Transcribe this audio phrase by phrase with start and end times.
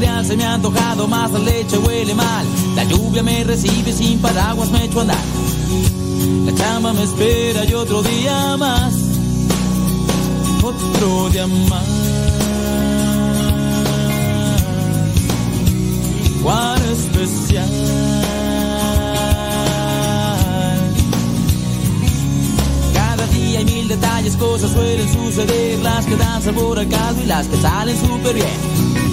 [0.00, 2.44] se me ha antojado más, la leche huele mal.
[2.74, 5.24] La lluvia me recibe sin paraguas, me echo a andar.
[6.46, 8.92] La chamba me espera y otro día más.
[10.62, 11.84] Otro día más.
[16.42, 17.70] Cuán especial.
[22.94, 27.26] Cada día hay mil detalles, cosas suelen suceder, las que dan sabor al caldo y
[27.26, 29.03] las que salen súper bien.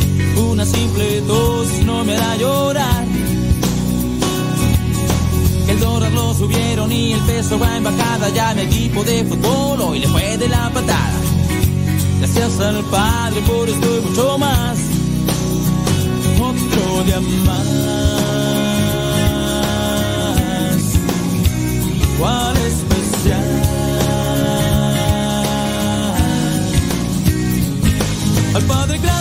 [0.61, 3.03] Una simple tos no me hará llorar.
[5.67, 8.29] El dólar lo subieron y el peso va en bajada.
[8.29, 11.19] Ya mi equipo de fútbol hoy le fue de la patada.
[12.19, 14.77] Gracias al Padre por esto y mucho más.
[16.39, 17.67] Otro día más.
[22.19, 23.61] Cuál especial.
[28.53, 29.20] Al Padre gracias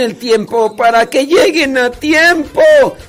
[0.00, 2.62] El tiempo para que lleguen a tiempo.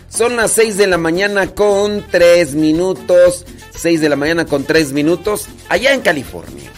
[0.10, 3.46] Son las 6 de la mañana con 3 minutos.
[3.76, 6.72] 6 de la mañana con 3 minutos allá en California.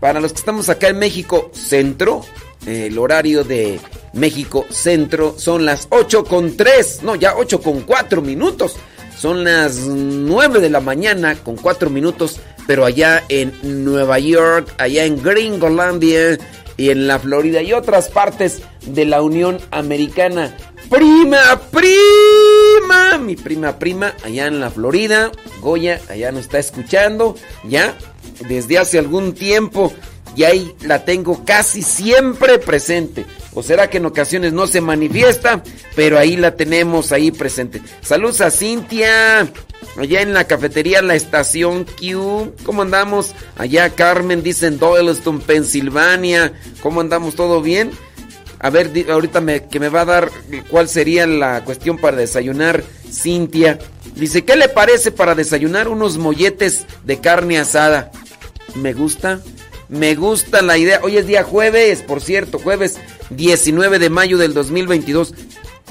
[0.00, 2.22] Para los que estamos acá en México Centro,
[2.66, 3.80] el horario de
[4.12, 8.76] México Centro son las 8 con 3, no, ya 8 con 4 minutos.
[9.16, 15.04] Son las 9 de la mañana con 4 minutos, pero allá en Nueva York, allá
[15.04, 16.38] en Gringolandia
[16.76, 20.56] y en la Florida y otras partes de la Unión Americana.
[20.90, 27.96] Prima, prima, mi prima, prima, allá en la Florida, Goya, allá nos está escuchando, ya,
[28.48, 29.92] desde hace algún tiempo,
[30.36, 33.26] y ahí la tengo casi siempre presente.
[33.56, 35.62] O será que en ocasiones no se manifiesta,
[35.94, 37.80] pero ahí la tenemos ahí presente.
[38.02, 39.50] Saludos a Cintia,
[39.96, 42.52] allá en la cafetería La Estación Q.
[42.64, 43.32] ¿Cómo andamos?
[43.56, 46.52] Allá Carmen, dicen Doyleston, Pensilvania.
[46.82, 47.34] ¿Cómo andamos?
[47.34, 47.92] ¿Todo bien?
[48.58, 50.30] A ver, ahorita me, que me va a dar
[50.68, 53.78] cuál sería la cuestión para desayunar, Cintia.
[54.16, 58.10] Dice, ¿qué le parece para desayunar unos molletes de carne asada?
[58.74, 59.40] Me gusta,
[59.88, 61.00] me gusta la idea.
[61.02, 62.98] Hoy es día jueves, por cierto, jueves
[63.30, 65.34] 19 de mayo del 2022.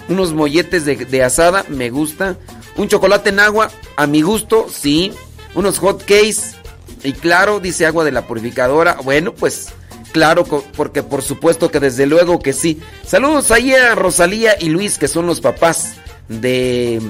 [0.08, 2.38] Unos molletes de, asada, me gusta.
[2.76, 5.12] Un chocolate en agua, a mi gusto, sí.
[5.54, 6.56] Unos hot cakes.
[7.04, 8.98] Y claro, dice agua de la purificadora.
[9.04, 9.70] Bueno, pues
[10.12, 12.80] claro, porque por supuesto que desde luego que sí.
[13.06, 15.96] Saludos ahí a Rosalía y Luis, que son los papás
[16.28, 17.02] de,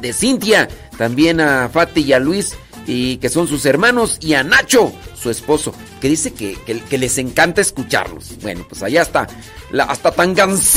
[0.00, 0.68] de Cintia.
[0.98, 4.18] También a Fati y a Luis, y que son sus hermanos.
[4.20, 8.38] Y a Nacho, su esposo, que dice que, que, les encanta escucharlos.
[8.42, 9.26] Bueno, pues allá está.
[9.70, 10.68] La, hasta Tangancí,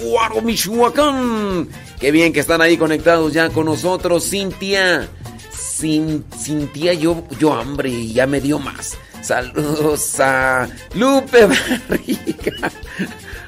[0.00, 1.68] Cuaro, Michoacán.
[2.00, 5.08] Qué bien que están ahí conectados ya con nosotros, Cintia.
[5.52, 8.96] Sin, Cintia, yo, yo hambre y ya me dio más.
[9.22, 12.72] Saludos a Lupe Barriga.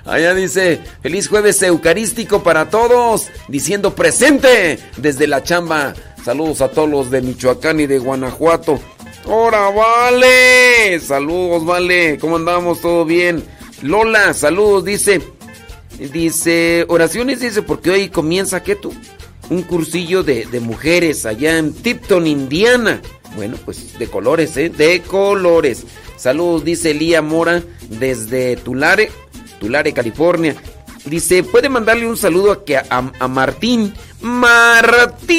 [0.04, 5.94] Allá dice, feliz jueves eucarístico para todos, diciendo presente desde la chamba.
[6.24, 8.78] Saludos a todos los de Michoacán y de Guanajuato.
[9.26, 11.00] ¡Hora, vale!
[11.00, 12.18] Saludos, vale.
[12.18, 12.80] ¿Cómo andamos?
[12.80, 13.44] ¿Todo bien?
[13.82, 15.22] Lola, saludos, dice.
[15.98, 18.94] Dice, oraciones, dice, porque hoy comienza, ¿qué tú?
[19.50, 23.02] Un cursillo de, de mujeres allá en Tipton, Indiana.
[23.36, 24.70] Bueno, pues de colores, ¿eh?
[24.70, 25.84] De colores.
[26.16, 29.10] Saludos, dice Lía Mora desde Tulare,
[29.58, 30.54] Tulare, California.
[31.04, 33.94] Dice, puede mandarle un saludo a, que a, Martín.
[34.20, 35.38] Martín,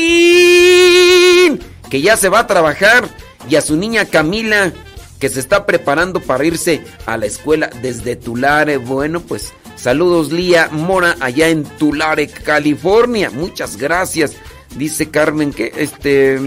[1.90, 3.08] que ya se va a trabajar.
[3.50, 4.72] Y a su niña Camila,
[5.20, 8.78] que se está preparando para irse a la escuela desde Tulare.
[8.78, 13.30] Bueno, pues saludos Lía Mora allá en Tulare, California.
[13.30, 14.34] Muchas gracias.
[14.76, 16.40] Dice Carmen que este...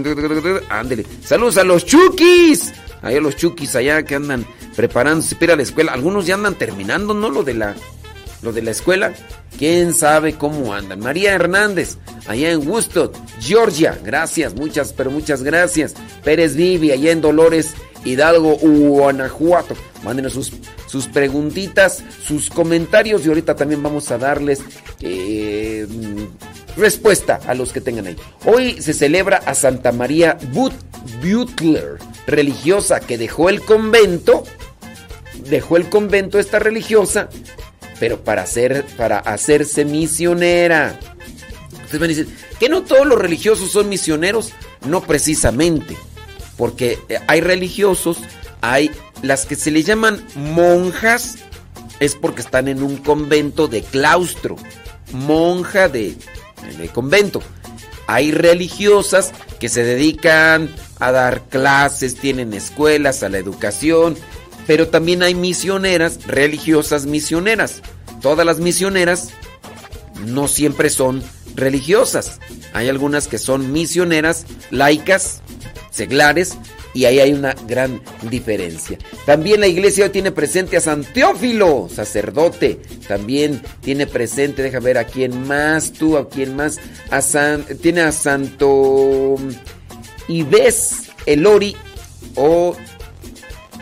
[0.69, 1.05] Ándele.
[1.23, 2.73] Saludos a los chukis.
[3.01, 5.93] Allá los chukis allá que andan preparándose para ir a la escuela.
[5.93, 7.29] Algunos ya andan terminando, ¿no?
[7.29, 7.75] Lo de la,
[8.51, 9.13] de la escuela.
[9.57, 10.99] ¿Quién sabe cómo andan?
[10.99, 11.97] María Hernández,
[12.27, 13.97] allá en Woodstock, Georgia.
[14.03, 15.93] Gracias, muchas, pero muchas gracias.
[16.23, 17.73] Pérez Vivi, allá en Dolores,
[18.03, 19.75] Hidalgo, Guanajuato.
[20.03, 20.53] Mándenos sus,
[20.87, 24.61] sus preguntitas, sus comentarios y ahorita también vamos a darles
[25.01, 25.87] eh,
[26.77, 28.15] respuesta a los que tengan ahí.
[28.45, 31.97] Hoy se celebra a Santa María Butler,
[32.27, 34.43] religiosa que dejó el convento,
[35.49, 37.29] dejó el convento esta religiosa,
[37.99, 40.99] pero para, hacer, para hacerse misionera.
[41.83, 42.27] Ustedes a decir,
[42.59, 44.53] ¿que no todos los religiosos son misioneros?
[44.87, 45.95] No precisamente,
[46.57, 48.17] porque eh, hay religiosos,
[48.61, 51.37] hay las que se le llaman monjas,
[51.99, 54.57] es porque están en un convento de claustro,
[55.13, 56.15] monja de
[56.79, 57.41] el convento.
[58.07, 64.15] Hay religiosas que se dedican a dar clases, tienen escuelas, a la educación,
[64.67, 67.81] pero también hay misioneras, religiosas misioneras.
[68.21, 69.29] Todas las misioneras
[70.25, 71.23] no siempre son
[71.55, 72.39] religiosas.
[72.73, 75.41] Hay algunas que son misioneras, laicas,
[75.91, 76.57] seglares,
[76.95, 78.97] y ahí hay una gran diferencia.
[79.25, 82.79] También la iglesia tiene presente a San Teófilo, sacerdote.
[83.05, 86.79] También tiene presente, deja ver a quién más, tú, a quién más.
[87.11, 89.35] A San, tiene a Santo
[90.29, 91.75] Ives Elori
[92.35, 92.77] o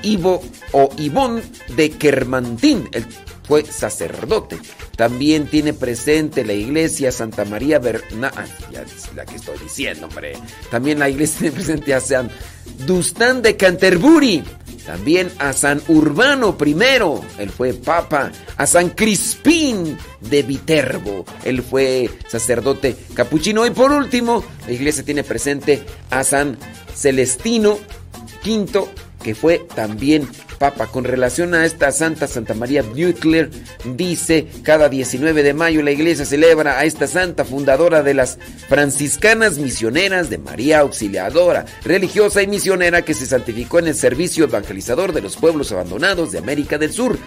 [0.04, 1.42] Ivo o Ivón
[1.76, 2.90] de Kermantín.
[2.92, 3.06] Él
[3.44, 4.58] fue sacerdote.
[4.96, 8.32] También tiene presente la iglesia Santa María Berna...
[8.36, 10.34] Ah, ya es la que estoy diciendo, hombre.
[10.70, 12.30] También la iglesia tiene presente a San
[12.86, 14.44] Dustán de Canterbury.
[14.86, 16.76] También a San Urbano I,
[17.42, 18.32] él fue papa.
[18.58, 23.66] A San Crispín de Viterbo, él fue sacerdote capuchino.
[23.66, 26.58] Y por último, la iglesia tiene presente a San
[26.94, 27.80] Celestino
[28.46, 28.88] V,
[29.24, 30.28] que fue también
[30.64, 30.88] Papa.
[30.88, 33.50] Con relación a esta Santa Santa María Butler,
[33.84, 38.40] dice, cada 19 de mayo la iglesia celebra a esta santa fundadora de las
[38.70, 45.12] franciscanas misioneras de María Auxiliadora, religiosa y misionera que se santificó en el servicio evangelizador
[45.12, 47.18] de los pueblos abandonados de América del Sur.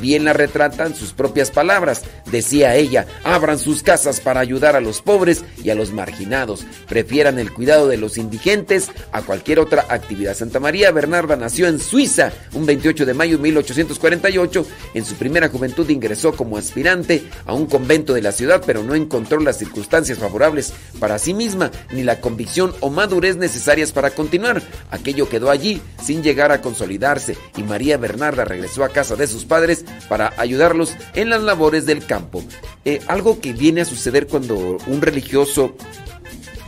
[0.00, 2.02] Bien la retratan sus propias palabras.
[2.30, 6.64] Decía ella, abran sus casas para ayudar a los pobres y a los marginados.
[6.88, 10.34] Prefieran el cuidado de los indigentes a cualquier otra actividad.
[10.34, 14.66] Santa María Bernarda nació en Suiza un 28 de mayo de 1848.
[14.94, 18.96] En su primera juventud ingresó como aspirante a un convento de la ciudad, pero no
[18.96, 24.60] encontró las circunstancias favorables para sí misma ni la convicción o madurez necesarias para continuar.
[24.90, 29.44] Aquello quedó allí sin llegar a consolidarse y María Bernarda regresó a casa de sus
[29.44, 32.42] padres para ayudarlos en las labores del campo.
[32.84, 35.76] Eh, algo que viene a suceder cuando un religioso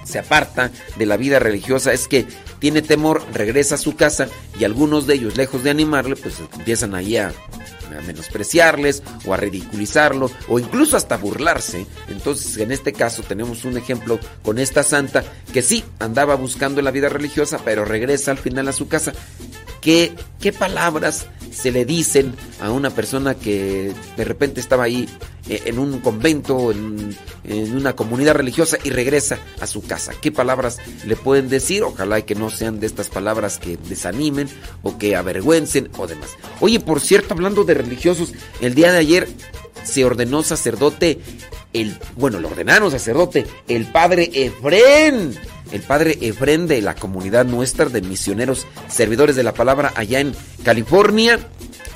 [0.04, 2.24] se aparta de la vida religiosa es que
[2.64, 4.26] tiene temor, regresa a su casa
[4.58, 9.36] y algunos de ellos, lejos de animarle, pues empiezan ahí a, a, menospreciarles o a
[9.36, 11.86] ridiculizarlo o incluso hasta burlarse.
[12.08, 16.90] Entonces, en este caso tenemos un ejemplo con esta santa que sí andaba buscando la
[16.90, 19.12] vida religiosa, pero regresa al final a su casa.
[19.82, 25.08] ¿Qué, qué palabras se le dicen a una persona que de repente estaba ahí
[25.48, 27.16] eh, en un convento, en,
[27.74, 30.12] una comunidad religiosa y regresa a su casa.
[30.20, 31.82] ¿Qué palabras le pueden decir?
[31.82, 34.48] Ojalá que no sean de estas palabras que desanimen
[34.82, 36.30] o que avergüencen o demás.
[36.60, 39.28] Oye, por cierto, hablando de religiosos, el día de ayer
[39.82, 41.20] se ordenó sacerdote,
[41.74, 45.34] el, bueno, lo ordenaron sacerdote, el padre Efrén
[45.72, 50.34] el padre Efren de la comunidad nuestra de misioneros servidores de la palabra allá en
[50.62, 51.38] California.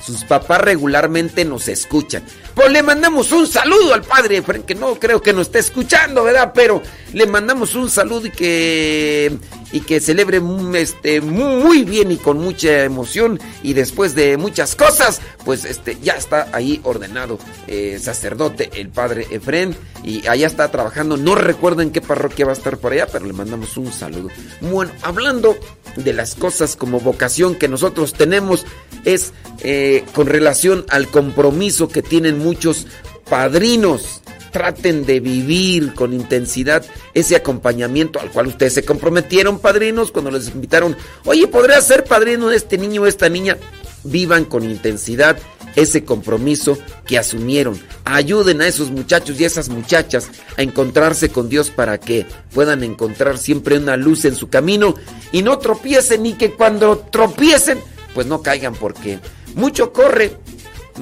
[0.05, 2.23] Sus papás regularmente nos escuchan.
[2.55, 6.23] Pues le mandamos un saludo al padre Efren, que no creo que nos esté escuchando,
[6.23, 6.51] ¿verdad?
[6.53, 6.81] Pero
[7.13, 9.37] le mandamos un saludo y que,
[9.71, 10.41] y que celebre
[10.75, 16.13] este, muy bien y con mucha emoción y después de muchas cosas, pues este, ya
[16.13, 21.91] está ahí ordenado eh, sacerdote el padre Efren y allá está trabajando, no recuerdo en
[21.91, 24.29] qué parroquia va a estar por allá, pero le mandamos un saludo.
[24.61, 25.57] Bueno, hablando
[25.95, 28.65] de las cosas como vocación que nosotros tenemos,
[29.05, 32.87] es eh, con relación al compromiso que tienen muchos
[33.29, 40.31] padrinos traten de vivir con intensidad ese acompañamiento al cual ustedes se comprometieron, padrinos, cuando
[40.31, 43.57] les invitaron, oye, ¿podría ser padrino de este niño o esta niña?
[44.03, 45.37] Vivan con intensidad
[45.75, 47.79] ese compromiso que asumieron.
[48.05, 53.37] Ayuden a esos muchachos y esas muchachas a encontrarse con Dios para que puedan encontrar
[53.37, 54.95] siempre una luz en su camino
[55.31, 57.79] y no tropiecen y que cuando tropiecen,
[58.13, 59.19] pues no caigan porque
[59.55, 60.37] mucho corre.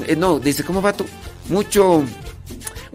[0.07, 1.05] Eh, no, dice, ¿cómo va tú?
[1.49, 2.03] Mucho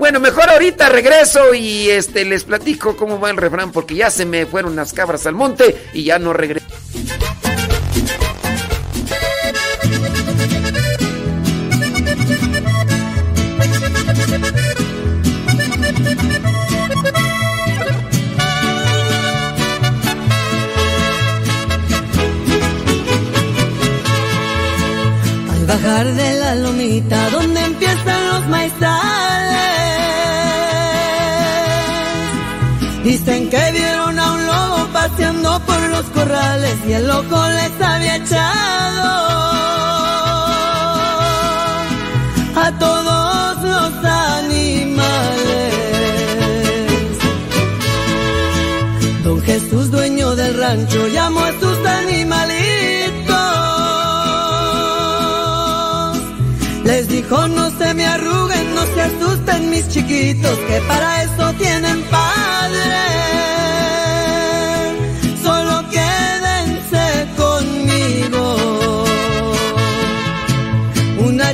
[0.02, 4.26] bueno, mejor ahorita regreso y este les platico cómo va el refrán porque ya se
[4.26, 6.66] me fueron las cabras al monte y ya no regreso.
[25.48, 28.21] Al bajar de la lomita donde empiezan
[33.52, 39.08] que vieron a un lobo paseando por los corrales y el loco les había echado
[42.64, 45.74] a todos los animales.
[49.22, 52.52] Don Jesús, dueño del rancho, llamó a sus animalitos.
[56.84, 62.01] Les dijo, no se me arruguen, no se asusten mis chiquitos, que para eso tienen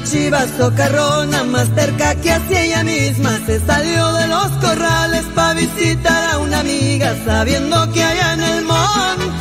[0.04, 3.30] Chiva socarrona más cerca que hacia ella misma.
[3.46, 8.64] Se salió de los corrales para visitar a una amiga sabiendo que allá en el
[8.64, 9.37] monte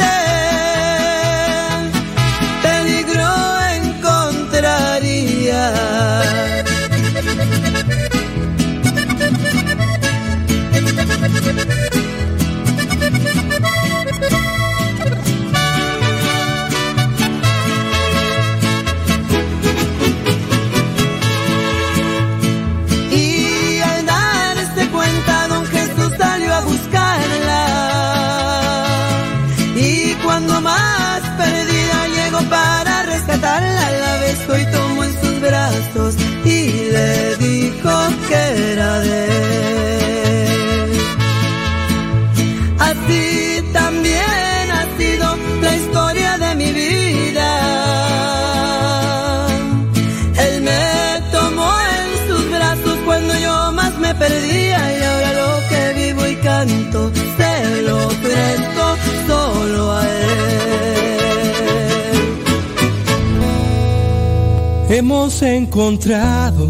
[64.98, 66.68] hemos encontrado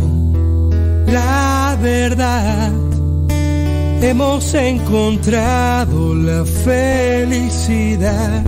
[1.08, 2.74] la verdad,
[4.02, 8.46] hemos encontrado la felicidad.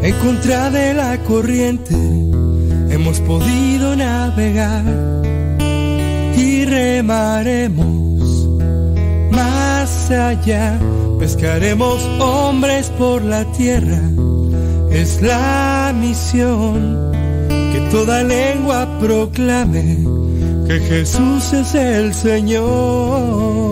[0.00, 1.96] En contra de la corriente
[2.94, 4.84] hemos podido navegar
[6.36, 8.48] y remaremos
[9.32, 10.78] más allá.
[11.18, 14.00] Pescaremos hombres por la tierra,
[14.92, 17.17] es la misión
[17.90, 19.98] toda lengua proclame
[20.66, 23.67] que Jesús es el Señor.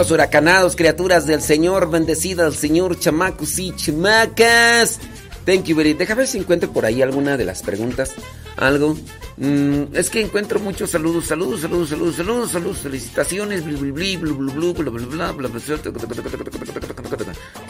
[0.00, 4.98] Vientos huracanados, criaturas del Señor, bendecida al Señor, chamacos y chamacas.
[5.44, 8.14] Thank you very Deja ver si encuentro por ahí alguna de las preguntas.
[8.56, 8.96] Algo.
[9.36, 13.62] Mm, es que encuentro muchos saludos, saludos, saludos, saludos, saludos, saludos, felicitaciones.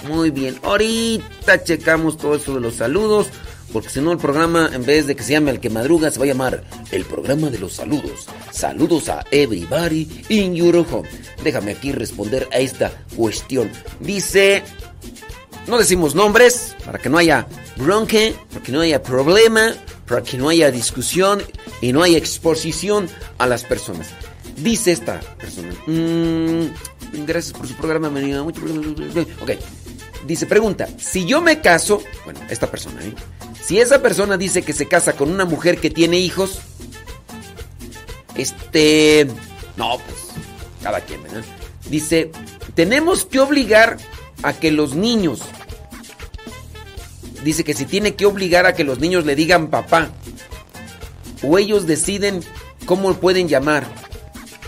[0.07, 0.57] Muy bien.
[0.63, 3.27] Ahorita checamos todo eso de los saludos.
[3.73, 6.19] Porque si no, el programa, en vez de que se llame El que madruga, se
[6.19, 8.27] va a llamar El programa de los saludos.
[8.53, 11.09] Saludos a everybody in your home.
[11.43, 13.71] Déjame aquí responder a esta cuestión.
[14.01, 14.63] Dice.
[15.67, 19.73] No decimos nombres para que no haya bronque, para que no haya problema,
[20.07, 21.43] para que no haya discusión
[21.81, 23.09] y no haya exposición
[23.39, 24.09] a las personas.
[24.57, 25.73] Dice esta persona.
[25.87, 28.61] mm, gracias por su programa, amiga, mucho-
[29.43, 29.53] Ok.
[30.27, 33.15] Dice, pregunta, si yo me caso, bueno, esta persona, ¿eh?
[33.63, 36.59] Si esa persona dice que se casa con una mujer que tiene hijos,
[38.41, 39.27] este,
[39.77, 40.29] no, pues,
[40.83, 41.45] cada quien, ¿verdad?
[41.89, 42.31] Dice,
[42.75, 43.97] tenemos que obligar
[44.43, 45.41] a que los niños,
[47.45, 50.11] dice que si tiene que obligar a que los niños le digan papá,
[51.43, 52.43] o ellos deciden
[52.87, 53.87] cómo pueden llamar.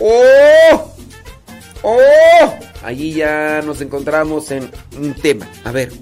[0.01, 0.93] ¡Oh!
[1.83, 2.55] ¡Oh!
[2.83, 5.49] Allí ya nos encontramos en un tema.
[5.65, 5.93] A ver.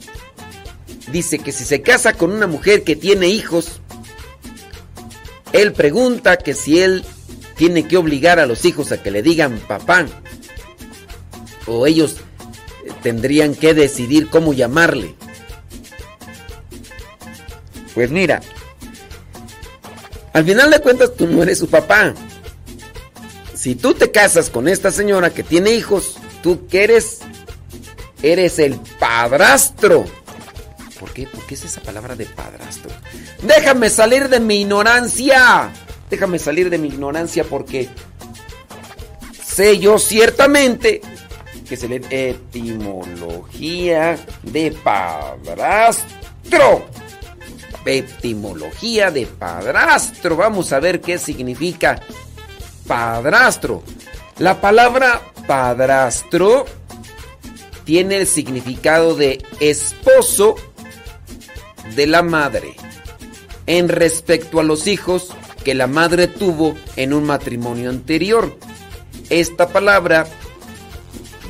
[1.12, 3.80] Dice que si se casa con una mujer que tiene hijos,
[5.52, 7.04] él pregunta que si él
[7.60, 10.06] tiene que obligar a los hijos a que le digan papá.
[11.66, 12.16] O ellos
[12.86, 15.14] eh, tendrían que decidir cómo llamarle.
[17.94, 18.40] Pues mira,
[20.32, 22.14] al final de cuentas tú no eres su papá.
[23.54, 27.18] Si tú te casas con esta señora que tiene hijos, tú que eres,
[28.22, 30.06] eres el padrastro.
[30.98, 31.26] ¿Por qué?
[31.26, 32.90] ¿Por qué es esa palabra de padrastro?
[33.42, 35.70] Déjame salir de mi ignorancia.
[36.10, 37.88] Déjame salir de mi ignorancia porque
[39.44, 41.00] sé yo ciertamente
[41.68, 46.84] que se lee etimología de padrastro.
[47.84, 50.36] Etimología de padrastro.
[50.36, 52.00] Vamos a ver qué significa
[52.88, 53.84] padrastro.
[54.38, 56.66] La palabra padrastro
[57.84, 60.56] tiene el significado de esposo
[61.94, 62.74] de la madre
[63.66, 68.56] en respecto a los hijos que la madre tuvo en un matrimonio anterior.
[69.28, 70.26] Esta palabra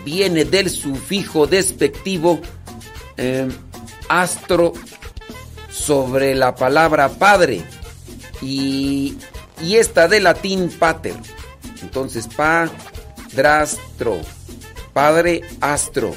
[0.05, 2.41] viene del sufijo despectivo
[3.17, 3.49] eh,
[4.09, 4.73] astro
[5.71, 7.63] sobre la palabra padre
[8.43, 9.17] y,
[9.63, 11.15] y esta de latín pater.
[11.83, 12.29] Entonces,
[13.33, 14.21] padrastro,
[14.93, 16.15] padre astro,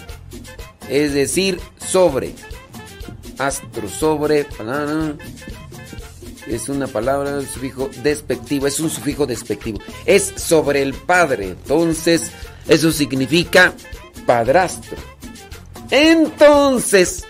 [0.90, 2.34] es decir, sobre.
[3.38, 4.46] Astro, sobre,
[6.48, 9.80] es una palabra, un sufijo despectivo, es un sufijo despectivo.
[10.06, 12.32] Es sobre el padre, entonces
[12.68, 13.74] eso significa
[14.26, 14.98] padrastro.
[15.92, 17.24] Entonces,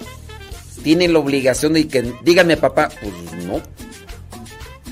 [0.84, 3.13] tiene la obligación de que dígame papá, pues
[3.45, 3.62] no.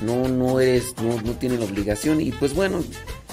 [0.02, 2.20] No, no eres, no, no tiene la obligación.
[2.20, 2.82] Y pues bueno,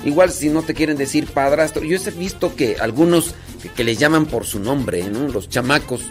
[0.05, 1.83] igual si no te quieren decir padrastro.
[1.83, 5.27] Yo he visto que algunos que, que les llaman por su nombre, ¿no?
[5.27, 6.01] Los chamacos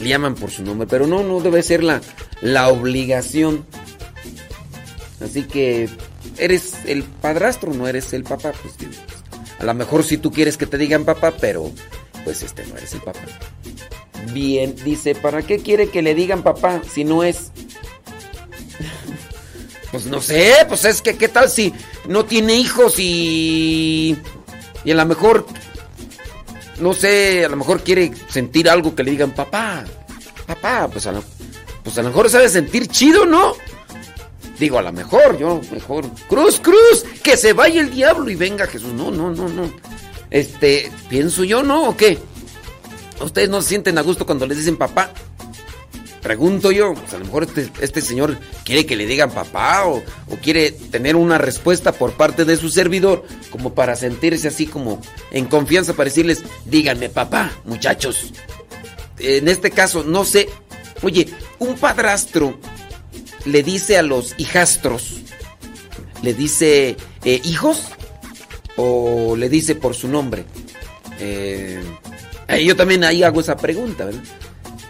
[0.00, 0.86] le llaman por su nombre.
[0.88, 2.00] Pero no, no debe ser la,
[2.40, 3.66] la obligación.
[5.20, 5.88] Así que
[6.38, 8.52] eres el padrastro, no eres el papá.
[8.62, 8.74] Pues
[9.58, 11.70] a lo mejor si tú quieres que te digan papá, pero
[12.24, 13.20] pues este no eres el papá.
[14.32, 17.50] Bien, dice, ¿para qué quiere que le digan papá si no es?
[19.90, 21.74] Pues no sé, pues es que qué tal si
[22.06, 24.16] no tiene hijos y
[24.84, 25.44] y a lo mejor
[26.80, 29.84] no sé, a lo mejor quiere sentir algo que le digan papá.
[30.46, 31.22] Papá, pues a lo,
[31.82, 33.54] pues a lo mejor sabe sentir chido, ¿no?
[34.60, 38.66] Digo, a lo mejor, yo mejor cruz, cruz, que se vaya el diablo y venga
[38.66, 38.92] Jesús.
[38.92, 39.72] No, no, no, no.
[40.30, 41.88] Este, pienso yo, ¿no?
[41.88, 42.18] ¿O qué?
[43.22, 45.14] ¿Ustedes no se sienten a gusto cuando les dicen papá?
[46.20, 50.02] Pregunto yo, pues a lo mejor este, este señor quiere que le digan papá o,
[50.28, 55.00] o quiere tener una respuesta por parte de su servidor como para sentirse así como
[55.30, 58.34] en confianza para decirles, díganme papá, muchachos.
[59.18, 60.50] En este caso, no sé,
[61.00, 62.58] oye, un padrastro
[63.44, 65.20] le dice a los hijastros,
[66.22, 67.84] le dice eh, hijos
[68.76, 70.44] o le dice por su nombre.
[71.18, 71.82] Eh,
[72.48, 74.22] eh, yo también ahí hago esa pregunta, ¿verdad?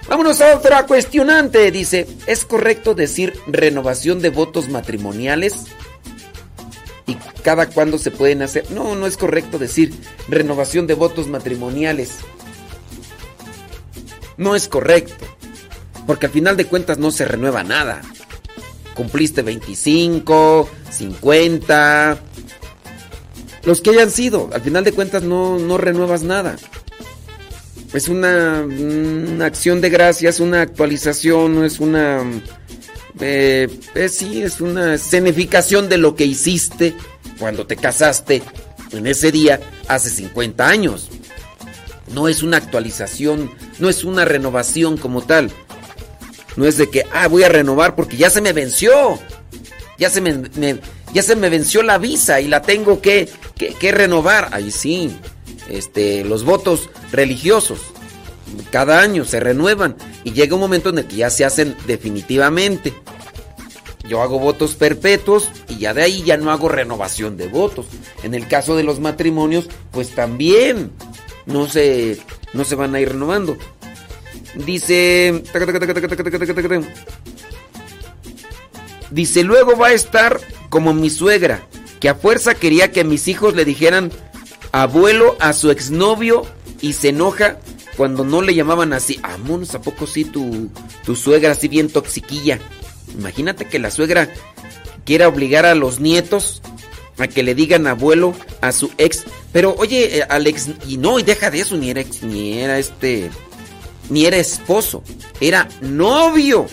[0.08, 1.70] Vámonos a otra cuestionante.
[1.70, 5.66] Dice, ¿es correcto decir renovación de votos matrimoniales?
[7.06, 8.70] ¿Y cada cuándo se pueden hacer?
[8.72, 9.92] No, no es correcto decir
[10.28, 12.16] renovación de votos matrimoniales.
[14.36, 15.26] No es correcto.
[16.06, 18.02] Porque al final de cuentas no se renueva nada.
[19.00, 22.20] Cumpliste 25, 50,
[23.64, 24.50] los que hayan sido.
[24.52, 26.56] Al final de cuentas no, no renuevas nada.
[27.94, 28.66] Es una,
[29.42, 32.22] acción de gracias, una actualización, no es una...
[33.20, 33.70] Eh,
[34.10, 36.94] sí, es una escenificación de lo que hiciste
[37.38, 38.42] cuando te casaste
[38.92, 41.08] en ese día hace 50 años.
[42.12, 45.50] No es una actualización, no es una renovación como tal.
[46.56, 49.18] No es de que, ah, voy a renovar porque ya se me venció.
[49.98, 50.50] Ya se me,
[51.12, 54.48] ya se me venció la visa y la tengo que, que, renovar.
[54.52, 55.14] Ahí sí,
[55.68, 57.80] este, los votos religiosos
[58.70, 62.92] cada año se renuevan y llega un momento en el que ya se hacen definitivamente.
[64.08, 67.86] Yo hago votos perpetuos y ya de ahí ya no hago renovación de votos.
[68.22, 70.90] En el caso de los matrimonios, pues también
[71.46, 72.18] no se,
[72.52, 73.56] no se van a ir renovando.
[74.54, 75.42] Dice...
[79.10, 81.66] Dice, luego va a estar como mi suegra,
[81.98, 84.12] que a fuerza quería que mis hijos le dijeran
[84.72, 86.46] abuelo a su exnovio
[86.80, 87.58] y se enoja
[87.96, 89.18] cuando no le llamaban así.
[89.22, 90.70] Amonos, ¿a poco sí tu,
[91.04, 92.60] tu suegra así bien toxiquilla?
[93.18, 94.28] Imagínate que la suegra
[95.04, 96.62] quiera obligar a los nietos
[97.18, 99.24] a que le digan abuelo a su ex.
[99.52, 102.78] Pero oye, eh, Alex, y no, y deja de eso, ni era ex, ni era
[102.78, 103.30] este,
[104.10, 105.02] ni era esposo,
[105.40, 106.66] era novio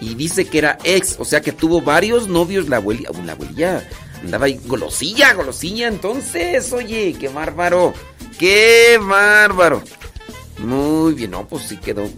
[0.00, 3.88] y dice que era ex, o sea que tuvo varios novios la abuelita, la abuelilla
[4.22, 7.94] andaba ahí golosilla, golosilla, entonces, oye, qué bárbaro,
[8.38, 9.82] qué bárbaro.
[10.58, 12.08] Muy bien, no, pues sí quedó,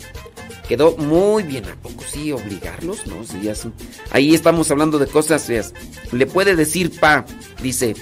[0.68, 3.06] quedó muy bien, ¿a poco sí obligarlos?
[3.06, 3.54] No, sí, ya
[4.10, 5.74] ahí estamos hablando de cosas feas.
[6.12, 7.26] Le puede decir pa,
[7.62, 7.94] dice,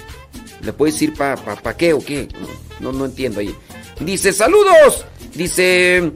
[0.61, 2.27] le puede decir pa, pa, pa qué o qué,
[2.79, 3.53] no, no, entiendo ahí.
[3.99, 5.05] Dice, saludos,
[5.37, 6.11] dice...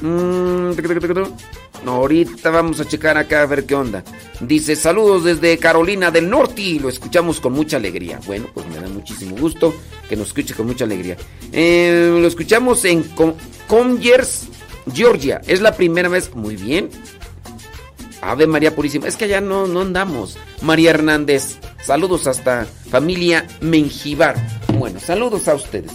[0.00, 0.72] Mmm,
[1.86, 4.04] ahorita vamos a checar acá a ver qué onda.
[4.40, 8.20] Dice, saludos desde Carolina del Norte y lo escuchamos con mucha alegría.
[8.26, 9.74] Bueno, pues me da muchísimo gusto
[10.08, 11.16] que nos escuche con mucha alegría.
[11.52, 13.04] Eh, lo escuchamos en
[13.68, 14.48] Conyers,
[14.92, 15.40] Georgia.
[15.46, 16.34] Es la primera vez.
[16.34, 16.90] Muy bien.
[18.20, 19.08] Ave María Purísima.
[19.08, 20.38] Es que allá no, no andamos.
[20.60, 21.58] María Hernández.
[21.82, 24.36] Saludos hasta familia Menjivar.
[24.78, 25.92] Bueno, saludos a ustedes.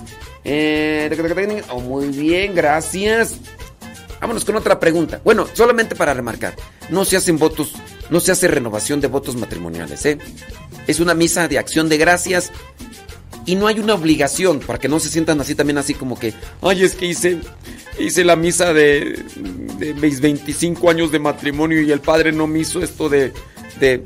[0.49, 3.35] Eh, oh, muy bien, gracias.
[4.21, 5.19] Vámonos con otra pregunta.
[5.23, 6.55] Bueno, solamente para remarcar,
[6.89, 7.73] no se hacen votos,
[8.09, 10.17] no se hace renovación de votos matrimoniales, ¿eh?
[10.87, 12.51] Es una misa de acción de gracias
[13.45, 16.33] y no hay una obligación para que no se sientan así también así como que,
[16.61, 17.39] ay, es que hice
[17.99, 19.21] hice la misa de,
[19.77, 23.33] de mis 25 años de matrimonio y el padre no me hizo esto de
[23.79, 24.03] de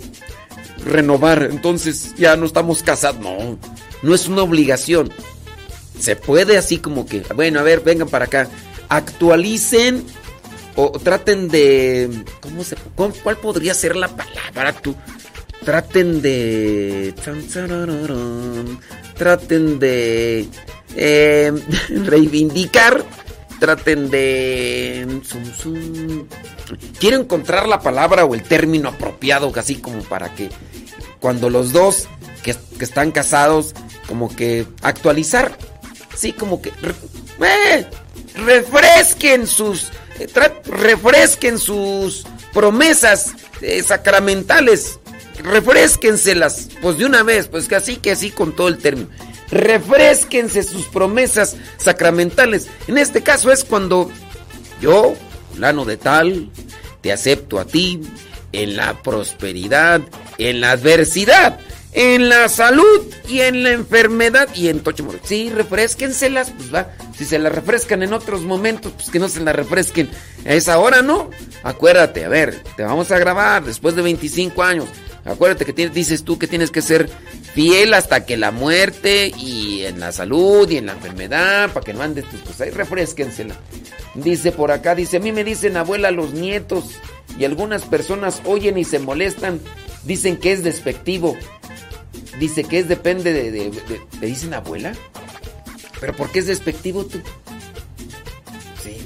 [0.85, 3.21] renovar, entonces ya no estamos casados.
[3.21, 3.57] No,
[4.01, 5.11] no es una obligación.
[6.01, 8.47] Se puede así como que, bueno, a ver, vengan para acá.
[8.89, 10.03] Actualicen
[10.75, 12.09] o traten de
[12.39, 14.95] ¿cómo se cuál podría ser la palabra tú?
[15.63, 17.13] Traten de
[19.15, 20.47] traten de
[20.95, 21.53] eh,
[21.89, 23.05] reivindicar,
[23.59, 25.21] traten de
[26.99, 30.49] quiero encontrar la palabra o el término apropiado así como para que
[31.19, 32.07] cuando los dos
[32.41, 33.75] que, que están casados
[34.07, 35.55] como que actualizar,
[36.15, 37.87] sí como que eh,
[38.35, 40.27] refresquen sus eh,
[40.65, 44.99] refresquen sus promesas eh, sacramentales,
[45.43, 49.09] refresquenselas, pues de una vez, pues que así que así con todo el término.
[49.49, 52.67] Refresquense sus promesas sacramentales.
[52.87, 54.09] En este caso es cuando
[54.79, 55.13] yo,
[55.53, 56.49] fulano de tal,
[57.01, 58.01] te acepto a ti
[58.53, 60.01] en la prosperidad,
[60.37, 61.59] en la adversidad
[61.93, 66.91] en la salud y en la enfermedad y en Tocho Sí, refresquenselas, pues va.
[67.17, 70.09] Si se las refrescan en otros momentos, pues que no se las refresquen
[70.45, 71.29] a esa hora, ¿no?
[71.63, 74.87] Acuérdate, a ver, te vamos a grabar después de 25 años.
[75.25, 77.09] Acuérdate que dices tú que tienes que ser
[77.53, 81.93] fiel hasta que la muerte y en la salud y en la enfermedad, para que
[81.93, 83.55] no andes, pues, pues ahí refresquensela.
[84.15, 86.85] Dice por acá, dice, a mí me dicen abuela los nietos
[87.37, 89.59] y algunas personas oyen y se molestan,
[90.03, 91.37] dicen que es despectivo.
[92.41, 94.93] Dice que es depende de, de, ¿Le dicen abuela?
[95.99, 97.21] ¿Pero por qué es despectivo tú?
[98.83, 98.97] Sí,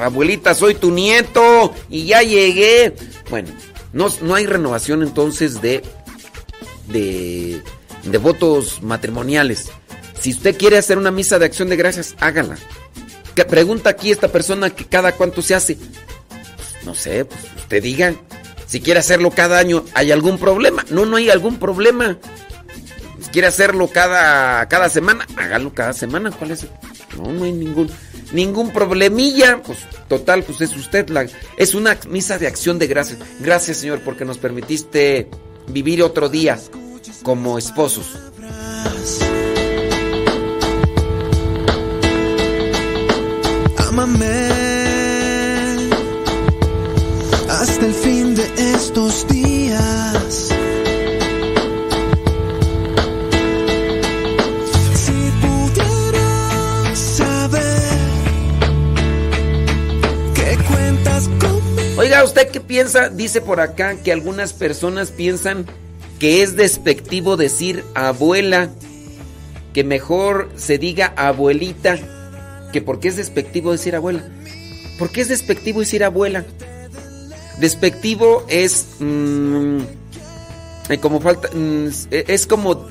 [0.00, 2.94] abuelita, soy tu nieto y ya llegué.
[3.28, 3.48] Bueno,
[3.92, 5.82] no, no hay renovación entonces de,
[6.86, 7.60] de,
[8.04, 9.72] de votos matrimoniales.
[10.20, 12.56] Si usted quiere hacer una misa de acción de gracias, hágala.
[13.48, 15.74] Pregunta aquí esta persona que cada cuánto se hace.
[15.74, 18.14] Pues, no sé, pues usted diga.
[18.68, 20.84] Si quiere hacerlo cada año, ¿hay algún problema?
[20.90, 22.18] No, no hay algún problema.
[23.18, 26.30] Si quiere hacerlo cada, cada semana, hágalo cada semana.
[26.30, 26.66] ¿Cuál es?
[27.16, 27.90] No, no hay ningún.
[28.32, 29.62] ningún problemilla.
[29.62, 31.06] Pues total, pues es usted
[31.56, 33.18] es una misa de acción de gracias.
[33.40, 35.30] Gracias, Señor, porque nos permitiste
[35.68, 36.58] vivir otro día
[37.22, 38.18] como esposos.
[43.78, 44.58] Amame
[47.48, 48.07] hasta el fin
[48.98, 50.48] días.
[54.92, 57.70] Si pudiera saber
[60.34, 61.92] que cuentas conmigo.
[61.96, 63.08] Oiga, ¿usted qué piensa?
[63.08, 65.64] Dice por acá que algunas personas piensan
[66.18, 68.68] que es despectivo decir abuela,
[69.74, 71.98] que mejor se diga abuelita,
[72.72, 74.28] que porque es despectivo decir abuela.
[74.98, 76.44] ¿Por qué es despectivo decir abuela?
[77.60, 79.78] Despectivo es mm,
[80.90, 82.86] eh, como falta mm, es como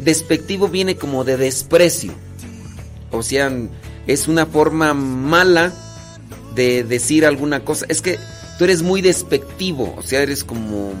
[0.00, 2.12] despectivo viene como de desprecio.
[3.10, 3.50] O sea,
[4.06, 5.72] es una forma mala
[6.54, 7.84] de decir alguna cosa.
[7.88, 8.18] Es que
[8.58, 10.92] tú eres muy despectivo, o sea, eres como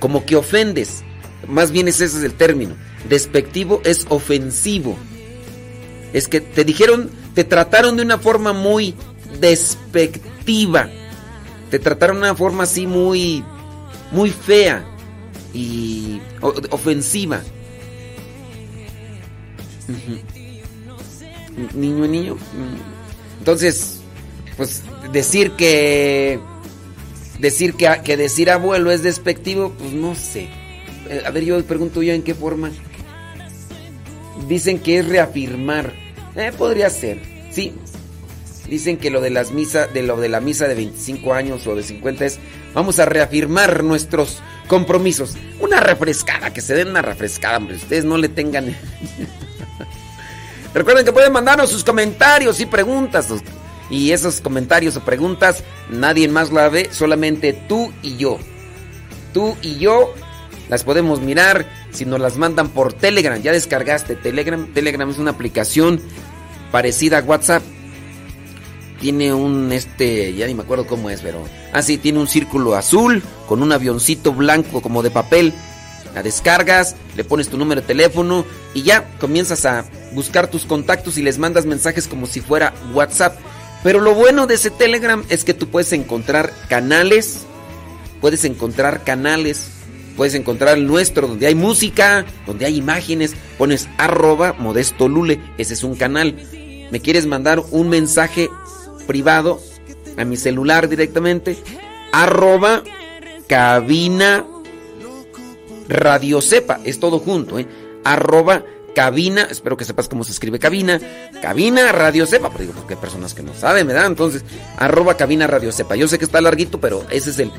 [0.00, 1.02] como que ofendes.
[1.46, 2.74] Más bien ese es el término.
[3.08, 4.96] Despectivo es ofensivo.
[6.12, 8.94] Es que te dijeron, te trataron de una forma muy
[9.40, 10.88] despectiva
[11.70, 13.44] te trataron de una forma así muy,
[14.10, 14.84] muy fea
[15.52, 16.20] y
[16.70, 17.40] ofensiva.
[21.74, 22.36] Niño, niño.
[23.38, 24.00] Entonces,
[24.56, 26.38] pues decir que
[27.38, 30.48] decir que, que decir abuelo es despectivo, pues no sé.
[31.08, 32.70] Eh, a ver, yo pregunto yo en qué forma.
[34.48, 35.92] Dicen que es reafirmar.
[36.36, 37.20] Eh, podría ser.
[37.50, 37.74] Sí,
[38.68, 41.74] Dicen que lo de las misas, de lo de la misa de 25 años o
[41.74, 42.38] de 50 es
[42.74, 45.36] vamos a reafirmar nuestros compromisos.
[45.60, 47.76] Una refrescada, que se den una refrescada, hombre.
[47.76, 48.66] Ustedes no le tengan.
[50.74, 53.28] Recuerden que pueden mandarnos sus comentarios y preguntas.
[53.90, 58.38] Y esos comentarios o preguntas nadie más la ve, solamente tú y yo.
[59.32, 60.12] Tú y yo
[60.68, 63.40] las podemos mirar si nos las mandan por Telegram.
[63.40, 64.66] Ya descargaste Telegram.
[64.74, 66.02] Telegram es una aplicación
[66.70, 67.62] parecida a WhatsApp
[69.00, 73.22] tiene un este, ya ni me acuerdo cómo es, pero ah tiene un círculo azul
[73.48, 75.54] con un avioncito blanco como de papel.
[76.14, 81.18] La descargas, le pones tu número de teléfono y ya comienzas a buscar tus contactos
[81.18, 83.38] y les mandas mensajes como si fuera WhatsApp.
[83.82, 87.46] Pero lo bueno de ese Telegram es que tú puedes encontrar canales,
[88.20, 89.68] puedes encontrar canales,
[90.16, 95.74] puedes encontrar el nuestro donde hay música, donde hay imágenes, pones arroba modesto lule, ese
[95.74, 96.34] es un canal.
[96.90, 98.48] Me quieres mandar un mensaje
[99.08, 99.60] privado
[100.16, 101.56] a mi celular directamente.
[102.12, 102.84] Arroba
[103.48, 104.44] cabina
[105.88, 106.78] radio sepa.
[106.84, 107.66] Es todo junto, ¿eh?
[108.04, 108.62] Arroba
[108.94, 109.48] cabina.
[109.50, 111.00] Espero que sepas cómo se escribe cabina.
[111.42, 112.50] Cabina radio sepa.
[112.50, 114.06] Pero digo, porque hay personas que no saben, ¿verdad?
[114.06, 114.44] Entonces,
[114.76, 115.96] arroba cabina radio sepa.
[115.96, 117.50] Yo sé que está larguito, pero ese es el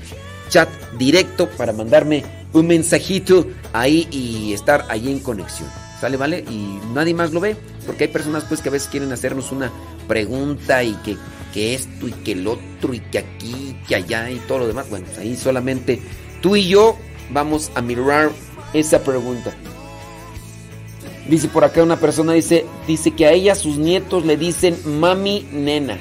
[0.50, 5.70] chat directo para mandarme un mensajito ahí y estar ahí en conexión.
[6.00, 6.46] ¿Sale, vale?
[6.50, 7.58] Y nadie más lo ve.
[7.86, 9.72] Porque hay personas pues que a veces quieren hacernos una
[10.08, 11.18] pregunta y que
[11.54, 14.68] que esto y que el otro y que aquí y que allá y todo lo
[14.68, 14.90] demás.
[14.90, 16.00] Bueno, pues ahí solamente
[16.42, 16.98] tú y yo
[17.32, 18.32] vamos a mirar
[18.74, 19.54] esa pregunta.
[21.28, 25.48] Dice por acá una persona, dice, dice que a ella sus nietos le dicen mami
[25.52, 25.98] nena.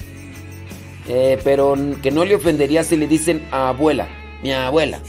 [1.07, 4.09] Eh, pero que no le ofendería si le dicen abuela,
[4.43, 5.01] mi abuela,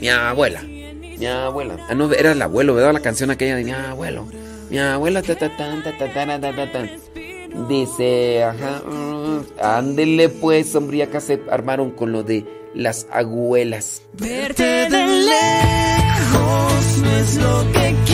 [0.00, 1.76] mi abuela, mi abuela.
[1.88, 2.92] Ah, no, era el abuelo, ¿verdad?
[2.92, 4.26] La canción aquella de mi abuelo,
[4.68, 6.88] mi abuela, ta ta ta ta ta ta ta ta.
[7.68, 12.44] Dice, ajá, mm, ándele pues, sombría que se armaron con lo de
[12.74, 14.02] las abuelas.
[14.12, 18.13] Verte de lejos no es lo que quiero.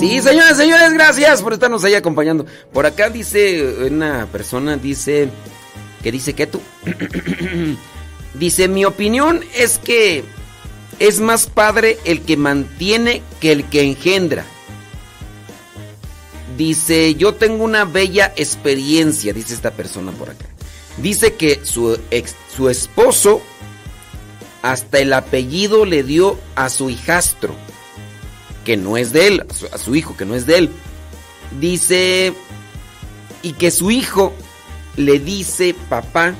[0.00, 2.46] Sí, señoras, señores, gracias por estarnos ahí acompañando.
[2.72, 5.28] Por acá dice una persona, dice,
[6.02, 6.60] que dice que tú.
[8.34, 10.24] dice, mi opinión es que
[10.98, 14.44] es más padre el que mantiene que el que engendra.
[16.56, 20.46] Dice, yo tengo una bella experiencia, dice esta persona por acá.
[20.96, 23.40] Dice que su, ex, su esposo
[24.62, 27.54] hasta el apellido le dio a su hijastro,
[28.70, 30.70] que no es de él, a su, hijo, que no es de él.
[31.58, 32.32] Dice,
[33.42, 34.32] y que su hijo
[34.96, 36.34] le dice papá,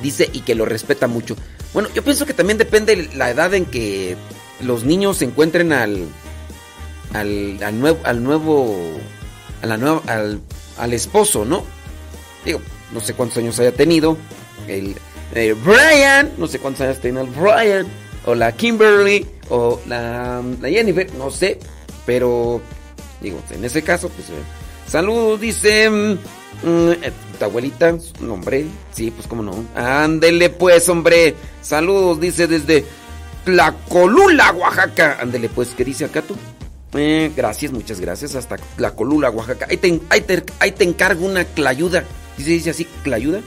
[0.00, 1.36] dice, y que lo respeta mucho.
[1.72, 4.16] Bueno, yo pienso que también depende la edad en que
[4.62, 6.08] los niños se encuentren al,
[7.12, 8.98] al, al nuevo, al nuevo,
[9.62, 10.40] nueva, al,
[10.78, 11.62] al esposo, ¿no?
[12.44, 12.60] Digo,
[12.92, 14.18] no sé cuántos años haya tenido.
[14.66, 14.96] El,
[15.36, 17.86] el Brian, no sé cuántos años tiene el Brian,
[18.24, 21.60] o la Kimberly, o la, la Jennifer, no sé,
[22.06, 22.60] pero
[23.20, 24.42] digo, en ese caso, pues, eh,
[24.86, 26.12] saludos, dice mm,
[26.62, 32.46] mm, eh, tu abuelita, su nombre, sí, pues cómo no, ándele pues, hombre, saludos, dice
[32.46, 32.84] desde
[33.44, 36.36] Tlacolula, Oaxaca, ándele pues, ¿qué dice acá tú?
[36.94, 40.00] Eh, gracias, muchas gracias, hasta Tlacolula, Oaxaca, ahí te,
[40.60, 42.04] ahí te, encargo una clayuda,
[42.38, 43.40] dice, dice así, clayuda.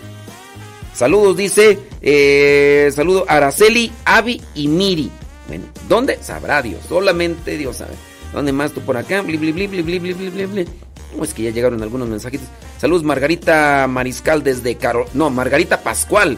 [0.92, 1.80] Saludos, dice.
[2.02, 5.10] Eh, saludo Araceli, Avi y Miri.
[5.48, 6.22] Bueno, ¿dónde?
[6.22, 6.82] Sabrá Dios.
[6.90, 7.94] Solamente Dios sabe.
[8.34, 9.22] ¿Dónde más tú por acá?
[9.22, 10.68] Bli, bli, bli, bli, bli, bli, bli,
[11.16, 12.48] no, oh, es que ya llegaron algunos mensajitos.
[12.78, 15.06] Saludos, Margarita Mariscal desde Caro.
[15.14, 16.38] No, Margarita Pascual.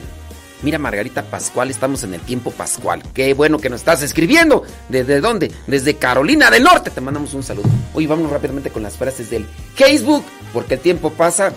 [0.63, 3.01] Mira, Margarita Pascual, estamos en el tiempo Pascual.
[3.13, 4.63] Qué bueno que nos estás escribiendo.
[4.89, 5.51] ¿Desde dónde?
[5.67, 6.89] Desde Carolina del Norte.
[6.89, 7.67] Te mandamos un saludo.
[7.93, 10.23] Hoy vamos rápidamente con las frases del Facebook,
[10.53, 11.51] porque el tiempo pasa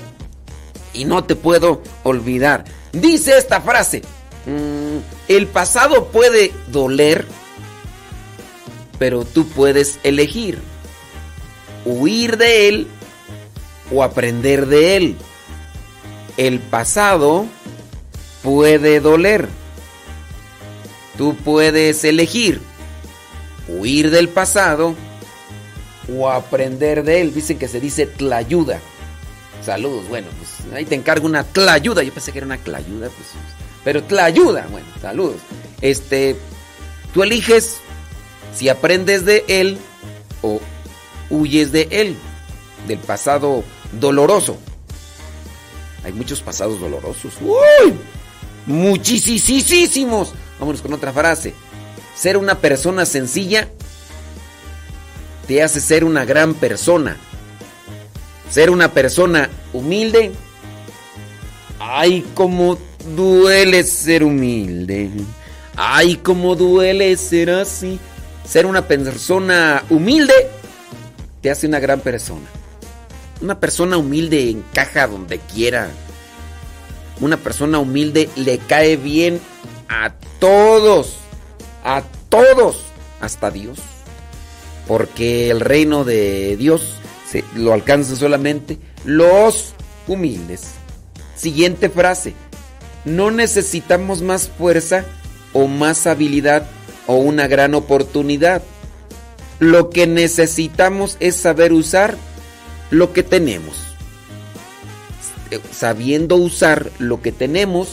[0.93, 2.65] y no te puedo olvidar.
[2.93, 4.03] Dice esta frase:
[4.47, 7.27] mm, El pasado puede doler
[8.99, 10.59] pero tú puedes elegir
[11.85, 12.87] huir de él
[13.93, 15.17] o aprender de él.
[16.37, 17.47] El pasado
[18.43, 19.49] puede doler.
[21.17, 22.61] Tú puedes elegir
[23.69, 24.95] huir del pasado
[26.13, 27.35] o aprender de él.
[27.35, 28.81] Dicen que se dice tlayuda.
[29.65, 32.03] Saludos, bueno, pues ahí te encargo una tlayuda.
[32.03, 33.29] Yo pensé que era una clayuda, pues.
[33.83, 35.37] Pero tlayuda, bueno, saludos.
[35.81, 36.37] Este,
[37.13, 37.79] tú eliges
[38.55, 39.79] si aprendes de él
[40.43, 40.61] o
[41.31, 42.17] huyes de él,
[42.87, 43.65] del pasado
[44.01, 44.57] doloroso.
[46.05, 47.35] Hay muchos pasados dolorosos.
[47.41, 47.95] ¡Uy!
[48.67, 50.35] Muchísimos.
[50.59, 51.55] Vámonos con otra frase.
[52.15, 53.69] Ser una persona sencilla
[55.49, 57.17] te hace ser una gran persona.
[58.51, 60.33] Ser una persona humilde.
[61.81, 62.79] Ay, cómo
[63.17, 65.11] duele ser humilde.
[65.77, 67.99] Ay, cómo duele ser así.
[68.49, 70.35] Ser una persona humilde
[71.41, 72.47] te hace una gran persona.
[73.41, 75.89] Una persona humilde encaja donde quiera.
[77.21, 79.41] Una persona humilde le cae bien
[79.89, 81.15] a todos.
[81.85, 82.85] A todos.
[83.21, 83.79] Hasta Dios.
[84.87, 86.97] Porque el reino de Dios
[87.29, 89.75] se, lo alcanza solamente los
[90.07, 90.73] humildes.
[91.37, 92.35] Siguiente frase.
[93.05, 95.05] No necesitamos más fuerza
[95.53, 96.67] o más habilidad
[97.07, 98.63] o una gran oportunidad.
[99.59, 102.17] Lo que necesitamos es saber usar
[102.91, 103.77] lo que tenemos.
[105.51, 107.89] Eh, sabiendo usar lo que tenemos,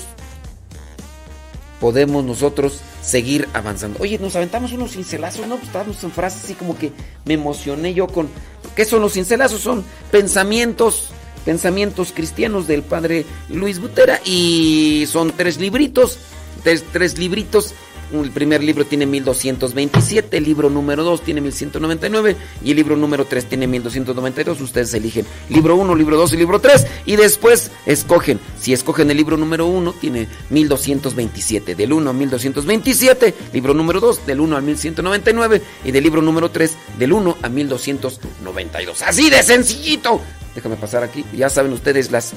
[1.79, 3.99] podemos nosotros seguir avanzando.
[4.01, 5.57] Oye, nos aventamos unos cincelazos, ¿no?
[5.57, 6.91] Pues en frases así como que
[7.25, 8.29] me emocioné yo con...
[8.75, 9.61] ¿Qué son los cincelazos?
[9.61, 11.09] Son pensamientos,
[11.43, 16.19] pensamientos cristianos del padre Luis Butera y son tres libritos,
[16.63, 17.73] tres, tres libritos
[18.13, 23.25] el primer libro tiene 1227, el libro número 2 tiene 1199 y el libro número
[23.25, 24.61] 3 tiene 1292.
[24.61, 28.39] Ustedes eligen libro 1, libro 2 y libro 3 y después escogen.
[28.59, 34.25] Si escogen el libro número 1 tiene 1227, del 1 a 1227, libro número 2
[34.25, 39.01] del 1 al 1199 y del libro número 3 del 1 a 1292.
[39.01, 40.21] Así de sencillito.
[40.55, 41.25] Déjame pasar aquí.
[41.33, 42.33] Ya saben ustedes las...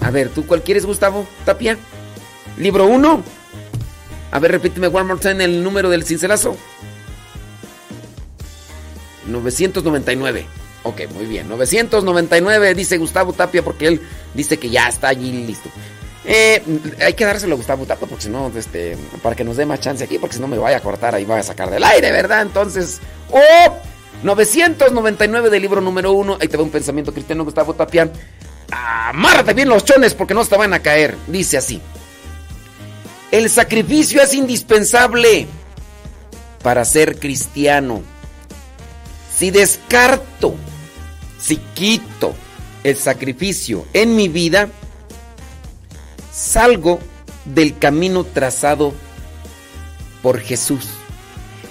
[0.00, 1.76] A ver, ¿tú cuál quieres, Gustavo Tapia?
[2.56, 3.39] Libro 1.
[4.30, 6.56] A ver, repíteme one more time el número del cincelazo.
[9.26, 10.46] 999.
[10.82, 11.48] Ok, muy bien.
[11.48, 14.00] 999 dice Gustavo Tapia porque él
[14.34, 15.68] dice que ya está allí listo.
[16.24, 16.62] Eh,
[17.00, 19.80] hay que dárselo a Gustavo Tapia porque si no, este, para que nos dé más
[19.80, 22.12] chance aquí, porque si no me vaya a cortar ahí, vaya a sacar del aire,
[22.12, 22.42] ¿verdad?
[22.42, 23.00] Entonces,
[23.30, 23.76] ¡oh!
[24.22, 26.36] 999 del libro número uno.
[26.40, 28.10] Ahí te va un pensamiento cristiano, Gustavo Tapia.
[28.70, 31.16] Amárrate bien los chones porque no te van a caer.
[31.26, 31.80] Dice así.
[33.30, 35.46] El sacrificio es indispensable
[36.62, 38.02] para ser cristiano.
[39.36, 40.56] Si descarto,
[41.40, 42.34] si quito
[42.82, 44.68] el sacrificio en mi vida,
[46.32, 46.98] salgo
[47.44, 48.92] del camino trazado
[50.22, 50.88] por Jesús.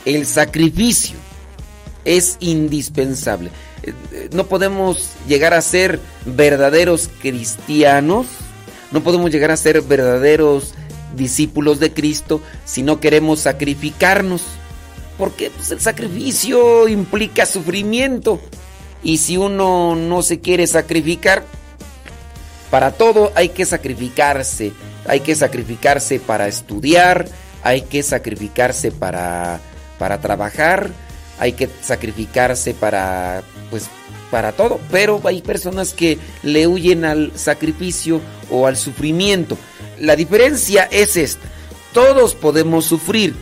[0.06, 1.18] El sacrificio
[2.06, 3.52] es indispensable.
[3.84, 8.28] Eh, no podemos llegar a ser verdaderos cristianos,
[8.92, 10.74] no podemos llegar a ser verdaderos
[11.16, 14.44] discípulos de Cristo si no queremos sacrificarnos.
[15.18, 18.40] Porque pues, el sacrificio implica sufrimiento.
[19.04, 21.44] Y si uno no se quiere sacrificar,
[22.70, 24.74] para todo hay que sacrificarse.
[25.08, 27.28] Hay que sacrificarse para estudiar,
[27.64, 29.60] hay que sacrificarse para,
[29.98, 30.92] para trabajar,
[31.40, 33.90] hay que sacrificarse para, pues,
[34.30, 34.80] para todo.
[34.92, 39.58] Pero hay personas que le huyen al sacrificio o al sufrimiento.
[40.00, 41.48] La diferencia es esta.
[41.94, 43.36] Todos podemos sufrir.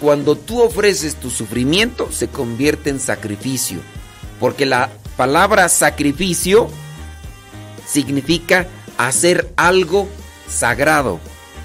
[0.00, 3.78] Cuando tú ofreces tu sufrimiento, se convierte en sacrificio.
[4.40, 6.68] Porque la palabra sacrificio
[7.86, 8.66] significa
[8.98, 10.08] hacer algo
[10.48, 11.20] sagrado.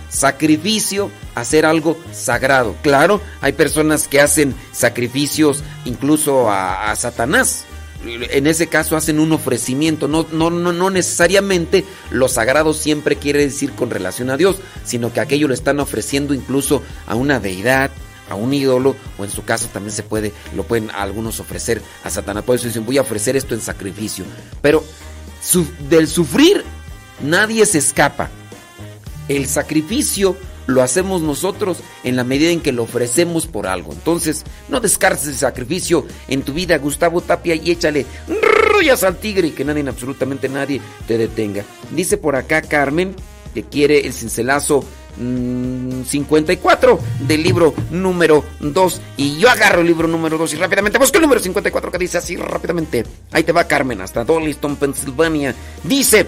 [0.10, 2.76] Sacrificio, hacer algo sagrado.
[2.82, 7.66] Claro, hay personas que hacen sacrificios incluso a, a Satanás
[8.06, 10.08] en ese caso hacen un ofrecimiento.
[10.08, 15.12] No, no, no, no necesariamente lo sagrado siempre quiere decir con relación a Dios, sino
[15.12, 17.92] que aquello lo están ofreciendo incluso a una deidad,
[18.30, 22.10] a un ídolo, o en su caso también se puede, lo pueden algunos ofrecer a
[22.10, 22.44] Satanás.
[22.44, 24.26] Por eso dicen, voy a ofrecer esto en sacrificio.
[24.62, 24.84] Pero
[25.90, 26.64] del sufrir
[27.22, 28.30] nadie se escapa.
[29.28, 30.36] El sacrificio
[30.70, 33.92] lo hacemos nosotros en la medida en que lo ofrecemos por algo.
[33.92, 38.06] Entonces, no descartes el sacrificio en tu vida, Gustavo Tapia, y échale
[38.72, 41.64] rullas al tigre y que nadie, absolutamente nadie, te detenga.
[41.92, 43.16] Dice por acá Carmen
[43.54, 44.86] que quiere el cincelazo
[45.18, 51.00] 54 mm, del libro número 2 y yo agarro el libro número 2 y rápidamente
[51.00, 53.06] busco el número 54 que dice así rápidamente.
[53.32, 55.56] Ahí te va Carmen hasta Dollyston, Pensilvania.
[55.84, 56.28] Dice,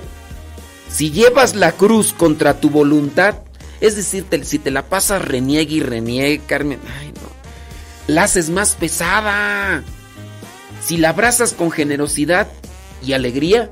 [0.90, 3.36] si llevas la cruz contra tu voluntad,
[3.82, 8.76] es decir, si te la pasas reniegue y reniegue, Carmen, ay no, la haces más
[8.76, 9.84] pesada.
[10.86, 12.48] Si la abrazas con generosidad
[13.04, 13.70] y alegría,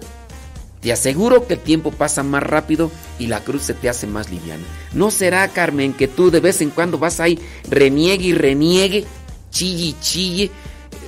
[0.81, 4.29] te aseguro que el tiempo pasa más rápido y la cruz se te hace más
[4.29, 4.63] liviana.
[4.93, 7.39] ¿No será, Carmen, que tú de vez en cuando vas ahí
[7.69, 9.05] reniegue y reniegue,
[9.51, 10.51] chille chille,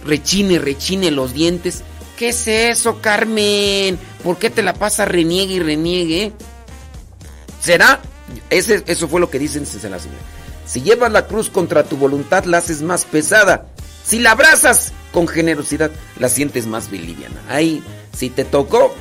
[0.06, 1.84] rechine rechine los dientes?
[2.18, 3.98] ¿Qué es eso, Carmen?
[4.24, 6.34] ¿Por qué te la pasas reniegue y reniegue?
[7.62, 8.02] ¿Será
[8.50, 10.00] eso fue lo que dicen la
[10.66, 13.66] Si llevas la cruz contra tu voluntad, la haces más pesada.
[14.04, 17.42] Si la abrazas con generosidad, la sientes más liviana.
[17.50, 17.84] Ahí,
[18.16, 18.94] si te tocó,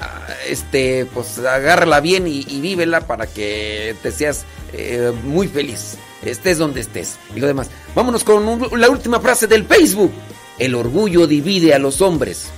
[0.00, 5.96] ah, este, pues agárrala bien y, vívela para que te seas eh, muy feliz.
[6.22, 7.16] Estés donde estés.
[7.34, 7.68] Y lo demás.
[7.94, 10.12] Vámonos con la última frase del Facebook.
[10.58, 12.50] El orgullo divide a los hombres.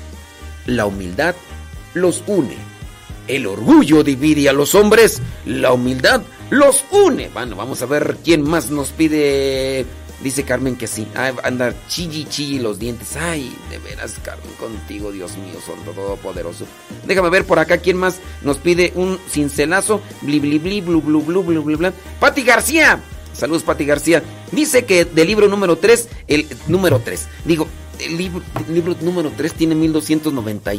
[0.66, 1.35] La humildad
[1.95, 2.74] los une.
[3.27, 7.29] El orgullo divide a los hombres, la humildad los une.
[7.29, 9.87] Bueno, vamos a ver quién más nos pide.
[10.22, 11.07] Dice Carmen que sí.
[11.14, 13.16] Ah, andar chilli chilli los dientes.
[13.16, 16.66] Ay, de veras, Carmen, contigo, Dios mío, son todopoderoso.
[17.07, 20.01] Déjame ver por acá quién más nos pide un cincelazo.
[20.22, 21.93] Bli, bli, bli, blu, blu, blu, blu, blu, blu.
[22.20, 23.03] Pati García.
[23.33, 24.22] Saludos, Pati García.
[24.53, 27.27] Dice que del libro número 3, el número 3.
[27.45, 27.66] Digo,
[27.99, 30.72] el libro, el libro número 3 tiene 1290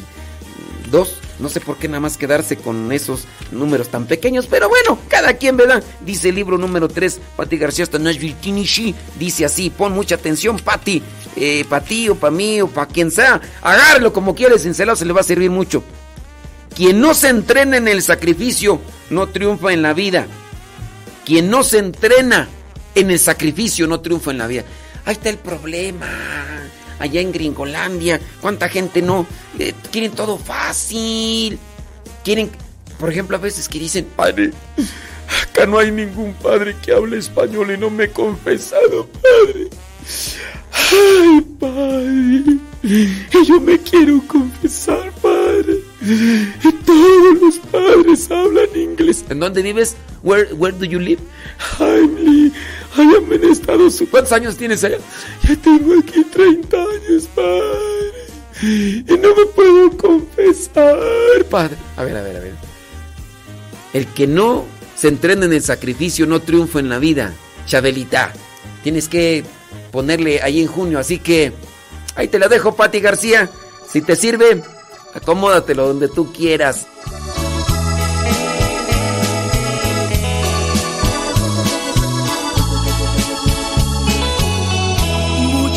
[0.90, 1.16] Dos.
[1.40, 5.34] No sé por qué nada más quedarse con esos números tan pequeños, pero bueno, cada
[5.34, 5.84] quien, ¿verdad?
[6.02, 11.04] Dice el libro número 3, Pati García hasta Nashville, dice así, pon mucha atención, Pati,
[11.36, 15.06] eh, para ti o para mí o para quien sea, agárralo como quieres, sincerado se
[15.06, 15.84] le va a servir mucho.
[16.76, 20.28] Quien no se entrena en el sacrificio no triunfa en la vida.
[21.26, 22.50] Quien no se entrena
[22.96, 24.64] en el sacrificio no triunfa en la vida.
[25.06, 26.08] Ahí está el problema.
[27.00, 29.28] Allá en Gringolandia, ¿cuánta gente no?
[29.60, 31.60] Eh, quieren todo fácil.
[32.24, 32.50] Quieren,
[33.00, 34.52] por ejemplo, a veces que dicen, padre,
[35.44, 39.70] acá no hay ningún padre que hable español y no me he confesado, padre.
[40.72, 42.58] Ay, padre,
[43.48, 45.80] yo me quiero confesar, padre.
[46.86, 49.26] Todos los padres hablan inglés.
[49.30, 49.96] ¿En dónde vives?
[50.22, 51.20] Where, where do you live?
[51.80, 52.52] I'm,
[52.98, 54.10] Am en Estados Unidos.
[54.12, 54.98] ¿Cuántos años tienes allá?
[55.44, 58.26] Ya tengo aquí 30 años, padre.
[58.62, 60.98] Y no me puedo confesar,
[61.50, 61.76] padre.
[61.98, 62.54] A ver, a ver, a ver.
[63.94, 64.66] El que no
[64.96, 67.34] se entrena en el sacrificio no triunfa en la vida.
[67.66, 68.34] Chabelita.
[68.84, 69.44] Tienes que
[69.92, 71.00] ponerle ahí en junio.
[71.00, 71.54] Así que
[72.16, 73.50] ahí te la dejo, Pati García.
[73.92, 74.62] Si te sirve,
[75.14, 76.88] acomódatelo donde tú quieras.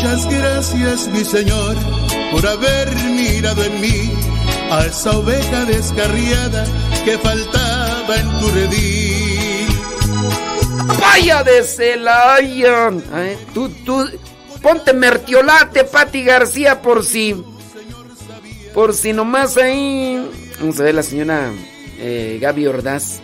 [0.01, 1.75] Muchas gracias, mi Señor,
[2.31, 4.13] por haber mirado en mí
[4.71, 6.65] a esa oveja descarriada
[7.03, 9.67] que faltaba en tu redil.
[11.01, 12.91] Vaya de Celaya.
[13.53, 14.09] Tú, tú,
[14.61, 17.35] ponte mertiolate, Pati García, por si.
[18.73, 20.25] Por si nomás ahí.
[20.61, 21.51] Vamos a ver la señora
[21.97, 23.21] eh, Gaby Ordaz.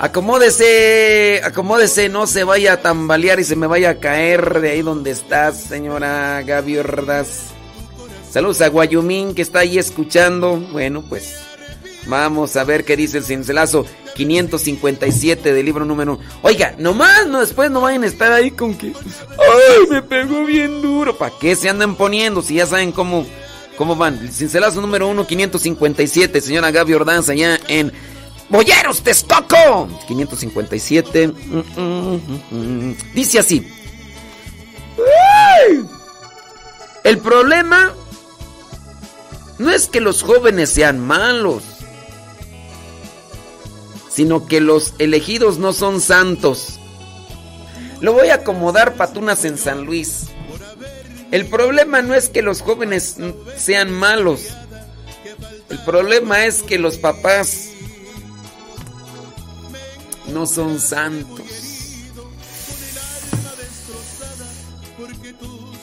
[0.00, 4.80] Acomódese, acomódese, no se vaya a tambalear y se me vaya a caer de ahí
[4.80, 7.48] donde estás, señora Gaby Ordaz.
[8.30, 10.56] Saludos a Guayumín que está ahí escuchando.
[10.56, 11.34] Bueno, pues
[12.06, 13.84] vamos a ver qué dice el cincelazo
[14.14, 16.18] 557 del libro número.
[16.40, 18.94] Oiga, nomás, no, después no vayan a estar ahí con que.
[18.96, 21.18] ¡Ay, me pegó bien duro!
[21.18, 23.26] ¿Para qué se andan poniendo si ya saben cómo,
[23.76, 24.18] cómo van?
[24.18, 27.92] El cincelazo número 1, 557, señora Gaby Ordaz, allá en
[28.50, 29.88] Boyeros Texcoco.
[30.08, 31.32] 557.
[33.14, 33.66] Dice así.
[37.04, 37.94] El problema
[39.58, 41.62] no es que los jóvenes sean malos,
[44.10, 46.78] sino que los elegidos no son santos.
[48.00, 50.26] Lo voy a acomodar patunas en San Luis.
[51.30, 53.16] El problema no es que los jóvenes
[53.56, 54.48] sean malos.
[55.68, 57.69] El problema es que los papás
[60.32, 61.46] no son santos.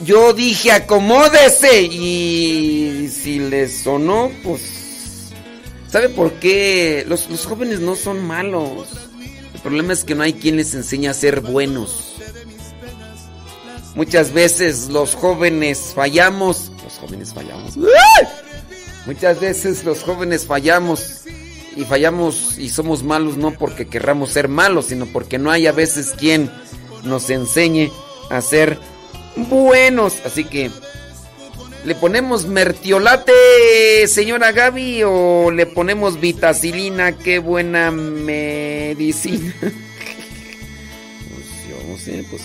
[0.03, 5.31] Yo dije acomódese y si les sonó, pues...
[5.91, 7.05] ¿Sabe por qué?
[7.07, 8.89] Los, los, jóvenes no son malos.
[9.53, 12.15] El problema es que no hay quien les enseñe a ser buenos.
[13.95, 16.71] Muchas veces los jóvenes fallamos.
[16.83, 17.77] Los jóvenes fallamos.
[19.05, 21.23] Muchas veces los jóvenes fallamos
[21.77, 25.71] y fallamos y somos malos no porque querramos ser malos, sino porque no hay a
[25.71, 26.51] veces quien
[27.03, 27.91] nos enseñe
[28.31, 28.79] a ser
[29.35, 30.15] buenos.
[30.25, 30.71] Así que,
[31.85, 37.15] ¿le ponemos mertiolate, señora Gaby, o le ponemos vitacilina?
[37.15, 39.53] Qué buena medicina.
[39.61, 39.71] pues
[41.69, 42.41] yo sé, pues.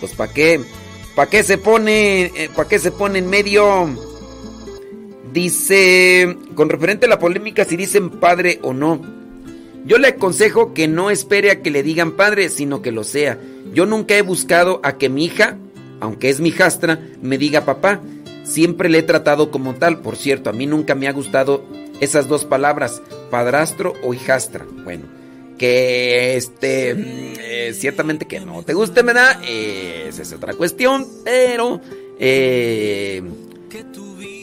[0.00, 0.60] Pues, ¿para qué?
[1.14, 2.32] ¿Para qué se pone?
[2.34, 4.07] Eh, ¿Para qué se pone en medio?
[5.32, 9.02] Dice, con referente a la polémica si dicen padre o no,
[9.84, 13.38] yo le aconsejo que no espere a que le digan padre, sino que lo sea.
[13.72, 15.56] Yo nunca he buscado a que mi hija,
[16.00, 18.00] aunque es mi hijastra, me diga papá.
[18.44, 20.00] Siempre le he tratado como tal.
[20.00, 21.64] Por cierto, a mí nunca me ha gustado
[22.00, 24.66] esas dos palabras, padrastro o hijastra.
[24.84, 25.04] Bueno,
[25.56, 29.40] que este, eh, ciertamente que no te guste, ¿verdad?
[29.46, 31.80] Eh, esa es otra cuestión, pero,
[32.18, 33.22] eh,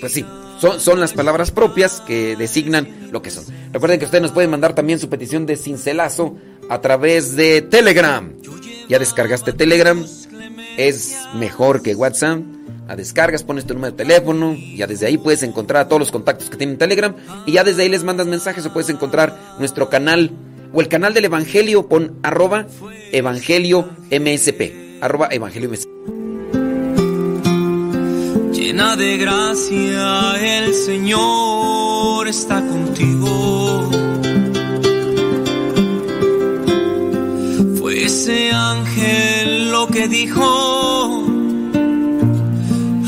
[0.01, 0.25] pues sí,
[0.59, 3.45] son, las palabras propias que designan lo que son.
[3.71, 6.35] Recuerden que ustedes nos pueden mandar también su petición de cincelazo
[6.69, 8.33] a través de Telegram.
[8.87, 10.03] Ya descargaste Telegram,
[10.77, 12.41] es mejor que WhatsApp.
[12.87, 16.11] A descargas, pones tu número de teléfono, ya desde ahí puedes encontrar a todos los
[16.11, 17.15] contactos que tienen Telegram
[17.47, 20.31] y ya desde ahí les mandas mensajes o puedes encontrar nuestro canal
[20.71, 22.67] o el canal del Evangelio, pon arroba
[23.11, 25.94] Evangelio MSP, arroba Evangelio MSP
[28.75, 33.89] llena de gracia, el Señor está contigo.
[37.79, 41.23] Fue ese ángel lo que dijo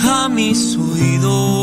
[0.09, 1.56] a mis oídos.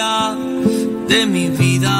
[0.00, 1.96] De mi vida.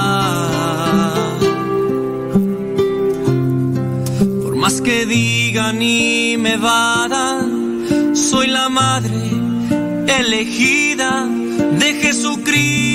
[4.42, 9.20] Por más que digan y me vadan, soy la madre
[10.18, 11.28] elegida
[11.78, 12.89] de Jesucristo.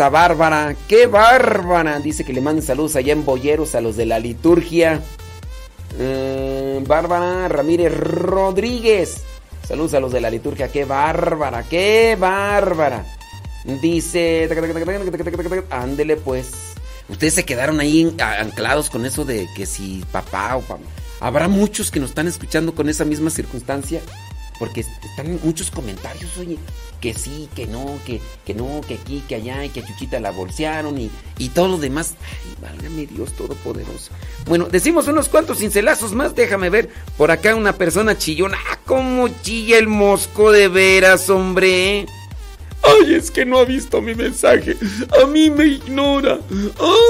[0.00, 0.74] A Bárbara.
[0.88, 1.98] ¡Qué bárbara!
[1.98, 5.00] Dice que le manden saludos allá en Boyeros a los de la liturgia.
[5.98, 9.22] Eh, Bárbara Ramírez Rodríguez.
[9.66, 10.68] Saludos a los de la liturgia.
[10.72, 11.64] ¡Qué bárbara!
[11.68, 13.04] ¡Qué bárbara!
[13.80, 14.48] Dice...
[15.70, 16.50] Ándele pues.
[17.08, 20.82] Ustedes se quedaron ahí anclados con eso de que si papá o papá.
[21.20, 24.00] Habrá muchos que nos están escuchando con esa misma circunstancia.
[24.62, 26.56] Porque están muchos comentarios, oye,
[27.00, 30.20] que sí, que no, que, que no, que aquí, que allá, y que a Chuchita
[30.20, 32.14] la bolsearon y, y todo lo demás.
[32.22, 34.12] Ay, válgame Dios Todopoderoso.
[34.46, 36.90] Bueno, decimos unos cuantos cincelazos más, déjame ver.
[37.18, 38.56] Por acá una persona chillona.
[38.70, 42.06] ¡Ah, cómo chilla el mosco de veras, hombre!
[42.84, 44.76] Ay, es que no ha visto mi mensaje.
[45.20, 46.38] A mí me ignora.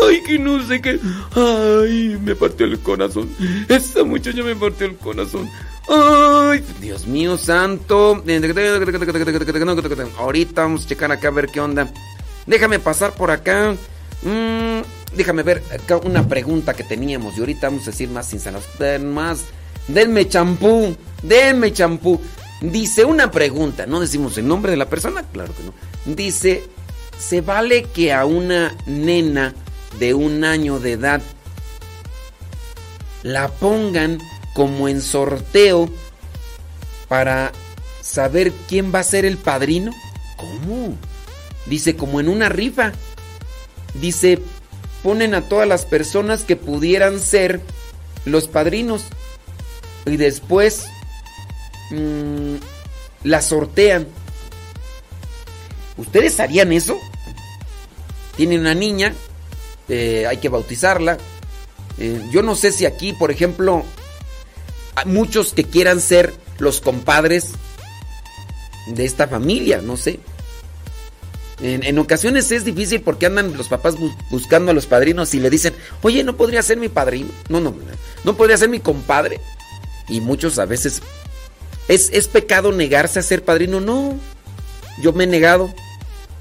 [0.06, 0.98] Ay, que no sé qué.
[1.34, 3.28] Ay, me partió el corazón.
[3.68, 5.50] Esta muchacha me partió el corazón.
[5.88, 8.22] Ay, Dios mío santo.
[10.18, 11.88] Ahorita vamos a checar acá a ver qué onda.
[12.46, 13.74] Déjame pasar por acá.
[14.22, 14.80] Mm,
[15.16, 15.62] déjame ver
[16.04, 17.36] una pregunta que teníamos.
[17.36, 18.64] Y ahorita vamos a decir más sinceros.
[19.02, 19.44] Más.
[19.88, 20.96] Denme champú.
[21.22, 22.20] Denme champú.
[22.62, 25.74] Dice una pregunta, no decimos el nombre de la persona, claro que no.
[26.14, 26.62] Dice,
[27.18, 29.52] ¿se vale que a una nena
[29.98, 31.20] de un año de edad
[33.24, 34.20] la pongan
[34.54, 35.88] como en sorteo
[37.08, 37.52] para
[38.00, 39.92] saber quién va a ser el padrino?
[40.36, 40.96] ¿Cómo?
[41.66, 42.92] Dice, como en una rifa.
[43.94, 44.40] Dice,
[45.02, 47.60] ponen a todas las personas que pudieran ser
[48.24, 49.04] los padrinos.
[50.06, 50.86] Y después
[51.90, 52.56] mmm,
[53.22, 54.08] la sortean.
[55.96, 56.98] ¿Ustedes harían eso?
[58.36, 59.12] Tienen una niña,
[59.88, 61.18] eh, hay que bautizarla.
[61.98, 63.84] Eh, yo no sé si aquí, por ejemplo,
[65.06, 67.52] muchos que quieran ser los compadres
[68.88, 70.20] de esta familia, no sé.
[71.60, 75.40] En, en, ocasiones es difícil porque andan los papás bu buscando a los padrinos y
[75.40, 77.28] le dicen, oye, ¿no podría ser mi padrino?
[77.48, 77.74] No, no,
[78.24, 79.40] no podría ser mi compadre.
[80.08, 81.00] Y muchos a veces
[81.88, 83.80] ¿Es, ¿Es, pecado negarse a ser padrino?
[83.80, 84.18] No.
[85.02, 85.72] Yo me he negado.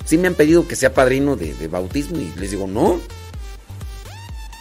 [0.06, 3.00] Sí me han pedido que sea padrino de, de, bautismo y les digo, no.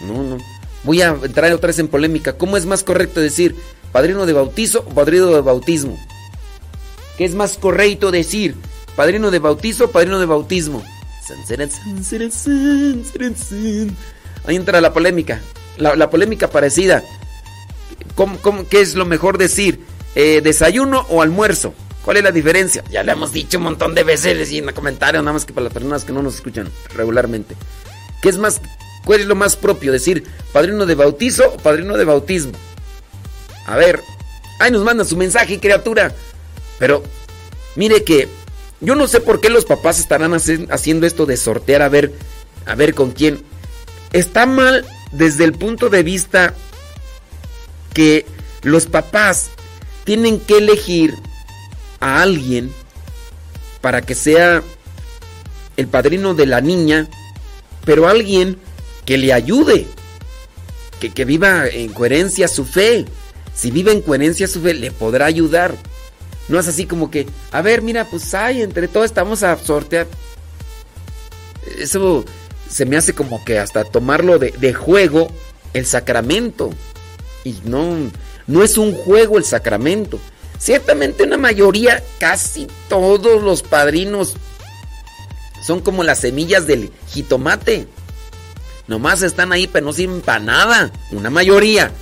[0.00, 0.38] No, no.
[0.84, 2.34] Voy a entrar otra vez en polémica.
[2.34, 3.54] ¿Cómo es más correcto decir
[3.92, 5.98] padrino de bautizo o padrino de bautismo?
[7.16, 8.56] ¿Qué es más correcto decir?
[8.96, 10.82] ¿Padrino de bautizo o padrino de bautismo?
[14.46, 15.40] Ahí entra la polémica.
[15.78, 17.02] La, polémica parecida.
[18.14, 19.80] ¿Cómo, cómo, ¿Qué es lo mejor decir?
[20.14, 21.72] Eh, ¿Desayuno o almuerzo?
[22.04, 22.82] ¿Cuál es la diferencia?
[22.90, 25.64] Ya le hemos dicho un montón de veces y en comentarios, nada más que para
[25.64, 27.54] las personas que no nos escuchan regularmente.
[28.22, 28.60] ¿Qué es más?
[29.04, 29.92] ¿Cuál es lo más propio?
[29.92, 32.52] Decir, padrino de bautizo o padrino de bautismo.
[33.66, 34.00] A ver,
[34.58, 36.14] ahí nos manda su mensaje, criatura.
[36.78, 37.02] Pero,
[37.76, 38.28] mire que
[38.80, 42.12] yo no sé por qué los papás estarán haciendo esto de sortear a ver,
[42.66, 43.42] a ver con quién.
[44.12, 46.54] Está mal desde el punto de vista
[47.92, 48.24] que
[48.62, 49.50] los papás
[50.04, 51.14] tienen que elegir
[52.00, 52.72] a alguien
[53.80, 54.62] para que sea
[55.76, 57.08] el padrino de la niña,
[57.84, 58.58] pero alguien
[59.04, 59.86] que le ayude,
[61.00, 63.06] que, que, viva en coherencia su fe.
[63.60, 65.74] Si vive en coherencia su fe, le podrá ayudar.
[66.48, 70.06] No es así como que, a ver, mira, pues hay, entre todos estamos a sortear.
[71.78, 72.24] Eso
[72.70, 75.28] se me hace como que hasta tomarlo de, de juego
[75.74, 76.70] el sacramento.
[77.44, 78.10] Y no,
[78.46, 80.18] no es un juego el sacramento.
[80.58, 84.36] Ciertamente una mayoría, casi todos los padrinos
[85.66, 87.86] son como las semillas del jitomate.
[88.88, 90.92] Nomás están ahí, pero no sirven para nada.
[91.12, 91.92] Una mayoría.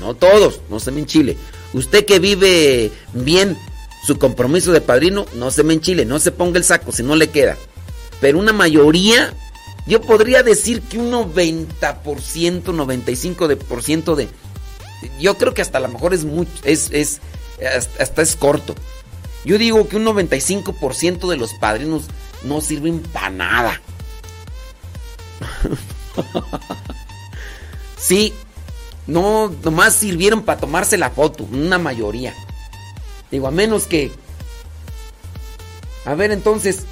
[0.00, 1.36] No todos, no se me enchile.
[1.72, 3.56] Usted que vive bien
[4.04, 7.14] su compromiso de padrino, no se me enchile, no se ponga el saco si no
[7.14, 7.56] le queda.
[8.20, 9.34] Pero una mayoría,
[9.86, 11.68] yo podría decir que un 90%,
[12.62, 14.28] 95% de...
[15.18, 17.20] Yo creo que hasta a lo mejor es mucho, es,
[17.98, 18.74] hasta es corto.
[19.44, 22.04] Yo digo que un 95% de los padrinos
[22.44, 23.80] no sirven para nada.
[27.98, 28.34] sí,
[29.06, 32.34] no, nomás sirvieron para tomarse la foto, una mayoría.
[33.30, 34.10] Digo, a menos que...
[36.04, 36.84] A ver, entonces,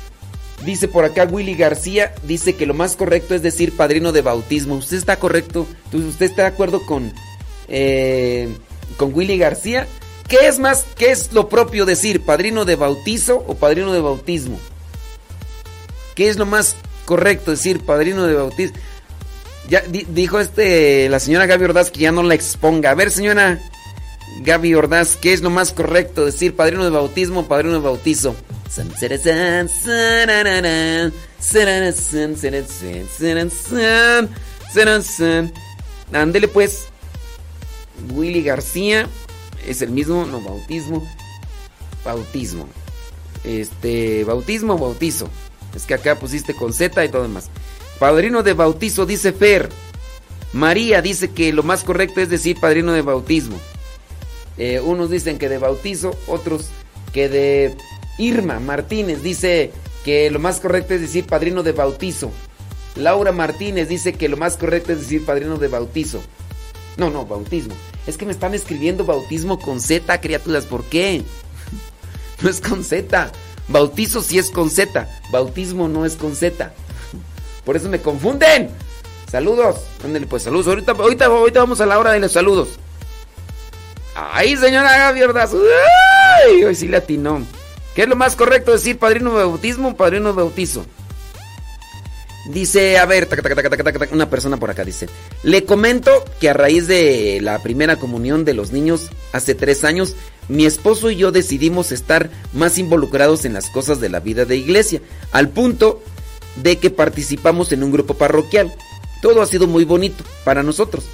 [0.65, 4.77] dice por acá Willy García, dice que lo más correcto es decir padrino de bautismo.
[4.77, 5.67] ¿Usted está correcto?
[5.93, 7.13] ¿Usted está de acuerdo con,
[7.69, 8.49] eh,
[8.97, 9.87] con Willy García?
[10.29, 14.59] ¿Qué es más, qué es lo propio decir, padrino de bautizo o padrino de bautismo?
[16.15, 18.77] ¿Qué es lo más correcto decir, padrino de bautismo?
[19.69, 22.91] Ya dijo este la señora Gaby Ordaz que ya no la exponga.
[22.91, 23.59] A ver, señora
[24.41, 28.35] Gaby Ordaz, ¿qué es lo más correcto decir, padrino de bautismo padrino de bautizo?
[36.13, 36.87] Ándele pues.
[38.15, 39.09] Willy García
[39.67, 41.07] es el mismo, no, bautismo.
[42.05, 42.69] Bautismo.
[43.45, 45.29] Este, bautismo, bautizo.
[45.75, 47.51] Es que acá pusiste con Z y todo demás.
[47.99, 49.69] Padrino de bautizo, dice Fer.
[50.53, 53.59] María dice que lo más correcto es decir padrino de bautismo.
[54.57, 56.69] Eh, unos dicen que de bautizo, otros
[57.13, 57.77] que de
[58.19, 59.73] Irma Martínez dice
[60.05, 62.31] que lo más correcto es decir padrino de bautizo.
[62.97, 66.21] Laura Martínez dice que lo más correcto es decir padrino de bautizo.
[66.97, 67.75] No, no, bautismo.
[68.07, 70.65] Es que me están escribiendo bautismo con Z, criaturas.
[70.65, 71.23] ¿Por qué?
[72.41, 73.33] No es con Z.
[73.67, 75.09] Bautizo sí es con Z.
[75.33, 76.73] Bautismo no es con Z.
[77.69, 78.71] Por eso me confunden.
[79.31, 79.77] Saludos.
[80.03, 80.69] Ándale, pues saludos.
[80.69, 82.79] Ahorita, ahorita, ahorita vamos a la hora de los saludos.
[84.15, 87.43] Ay, señora Gaby Ay, hoy sí le atinó.
[87.95, 90.87] ¿Qué es lo más correcto decir padrino de bautismo o padrino de bautizo?
[92.49, 93.29] Dice, a ver,
[94.13, 95.07] una persona por acá dice,
[95.43, 100.15] le comento que a raíz de la primera comunión de los niños hace tres años,
[100.49, 104.57] mi esposo y yo decidimos estar más involucrados en las cosas de la vida de
[104.57, 105.03] iglesia,
[105.33, 106.03] al punto
[106.63, 108.75] de que participamos en un grupo parroquial.
[109.23, 111.05] Todo ha sido muy bonito para nosotros,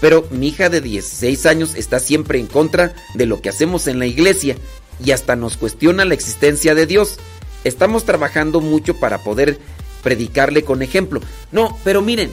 [0.00, 3.98] pero mi hija de 16 años está siempre en contra de lo que hacemos en
[3.98, 4.56] la iglesia
[5.04, 7.18] y hasta nos cuestiona la existencia de Dios.
[7.64, 9.58] Estamos trabajando mucho para poder
[10.02, 11.20] predicarle con ejemplo.
[11.52, 12.30] No, pero miren,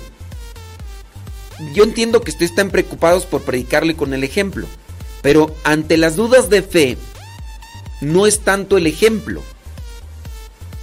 [1.74, 4.66] yo entiendo que ustedes están preocupados por predicarle con el ejemplo,
[5.22, 6.98] pero ante las dudas de fe,
[8.02, 9.44] no es tanto el ejemplo,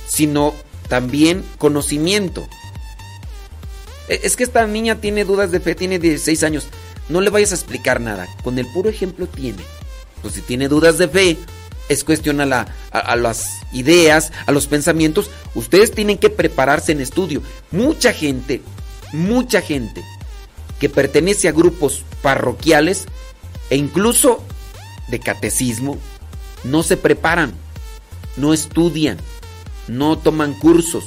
[0.07, 0.55] sino
[0.89, 2.47] también conocimiento.
[4.09, 6.69] E, es que esta niña tiene dudas de fe, tiene 16 años.
[7.09, 8.27] No le vayas a explicar nada.
[8.43, 9.63] Con el puro ejemplo tiene.
[10.23, 11.37] Pues si tiene dudas de fe,
[11.89, 15.31] es cuestión a, la, a, las ideas, a los pensamientos.
[15.55, 17.43] Ustedes tienen que prepararse en estudio.
[17.71, 18.63] Mucha gente,
[19.13, 20.03] mucha gente
[20.81, 23.07] que pertenece a grupos parroquiales
[23.71, 24.43] e incluso
[25.09, 25.99] de catecismo,
[26.65, 27.53] no se preparan,
[28.37, 29.19] no estudian,
[29.89, 31.05] no toman cursos,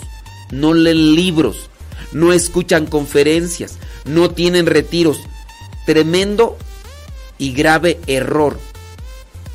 [0.51, 1.69] no leen libros,
[2.11, 5.19] no escuchan conferencias, no tienen retiros.
[5.85, 6.57] Tremendo
[7.37, 8.59] y grave error.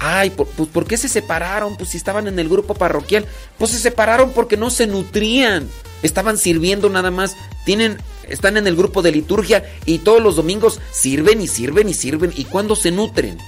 [0.01, 1.77] Ay, pues ¿por qué se separaron?
[1.77, 3.27] Pues si estaban en el grupo parroquial.
[3.57, 5.68] Pues se separaron porque no se nutrían.
[6.03, 7.37] Estaban sirviendo nada más.
[7.64, 7.99] Tienen,
[8.29, 12.33] están en el grupo de liturgia y todos los domingos sirven y sirven y sirven.
[12.37, 13.39] ¿Y cuándo se nutren?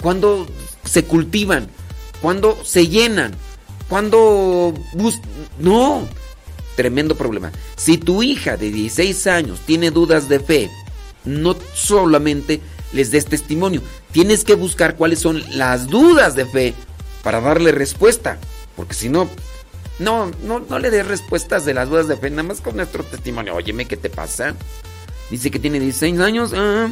[0.00, 0.48] ¿Cuándo
[0.84, 1.68] se cultivan?
[2.20, 3.34] ¿Cuándo se llenan?
[3.94, 4.74] ¿Cuándo
[5.60, 6.08] No.
[6.74, 7.52] Tremendo problema.
[7.76, 10.68] Si tu hija de 16 años tiene dudas de fe,
[11.24, 12.60] no solamente
[12.92, 13.82] les des testimonio.
[14.10, 16.74] Tienes que buscar cuáles son las dudas de fe
[17.22, 18.38] para darle respuesta.
[18.74, 19.28] Porque si no,
[20.00, 23.04] no, no, no le des respuestas de las dudas de fe, nada más con nuestro
[23.04, 23.54] testimonio.
[23.54, 24.56] Óyeme, ¿qué te pasa?
[25.30, 26.50] Dice que tiene 16 años.
[26.52, 26.88] Ah,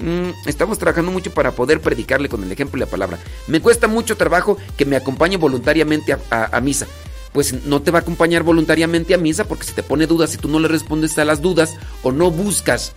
[0.00, 3.18] mm, estamos trabajando mucho para poder predicarle con el ejemplo y la palabra.
[3.46, 6.86] Me cuesta mucho trabajo que me acompañe voluntariamente a misa
[7.32, 10.38] pues no te va a acompañar voluntariamente a misa porque si te pone dudas y
[10.38, 12.94] tú no le respondes a las dudas o no buscas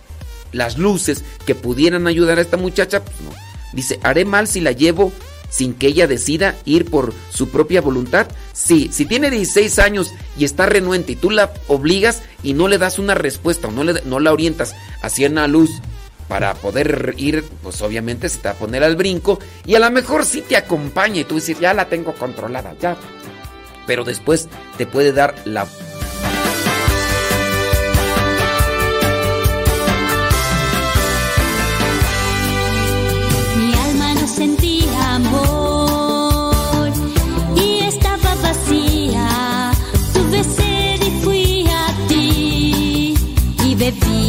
[0.52, 3.30] las luces que pudieran ayudar a esta muchacha, pues no.
[3.72, 5.12] Dice, ¿haré mal si la llevo
[5.48, 8.26] sin que ella decida ir por su propia voluntad?
[8.52, 12.78] Sí, si tiene 16 años y está renuente y tú la obligas y no le
[12.78, 15.70] das una respuesta o no, le, no la orientas hacia una luz
[16.32, 19.90] para poder ir, pues obviamente se te va a poner al brinco y a lo
[19.90, 22.96] mejor sí te acompaña y tú dices, ya la tengo controlada, ya.
[23.86, 25.66] Pero después te puede dar la...
[33.58, 36.92] Mi alma no sentía amor
[37.56, 39.72] y estaba vacía.
[41.04, 43.14] Y fui a ti
[43.66, 44.21] y bebí.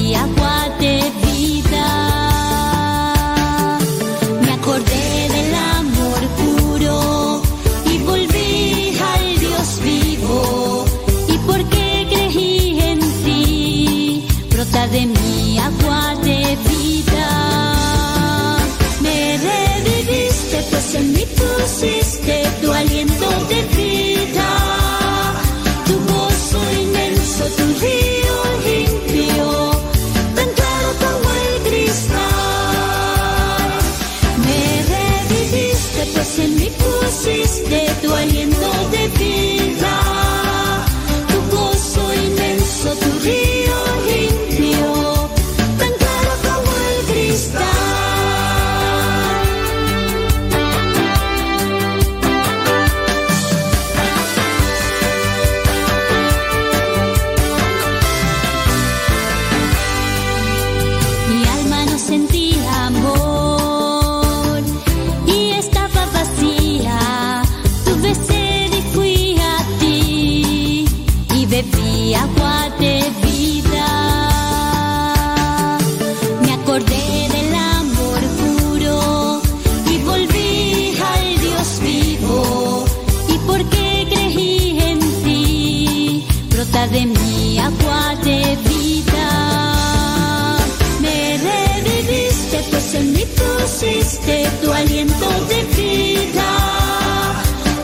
[93.84, 96.51] pusiste tu aliento de vida,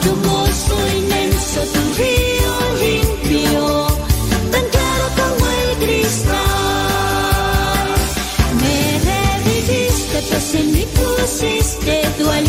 [0.01, 3.87] tu gozo inmenso, tu río limpio,
[4.51, 6.37] tan claro como el cristal.
[8.61, 8.77] Me
[9.09, 12.48] reviviste, pues en mí pusiste tu aliento.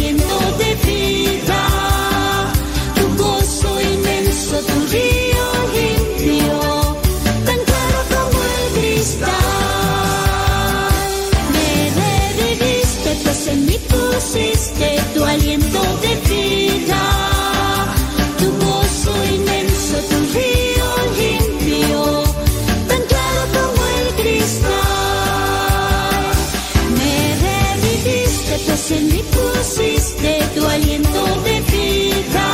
[28.91, 32.49] noche me pusiste tu aliento de vida,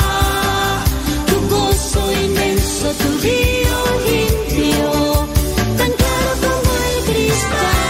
[1.26, 4.90] tu gozo inmenso, tu río limpio,
[5.78, 7.80] tan claro como el cristal.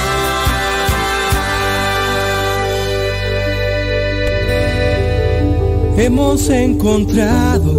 [5.99, 7.73] Hemos encontrado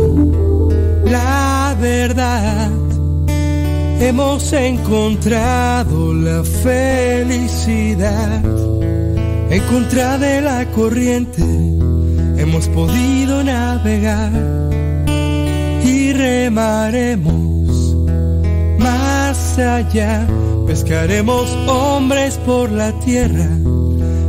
[1.05, 2.72] la verdad.
[3.99, 8.43] Hemos encontrado la felicidad
[9.58, 11.41] en contra de la corriente
[12.38, 14.32] hemos podido navegar
[15.84, 17.95] y remaremos
[18.78, 20.28] más allá.
[20.68, 23.49] Pescaremos hombres por la tierra,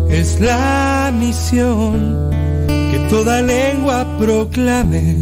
[0.08, 2.30] es la misión
[2.66, 5.14] que toda lengua proclame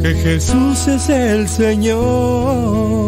[0.00, 3.03] que Jesús es el Señor.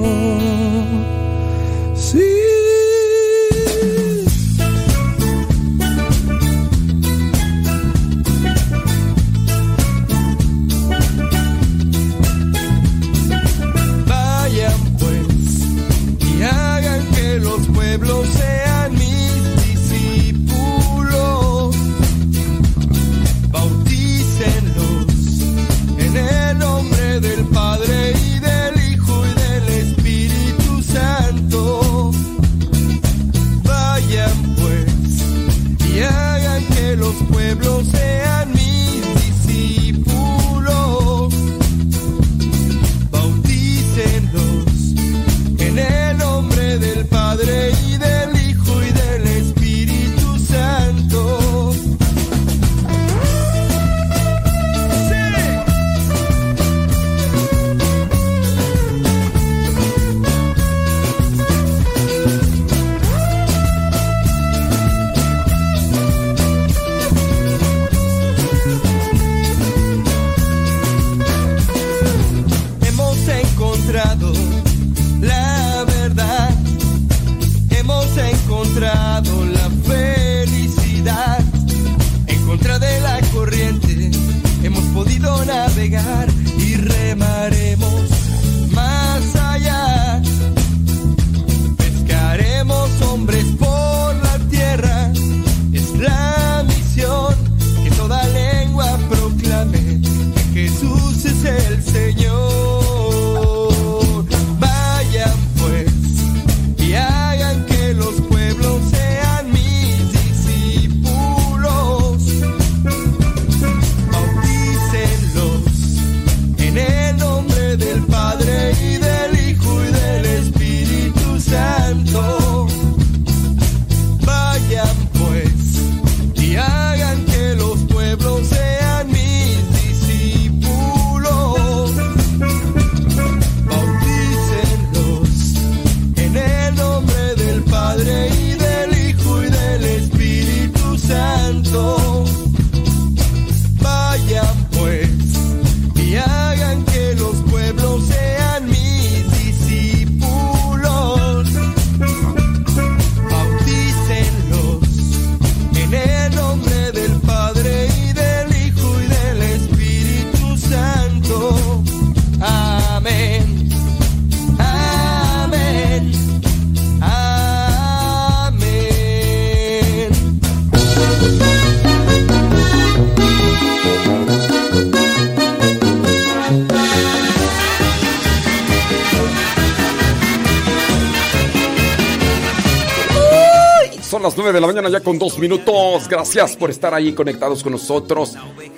[184.86, 186.08] Mañana ya con dos minutos.
[186.08, 188.34] Gracias por estar ahí conectados con nosotros.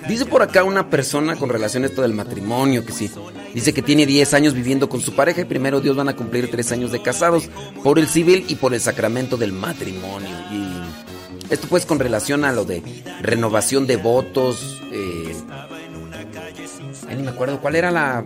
[0.09, 3.11] Dice por acá una persona con relación a esto del matrimonio, que sí.
[3.55, 6.51] Dice que tiene 10 años viviendo con su pareja y primero Dios van a cumplir
[6.51, 7.49] 3 años de casados
[7.83, 10.37] por el civil y por el sacramento del matrimonio.
[10.51, 12.83] Y esto pues con relación a lo de
[13.21, 14.81] renovación de votos.
[14.93, 15.35] Eh,
[17.15, 18.25] ni me acuerdo cuál era la...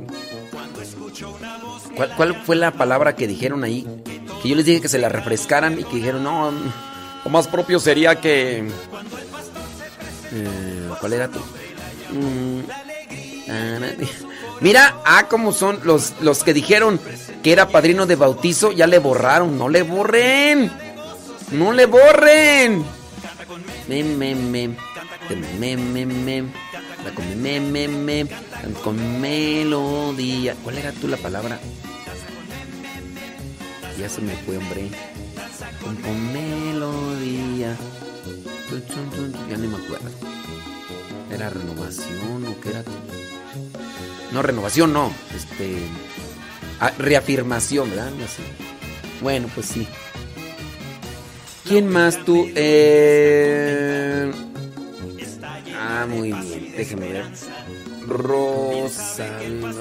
[1.97, 3.87] ¿Cuál, ¿Cuál fue la palabra que dijeron ahí?
[4.43, 6.51] Que yo les dije que se la refrescaran y que dijeron, no,
[7.25, 8.69] lo más propio sería que...
[10.35, 11.41] Eh, ¿Cuál era tú?
[12.13, 12.61] Mm,
[14.61, 17.01] Mira, ah, como son los, los que dijeron
[17.43, 20.71] que era padrino de bautizo, ya le borraron, no le borren.
[21.51, 22.85] No le borren.
[23.89, 24.77] Mem, mem, mem.
[25.59, 26.53] Mem, mem, mem.
[27.15, 28.29] Con mem, mem, mem.
[28.85, 30.55] Con melodía.
[30.63, 31.59] ¿Cuál era tú la palabra?
[33.99, 34.91] Ya se me fue, hombre.
[35.83, 37.77] Con, con melodía.
[39.51, 40.09] Ya ni me acuerdo.
[41.31, 42.85] ¿Era renovación o qué era?
[44.33, 45.13] No, renovación no.
[45.35, 45.77] Este.
[46.81, 48.13] ah, reafirmación, ¿verdad?
[49.21, 49.87] Bueno, pues sí.
[51.65, 52.49] ¿Quién más tú?
[52.55, 54.31] Eh...
[55.77, 56.73] Ah, muy bien.
[56.77, 57.25] Déjeme ver.
[58.09, 59.73] Rosalba.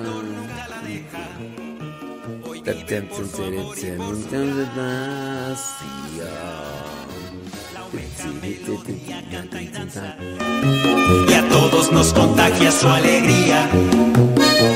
[11.28, 13.68] Y a todos nos contagia su alegría.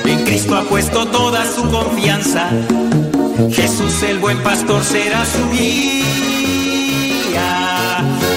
[0.03, 2.49] En Cristo ha puesto toda su confianza.
[3.51, 6.83] Jesús el buen pastor será su guía.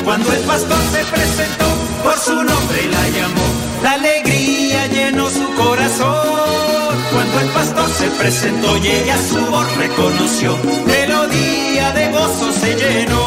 [0.04, 1.66] Cuando el pastor se presentó,
[2.02, 3.46] por su nombre la llamó.
[3.82, 4.57] La alegría
[4.98, 6.96] llenó su corazón.
[7.12, 13.24] Cuando el pastor se presentó y ella su voz reconoció, melodía de gozo se llenó.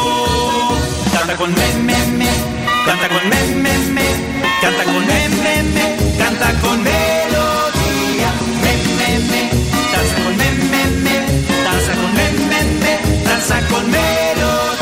[1.12, 2.30] Canta con me, me, me,
[2.86, 4.08] canta con me, me, me,
[4.62, 5.86] canta con me, me, me,
[6.18, 8.30] canta con melodía.
[8.64, 9.42] Me, me, me,
[10.24, 11.16] con me, me, me,
[12.00, 14.81] con me, me, me, danza con melodía.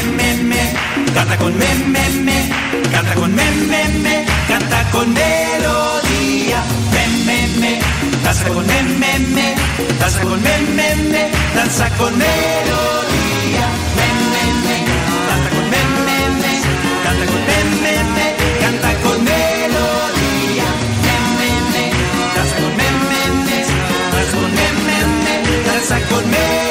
[1.13, 2.49] Canta con me, me, me,
[2.91, 6.63] canta con me, me, me, canta con melodía,
[6.93, 7.79] me, me, me,
[8.23, 9.55] danza con me, me, me,
[9.99, 13.65] danza con me, me, me, danza con melodía,
[13.97, 14.77] me, me, me,
[15.29, 16.53] canta con me, me, me,
[17.03, 18.27] canta con me, me, me,
[18.61, 20.69] canta con melodía,
[21.05, 21.83] me, me, me,
[22.35, 23.59] danza con me, me, me,
[24.13, 25.33] danza con me, me, me,
[25.67, 26.70] danza con melodía,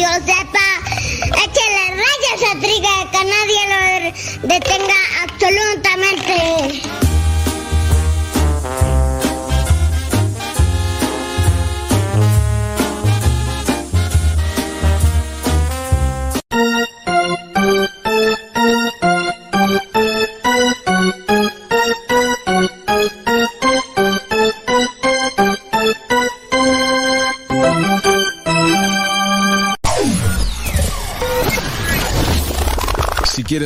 [0.00, 0.68] Radio Zepa.
[1.26, 7.09] Échale rayas a Triga, que nadie lo detenga absolutamente.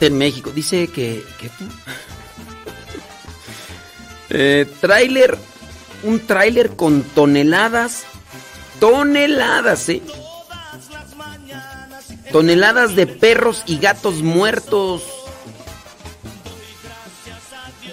[0.00, 0.50] En México.
[0.54, 1.24] Dice que.
[1.38, 1.50] que
[4.30, 5.36] eh, tráiler.
[6.02, 8.04] Un tráiler con toneladas.
[8.78, 10.02] Toneladas, eh.
[12.30, 15.02] Toneladas de perros y gatos muertos.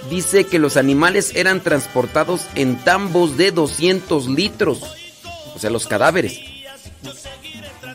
[0.09, 4.83] Dice que los animales eran transportados en tambos de 200 litros.
[5.55, 6.39] O sea, los cadáveres.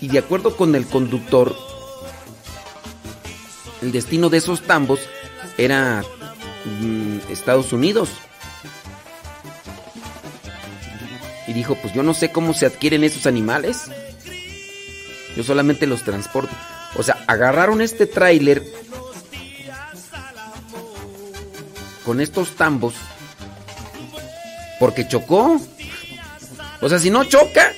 [0.00, 1.54] Y de acuerdo con el conductor,
[3.82, 5.00] el destino de esos tambos
[5.56, 6.02] era
[6.64, 8.10] mm, Estados Unidos.
[11.46, 13.90] Y dijo, pues yo no sé cómo se adquieren esos animales.
[15.36, 16.54] Yo solamente los transporto.
[16.96, 18.62] O sea, agarraron este tráiler
[22.04, 22.94] con estos tambos
[24.78, 25.60] porque chocó.
[26.80, 27.72] O sea, si no choca,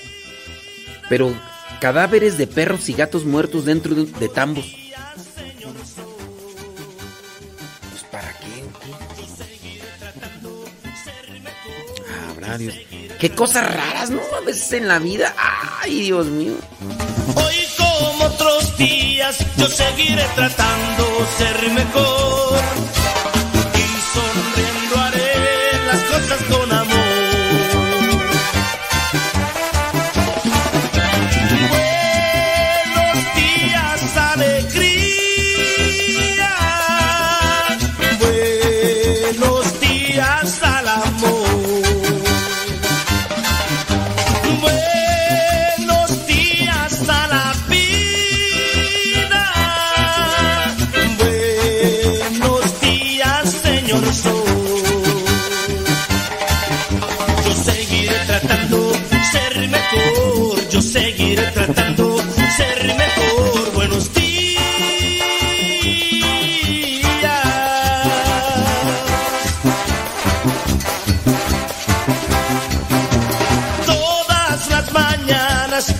[1.09, 1.35] pero
[1.81, 4.82] cadáveres de perros y gatos muertos dentro de, de tambos.
[13.19, 14.21] Qué cosas raras, ¿no?
[14.37, 15.35] A veces en la vida.
[15.81, 16.55] Ay, Dios mío.
[17.35, 22.61] Hoy como otros días yo seguiré tratando ser mejor
[23.75, 26.82] y sonriendo haré las cosas con amor.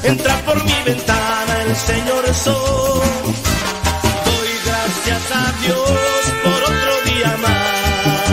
[0.03, 3.03] Entra por mi ventana el Señor Sol.
[4.25, 5.81] Doy gracias a Dios
[6.45, 8.31] por otro día más.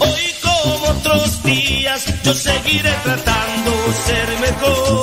[0.00, 3.72] Hoy como otros días yo seguiré tratando
[4.06, 5.01] ser mejor.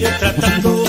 [0.00, 0.79] Seguiré tratando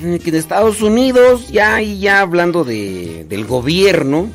[0.00, 4.28] Que en Estados Unidos, ya y ya hablando de, del gobierno,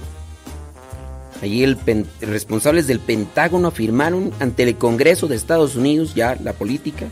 [1.42, 6.54] allí el pen- responsables del Pentágono afirmaron ante el Congreso de Estados Unidos, ya la
[6.54, 7.08] política,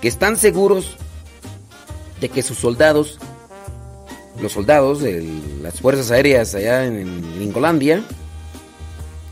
[0.00, 0.96] que están seguros
[2.20, 3.18] de que sus soldados,
[4.40, 5.28] los soldados de
[5.60, 8.04] las fuerzas aéreas allá en, en Gringolandia,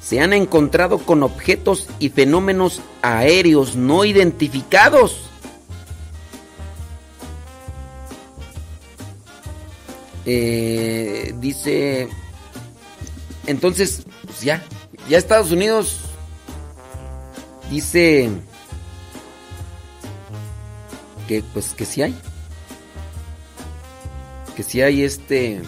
[0.02, 5.28] se han encontrado con objetos y fenómenos aéreos no identificados.
[10.24, 12.09] Eh, dice,
[13.47, 14.62] entonces, pues ya,
[15.09, 16.01] ya Estados Unidos
[17.70, 18.31] dice
[21.27, 22.15] que pues que sí hay,
[24.55, 25.61] que sí hay este,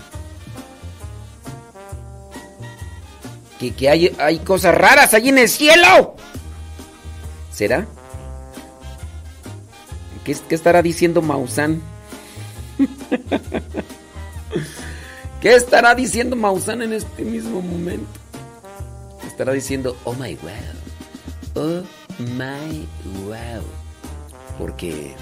[3.59, 6.15] que, que hay, hay cosas raras allí en el cielo.
[7.53, 7.87] ¿Será?
[10.25, 11.83] ¿Qué, qué estará diciendo Maussan?
[15.45, 18.09] ¿Qué estará diciendo Maussan en este mismo momento?
[19.27, 21.55] Estará diciendo, oh my wow.
[21.55, 21.83] Oh
[22.19, 22.89] my
[23.27, 23.63] wow.
[24.59, 25.15] Porque...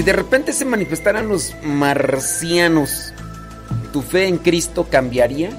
[0.00, 3.12] Si de repente se manifestaran los marcianos,
[3.92, 5.50] ¿tu fe en Cristo cambiaría?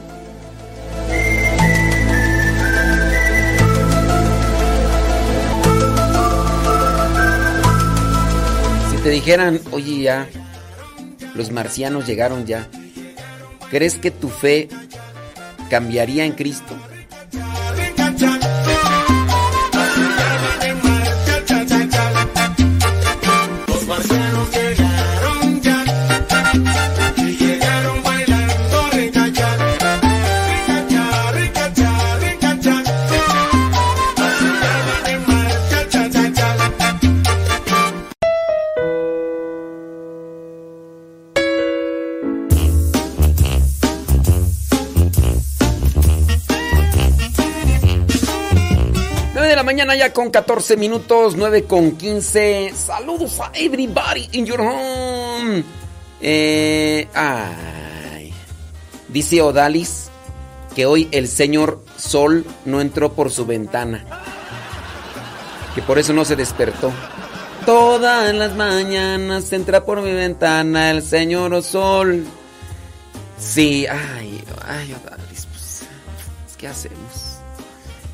[8.89, 10.27] Si te dijeran, oye ya,
[11.35, 12.67] los marcianos llegaron ya,
[13.69, 14.69] ¿crees que tu fe
[15.69, 16.75] cambiaría en Cristo?
[49.91, 52.73] Mañana ya con 14 minutos, 9 con 15.
[52.75, 55.63] Saludos a everybody in your home.
[56.21, 58.33] Eh, ay.
[59.09, 60.09] Dice Odalis
[60.75, 64.05] que hoy el señor Sol no entró por su ventana.
[65.75, 66.91] Que por eso no se despertó.
[67.65, 72.25] Todas las mañanas entra por mi ventana el señor Sol.
[73.37, 75.83] Sí, ay, ay, Odalis, pues,
[76.57, 77.30] ¿qué hacemos?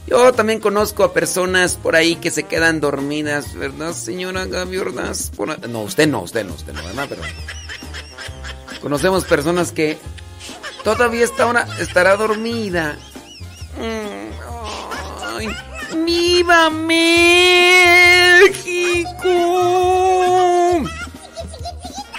[0.08, 4.78] Yo también conozco a personas por ahí que se quedan dormidas, ¿verdad, señora Gaby
[5.68, 7.08] No, usted no, usted no, usted no, ¿verdad?
[7.10, 7.22] Pero
[8.82, 9.98] conocemos personas que
[10.86, 12.98] todavía está una, estará dormida.
[13.78, 14.30] Mm,
[16.06, 17.18] ¡Viva México!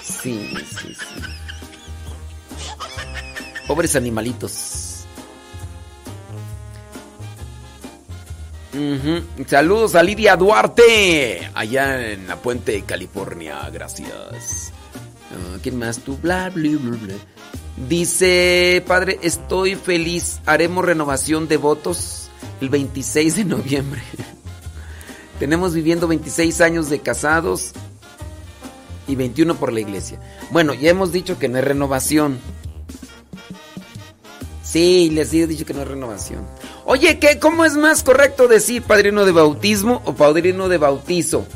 [0.02, 1.23] Sí, sí, sí.
[3.66, 4.67] Pobres animalitos.
[9.46, 14.72] Saludos a Lidia Duarte, allá en la Puente de California, gracias.
[15.32, 15.98] Ah, ¿Quién más?
[16.00, 16.78] Tú, bla, bla.
[17.88, 20.40] Dice, padre, estoy feliz.
[20.46, 22.28] Haremos renovación de votos
[22.60, 24.02] el 26 de noviembre.
[25.38, 27.72] Tenemos viviendo 26 años de casados
[29.06, 30.20] y 21 por la iglesia.
[30.50, 32.38] Bueno, ya hemos dicho que no es renovación.
[34.62, 36.46] Sí, les he dicho que no es renovación.
[36.90, 37.39] Oye, ¿qué?
[37.39, 41.47] ¿Cómo es más correcto decir padrino de bautismo o padrino de bautizo?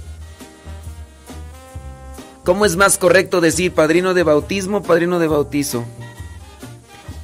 [2.44, 5.86] ¿Cómo es más correcto decir padrino de bautismo o padrino de bautizo?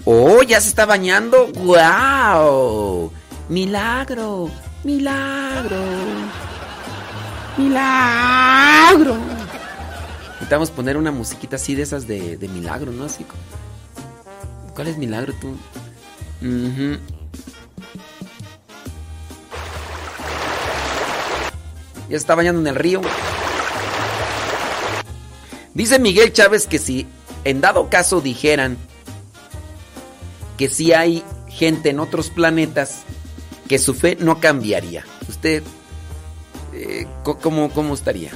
[0.07, 1.49] Oh, ya se está bañando.
[1.53, 3.13] ¡Wow!
[3.51, 4.49] Milagro,
[4.85, 5.83] milagro,
[7.59, 9.19] milagro.
[10.33, 13.05] Necesitamos poner una musiquita así de esas de, milagro, ¿no?
[13.05, 13.27] Así
[14.75, 15.49] ¿Cuál es milagro tú?
[16.41, 17.18] Ujú.
[22.09, 23.01] Ya está bañando en el río.
[25.75, 27.07] Dice Miguel Chávez que si
[27.45, 28.77] en dado caso dijeran
[30.57, 33.03] que si hay gente en otros planetas,
[33.69, 35.05] que su fe no cambiaría.
[35.29, 35.63] ¿Usted
[36.73, 38.33] eh, cómo, cómo estaría?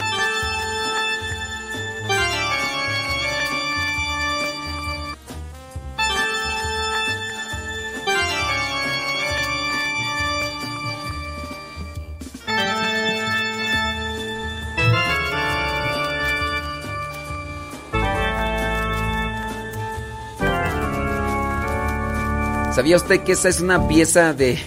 [22.83, 24.59] ¿Sabía usted que esa es una pieza de.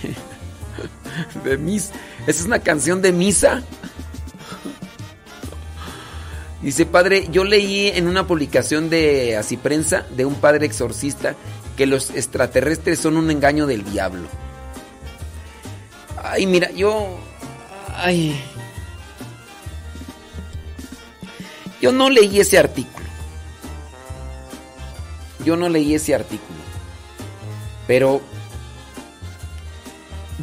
[1.44, 1.92] de misa?
[2.26, 3.62] ¿Esa es una canción de misa?
[6.62, 11.36] Dice, padre, yo leí en una publicación de Así Prensa de un padre exorcista
[11.76, 14.30] que los extraterrestres son un engaño del diablo.
[16.24, 17.20] Ay, mira, yo.
[17.98, 18.42] Ay.
[21.82, 23.08] Yo no leí ese artículo.
[25.44, 26.65] Yo no leí ese artículo.
[27.88, 28.22] Pero.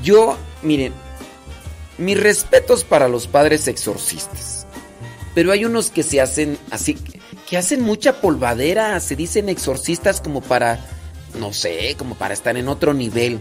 [0.03, 0.93] Yo, miren.
[1.99, 4.67] Mis respetos para los padres exorcistas.
[5.35, 6.99] Pero hay unos que se hacen así.
[7.49, 8.99] Que hacen mucha polvadera.
[9.01, 10.85] Se dicen exorcistas como para.
[11.39, 13.39] No sé, como para estar en otro nivel.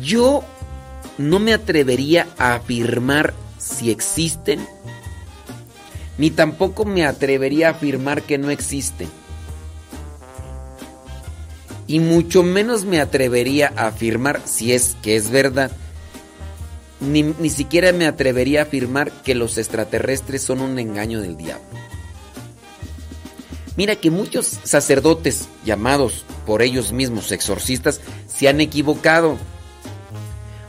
[0.00, 0.44] Yo
[1.18, 4.66] no me atrevería a afirmar si existen,
[6.16, 9.08] ni tampoco me atrevería a afirmar que no existen.
[11.90, 15.72] Y mucho menos me atrevería a afirmar si es que es verdad.
[17.00, 21.66] Ni, ni siquiera me atrevería a afirmar que los extraterrestres son un engaño del diablo.
[23.74, 29.36] Mira que muchos sacerdotes llamados por ellos mismos exorcistas se han equivocado.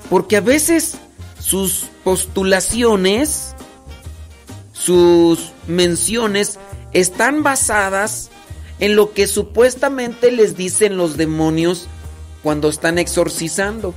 [0.10, 0.96] Porque a veces
[1.38, 3.54] sus postulaciones,
[4.74, 6.58] sus menciones
[6.94, 8.32] están basadas
[8.82, 11.88] en lo que supuestamente les dicen los demonios
[12.44, 13.94] cuando están exorcizando.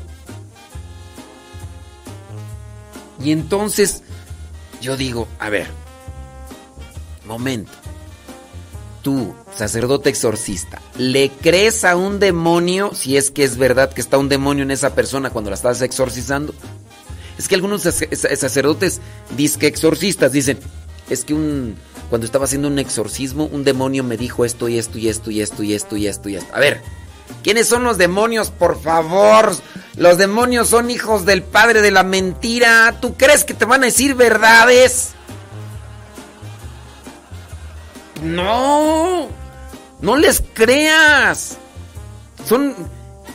[3.23, 4.03] Y entonces
[4.81, 5.67] yo digo, a ver,
[7.25, 7.73] momento.
[9.03, 14.17] Tú, sacerdote exorcista, ¿le crees a un demonio si es que es verdad que está
[14.17, 16.55] un demonio en esa persona cuando la estás exorcizando?
[17.39, 19.01] Es que algunos sacerdotes,
[19.37, 20.59] disque exorcistas, dicen,
[21.11, 21.77] es que un,
[22.11, 25.41] cuando estaba haciendo un exorcismo, un demonio me dijo esto y esto y esto y
[25.41, 26.55] esto y esto y esto y esto.
[26.55, 26.83] A ver,
[27.43, 29.55] ¿quiénes son los demonios, por favor?
[29.97, 32.99] Los demonios son hijos del padre de la mentira.
[33.01, 35.13] ¿Tú crees que te van a decir verdades?
[38.23, 39.29] No,
[40.01, 41.59] no les creas.
[42.47, 42.75] Son,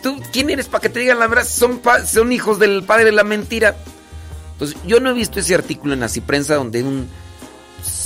[0.02, 1.48] ¿tú quién eres para que te digan la verdad?
[1.48, 3.76] Son, son hijos del padre de la mentira.
[4.54, 7.08] Entonces, yo no he visto ese artículo en la prensa donde un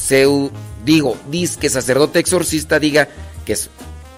[0.04, 0.52] seu,
[0.84, 1.18] digo,
[1.60, 3.08] que sacerdote exorcista diga
[3.46, 3.70] que es,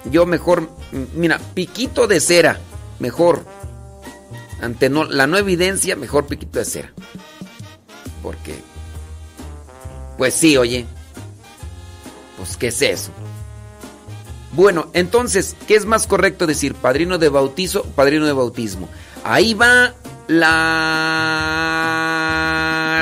[0.05, 0.69] yo mejor,
[1.13, 2.59] mira, piquito de cera,
[2.99, 3.45] mejor.
[4.61, 6.91] Ante no, la no evidencia, mejor piquito de cera.
[8.23, 8.55] Porque,
[10.17, 10.87] pues sí, oye,
[12.37, 13.11] pues, ¿qué es eso?
[14.53, 16.73] Bueno, entonces, ¿qué es más correcto decir?
[16.73, 18.89] ¿Padrino de bautizo padrino de bautismo?
[19.23, 19.93] Ahí va
[20.27, 20.95] la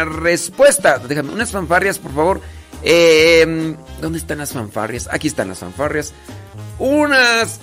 [0.05, 0.97] respuesta.
[0.97, 2.41] Déjame unas fanfarrias, por favor.
[2.83, 5.07] Eh, ¿Dónde están las fanfarrias?
[5.11, 6.13] Aquí están las fanfarrias.
[6.79, 7.59] Unas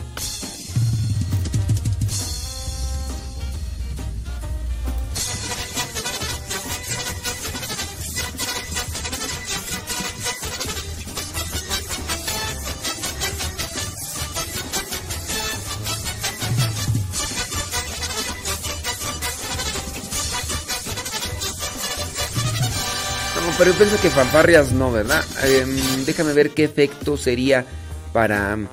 [23.71, 25.25] yo pienso que fanfarrias no, ¿verdad?
[25.45, 27.65] Em, déjame ver qué efecto sería
[28.13, 28.57] para...
[28.57, 28.69] No,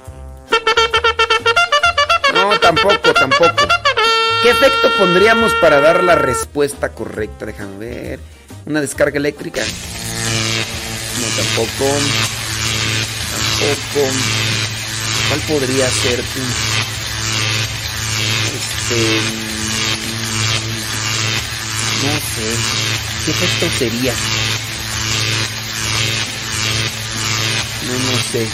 [2.59, 3.67] tampoco, tampoco.
[4.41, 7.45] ¿Qué efecto pondríamos para dar la respuesta correcta?
[7.45, 8.19] Déjame ver.
[8.65, 9.61] ¿Una descarga eléctrica?
[11.21, 11.95] No, tampoco.
[13.31, 14.09] Tampoco.
[15.27, 16.19] ¿Cuál podría ser?
[18.57, 19.21] Este...
[22.03, 22.47] No sé.
[23.25, 24.13] ¿Qué efecto sería?
[27.97, 28.47] No, sé.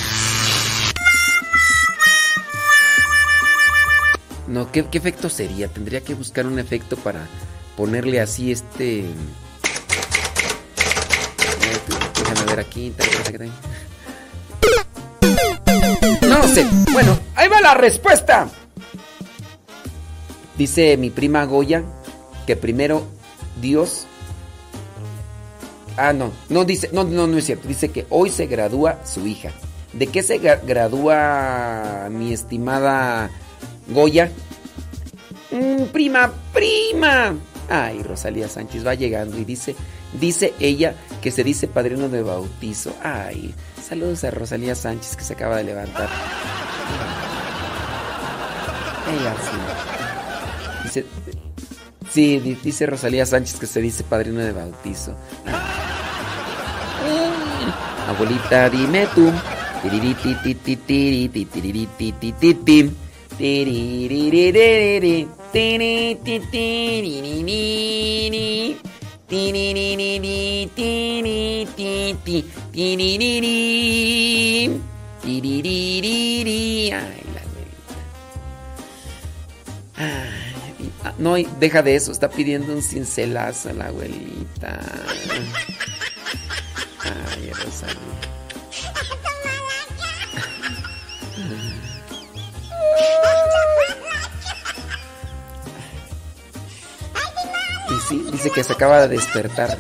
[4.48, 5.68] No, ¿qué, efecto sería?
[5.68, 7.28] Tendría que buscar un efecto para
[7.76, 9.06] ponerle así este...
[12.20, 12.94] Déjame ver aquí.
[16.22, 16.66] No sé.
[16.94, 18.50] Bueno, ahí va la respuesta.
[20.58, 21.84] Dice mi prima Goya
[22.46, 23.08] que primero
[23.60, 24.08] Dios
[25.98, 27.68] Ah, no, no dice, no, no, no es cierto.
[27.68, 29.52] Dice que hoy se gradúa su hija.
[29.94, 33.30] ¿De qué se gradúa mi estimada
[33.88, 34.32] Goya?
[35.52, 37.36] Mm, prima, prima.
[37.70, 39.76] Ay, Rosalía Sánchez va llegando y dice,
[40.20, 42.96] dice ella que se dice padrino de bautizo.
[43.04, 46.10] Ay, saludos a Rosalía Sánchez que se acaba de levantar.
[49.12, 50.84] Ella sí.
[50.84, 51.06] Dice,
[52.14, 55.16] sí, dice Rosalía Sánchez que se dice padrino de bautizo.
[58.08, 59.32] Abuelita, dime tú,
[76.94, 77.42] Ay, la
[80.02, 80.43] abuelita.
[81.04, 84.80] Ah, no, deja de eso, está pidiendo un cincelazo a la abuelita.
[87.04, 87.98] Ay, Rosalía.
[97.90, 99.78] Y sí, dice que se acaba de despertar.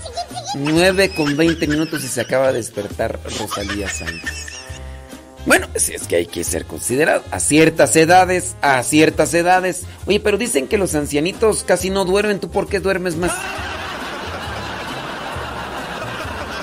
[0.55, 4.52] 9 con 20 minutos y se acaba de despertar Rosalía Sánchez.
[5.45, 7.23] Bueno, si es que hay que ser considerado.
[7.31, 9.83] A ciertas edades, a ciertas edades.
[10.05, 12.39] Oye, pero dicen que los ancianitos casi no duermen.
[12.39, 13.31] ¿Tú por qué duermes más?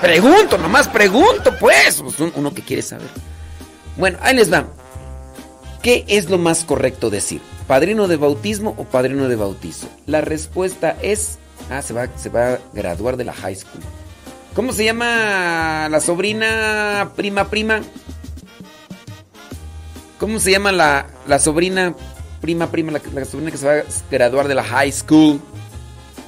[0.01, 2.01] Pregunto, nomás pregunto, pues.
[2.01, 3.09] pues uno que quiere saber.
[3.97, 4.65] Bueno, ahí les va.
[5.83, 7.41] ¿Qué es lo más correcto decir?
[7.67, 9.87] ¿Padrino de bautismo o padrino de bautizo?
[10.07, 11.37] La respuesta es.
[11.69, 13.81] Ah, se va, se va a graduar de la high school.
[14.55, 17.81] ¿Cómo se llama la sobrina, prima, prima?
[20.21, 21.95] ¿Cómo se llama la, la sobrina,
[22.41, 25.41] prima, prima, la, la, sobrina que se va a graduar de la high school?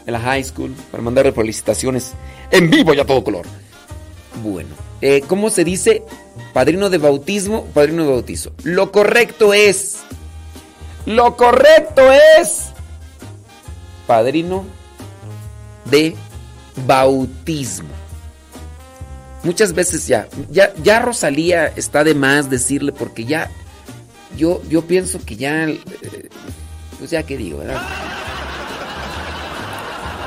[0.04, 2.14] De la high school, para mandarle felicitaciones
[2.50, 3.46] en vivo y a todo color.
[4.42, 6.02] Bueno, eh, ¿cómo se dice
[6.54, 8.52] padrino de bautismo padrino de bautizo?
[8.64, 10.00] Lo correcto es,
[11.06, 12.02] lo correcto
[12.40, 12.70] es
[14.08, 14.66] padrino
[15.86, 16.16] de
[16.88, 17.90] bautismo.
[19.44, 23.52] Muchas veces ya, ya, ya Rosalía está de más decirle porque ya
[24.38, 25.80] yo, yo pienso que ya, eh,
[26.98, 27.82] pues ya que digo, ¿verdad?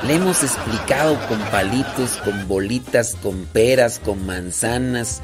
[0.07, 5.21] Le hemos explicado con palitos, con bolitas, con peras, con manzanas,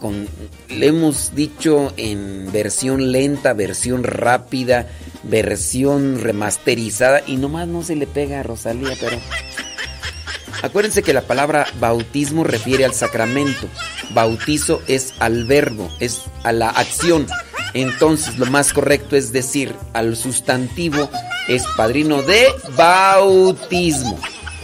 [0.00, 0.28] con,
[0.68, 4.88] le hemos dicho en versión lenta, versión rápida,
[5.22, 9.18] versión remasterizada y nomás no se le pega a Rosalía, pero...
[10.62, 13.68] Acuérdense que la palabra bautismo refiere al sacramento,
[14.14, 17.26] bautizo es al verbo, es a la acción.
[17.74, 21.10] Entonces lo más correcto es decir al sustantivo
[21.48, 22.46] es padrino de
[22.76, 24.18] bautismo.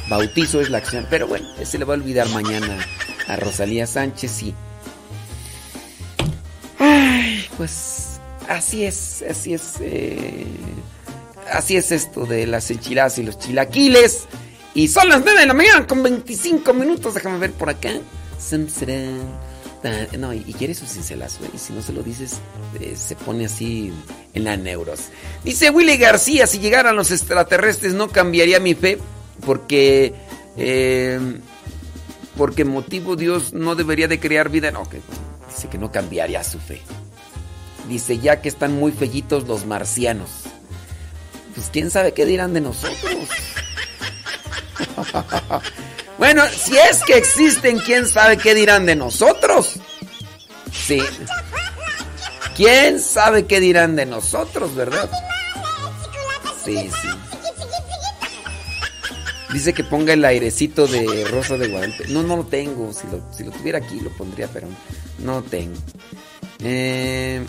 [0.09, 1.07] Bautizo es la acción.
[1.11, 2.78] Pero bueno, se le va a olvidar mañana
[3.28, 4.55] a Rosalía Sánchez y...
[6.78, 9.74] Ay, pues así es, así es.
[9.81, 10.47] Eh,
[11.53, 14.27] así es esto de las enchiladas y los chilaquiles.
[14.74, 17.15] Y son las 9 de la mañana con 25 minutos.
[17.15, 17.91] Déjame ver por acá.
[20.19, 21.51] No, y quiere su cincelazo, ¿eh?
[21.55, 22.39] y si no se lo dices,
[22.78, 23.90] eh, se pone así
[24.35, 25.09] en la neuros.
[25.43, 28.98] Dice Willy García, si llegaran los extraterrestres no cambiaría mi fe,
[29.44, 30.15] porque...
[30.57, 31.19] Eh,
[32.36, 34.70] porque motivo Dios no debería de crear vida.
[34.70, 35.01] No, que
[35.48, 36.81] dice que no cambiaría su fe.
[37.89, 40.31] Dice ya que están muy fellitos los marcianos.
[41.55, 43.28] Pues quién sabe qué dirán de nosotros.
[46.20, 49.80] Bueno, si es que existen, quién sabe qué dirán de nosotros.
[50.70, 51.01] Sí.
[52.55, 55.09] ¿Quién sabe qué dirán de nosotros, verdad?
[56.62, 57.09] Sí, sí.
[59.55, 62.09] Dice que ponga el airecito de Rosa de Guadalupe.
[62.09, 62.92] No, no lo tengo.
[62.92, 63.06] Si
[63.42, 64.68] lo, tuviera aquí lo pondría, pero
[65.20, 65.78] no lo tengo.
[66.62, 67.42] Eh,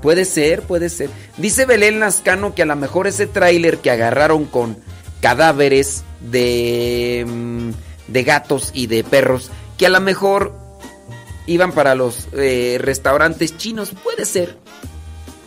[0.00, 1.10] puede ser, puede ser.
[1.36, 4.78] Dice Belén Lascano que a lo mejor ese tráiler que agarraron con
[5.22, 7.70] cadáveres de, mm,
[8.08, 10.52] de gatos y de perros que a lo mejor
[11.46, 13.92] iban para los eh, restaurantes chinos.
[14.02, 14.58] Puede ser,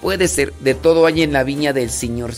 [0.02, 0.54] puede ser.
[0.62, 2.34] De todo hay en la viña del Señor.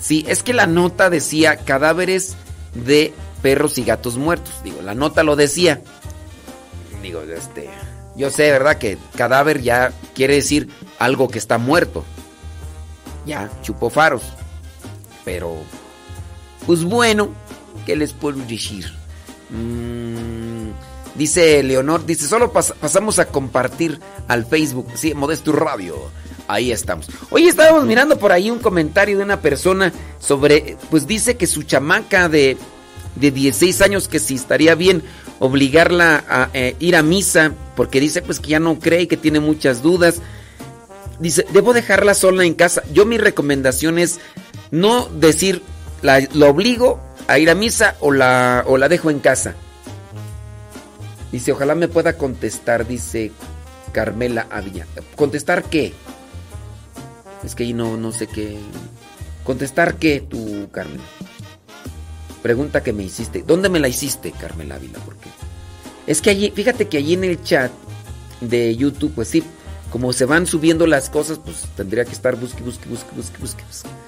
[0.00, 2.36] Sí, es que la nota decía cadáveres
[2.74, 3.12] de
[3.42, 4.54] perros y gatos muertos.
[4.64, 5.82] Digo, la nota lo decía.
[7.02, 7.68] Digo, este.
[8.16, 8.78] Yo sé, ¿verdad?
[8.78, 12.02] Que cadáver ya quiere decir algo que está muerto.
[13.26, 14.22] Ya, chupó faros.
[15.26, 15.56] Pero
[16.66, 17.30] pues bueno,
[17.84, 18.86] ¿qué les puedo decir?
[19.50, 20.70] Mm,
[21.16, 25.96] dice Leonor, dice, solo pasamos a compartir al Facebook, sí, Modesto Radio.
[26.46, 27.08] Ahí estamos.
[27.30, 31.64] Hoy estábamos mirando por ahí un comentario de una persona sobre, pues dice que su
[31.64, 32.56] chamaca de,
[33.16, 35.02] de 16 años, que si estaría bien
[35.40, 39.40] obligarla a eh, ir a misa, porque dice pues que ya no cree, que tiene
[39.40, 40.22] muchas dudas.
[41.18, 42.84] Dice, debo dejarla sola en casa.
[42.92, 44.20] Yo mi recomendación es
[44.70, 45.62] no decir
[46.02, 49.54] la, obligo a ir a misa o la, o la dejo en casa?
[51.32, 53.32] Dice, ojalá me pueda contestar, dice
[53.92, 54.86] Carmela Avilla.
[55.16, 55.92] ¿Contestar qué?
[57.44, 58.58] Es que ahí no, no sé qué.
[59.44, 61.04] ¿Contestar qué, tú, Carmela?
[62.42, 63.42] Pregunta que me hiciste.
[63.46, 64.98] ¿Dónde me la hiciste, Carmela Ávila?
[65.00, 65.28] ¿Por qué?
[66.06, 67.72] Es que allí, fíjate que allí en el chat
[68.40, 69.42] de YouTube, pues sí,
[69.90, 73.64] como se van subiendo las cosas, pues tendría que estar busque, busque, busque, busque, busque.
[73.64, 74.05] busque.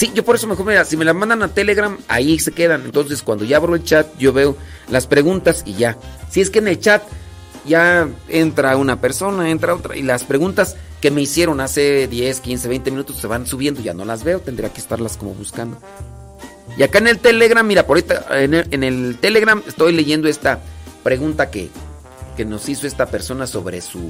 [0.00, 2.86] Sí, yo por eso mejor, mira, si me las mandan a Telegram, ahí se quedan.
[2.86, 4.56] Entonces, cuando ya abro el chat, yo veo
[4.88, 5.98] las preguntas y ya.
[6.30, 7.02] Si es que en el chat
[7.66, 12.68] ya entra una persona, entra otra, y las preguntas que me hicieron hace 10, 15,
[12.68, 15.78] 20 minutos se van subiendo, ya no las veo, tendría que estarlas como buscando.
[16.78, 20.60] Y acá en el Telegram, mira, por ahorita en el, Telegram estoy leyendo esta
[21.02, 21.68] pregunta que,
[22.38, 24.00] que nos hizo esta persona sobre su,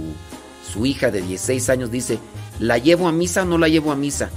[0.73, 1.91] su hija de 16 años.
[1.91, 2.21] Dice,
[2.61, 4.31] ¿la llevo a misa o no la llevo a misa?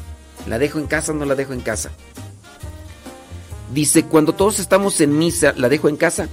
[0.48, 1.92] ¿La dejo en casa o no la dejo en casa?
[3.74, 6.28] Dice, cuando todos estamos en misa, ¿la dejo en casa?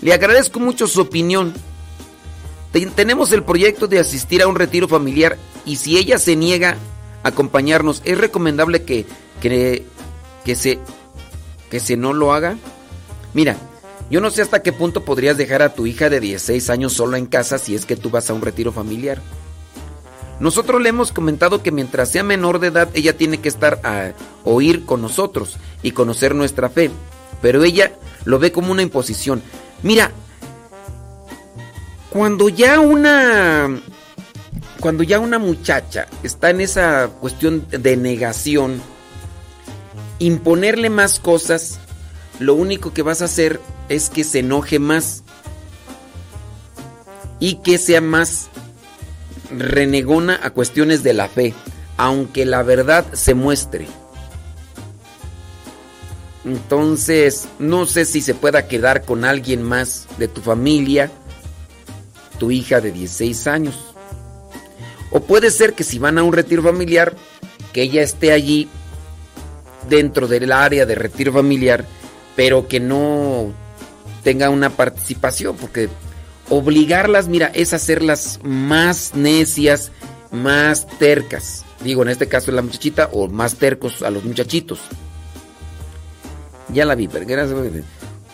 [0.00, 1.52] Le agradezco mucho su opinión.
[2.72, 6.76] Ten- tenemos el proyecto de asistir a un retiro familiar y si ella se niega
[7.22, 9.04] a acompañarnos, ¿es recomendable que,
[9.40, 9.84] que,
[10.44, 10.78] que se,
[11.70, 12.56] que se no lo haga?
[13.34, 13.56] Mira,
[14.10, 17.18] yo no sé hasta qué punto podrías dejar a tu hija de 16 años sola
[17.18, 19.20] en casa si es que tú vas a un retiro familiar.
[20.38, 24.12] Nosotros le hemos comentado que mientras sea menor de edad, ella tiene que estar a
[24.44, 26.90] oír con nosotros y conocer nuestra fe.
[27.40, 27.92] Pero ella
[28.24, 29.42] lo ve como una imposición.
[29.82, 30.10] Mira,
[32.10, 33.80] cuando ya una.
[34.80, 38.80] Cuando ya una muchacha está en esa cuestión de negación,
[40.18, 41.78] imponerle más cosas,
[42.38, 45.24] lo único que vas a hacer es que se enoje más
[47.40, 48.48] y que sea más
[49.50, 51.54] renegona a cuestiones de la fe,
[51.96, 53.86] aunque la verdad se muestre.
[56.44, 61.10] Entonces, no sé si se pueda quedar con alguien más de tu familia,
[62.38, 63.94] tu hija de 16 años.
[65.10, 67.14] O puede ser que si van a un retiro familiar,
[67.72, 68.68] que ella esté allí
[69.88, 71.84] dentro del área de retiro familiar,
[72.36, 73.52] pero que no
[74.22, 75.88] tenga una participación, porque
[76.48, 79.92] obligarlas, mira, es hacerlas más necias,
[80.30, 81.64] más tercas.
[81.82, 84.80] Digo, en este caso la muchachita, o más tercos a los muchachitos.
[86.72, 87.58] Ya la vi, pero gracias.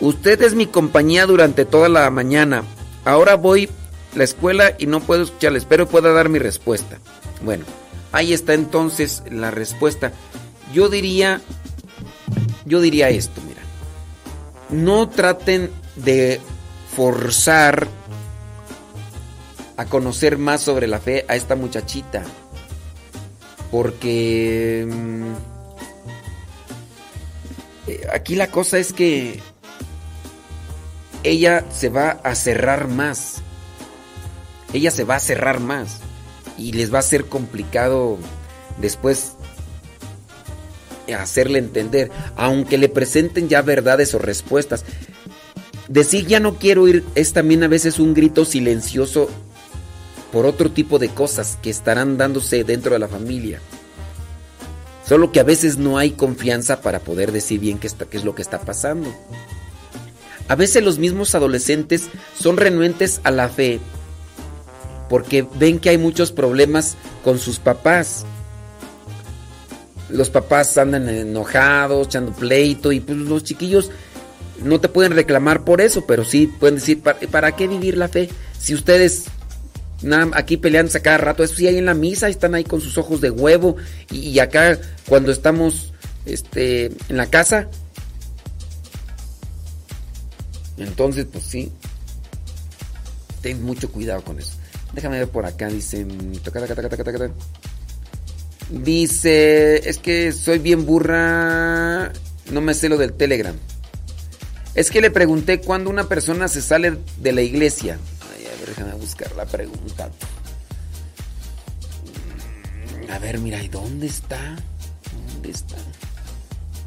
[0.01, 2.65] Usted es mi compañía durante toda la mañana.
[3.05, 3.69] Ahora voy
[4.15, 5.59] a la escuela y no puedo escucharle.
[5.59, 6.99] Espero pueda dar mi respuesta.
[7.45, 7.65] Bueno,
[8.11, 10.13] ahí está entonces la respuesta.
[10.73, 11.41] Yo diría,
[12.65, 13.61] yo diría esto, mira.
[14.71, 16.41] No traten de
[16.97, 17.89] forzar
[19.77, 22.23] a conocer más sobre la fe a esta muchachita.
[23.71, 25.33] Porque mm,
[27.89, 29.41] eh, aquí la cosa es que
[31.23, 33.43] ella se va a cerrar más.
[34.73, 36.01] Ella se va a cerrar más.
[36.59, 38.19] Y les va a ser complicado
[38.79, 39.33] después
[41.15, 42.11] hacerle entender.
[42.37, 44.85] Aunque le presenten ya verdades o respuestas.
[45.89, 49.29] Decir ya no quiero ir es también a veces un grito silencioso
[50.33, 53.61] por otro tipo de cosas que estarán dándose dentro de la familia.
[55.07, 58.25] Solo que a veces no hay confianza para poder decir bien qué, está, qué es
[58.25, 59.15] lo que está pasando.
[60.49, 63.79] A veces los mismos adolescentes son renuentes a la fe
[65.09, 68.25] porque ven que hay muchos problemas con sus papás.
[70.09, 73.91] Los papás andan enojados, echando pleito y pues los chiquillos
[74.65, 78.09] no te pueden reclamar por eso, pero sí pueden decir, ¿para, para qué vivir la
[78.09, 78.31] fe?
[78.59, 79.25] Si ustedes
[80.35, 82.99] aquí peleándose a cada rato, eso sí hay en la misa, están ahí con sus
[82.99, 83.77] ojos de huevo
[84.11, 85.93] y, acá cuando estamos
[86.25, 87.69] este, en la casa.
[90.79, 91.71] Entonces, pues sí,
[93.41, 94.53] ten mucho cuidado con eso.
[94.93, 96.07] Déjame ver por acá, dice...
[98.71, 102.13] Dice, es que soy bien burra,
[102.51, 103.55] no me sé lo del Telegram.
[104.75, 107.99] Es que le pregunté cuándo una persona se sale de la iglesia.
[108.83, 110.11] Déjame buscar la pregunta.
[113.11, 114.57] A ver, mira, ¿y dónde está?
[115.33, 115.77] ¿Dónde está?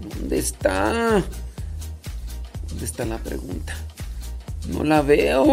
[0.02, 1.24] ¿Dónde está?
[2.68, 3.74] ¿Dónde está la pregunta?
[4.68, 5.46] No la veo.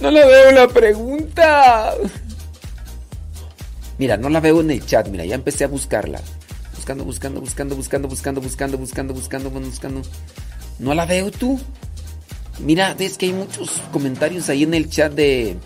[0.00, 1.94] No la veo la pregunta.
[3.98, 5.08] Mira, no la veo en el chat.
[5.08, 6.20] Mira, ya empecé a buscarla.
[6.76, 10.02] Buscando, buscando, buscando, buscando, buscando, buscando, buscando, buscando, buscando.
[10.78, 11.58] No la veo tú.
[12.62, 15.56] Mira, ves que hay muchos comentarios ahí en el chat de.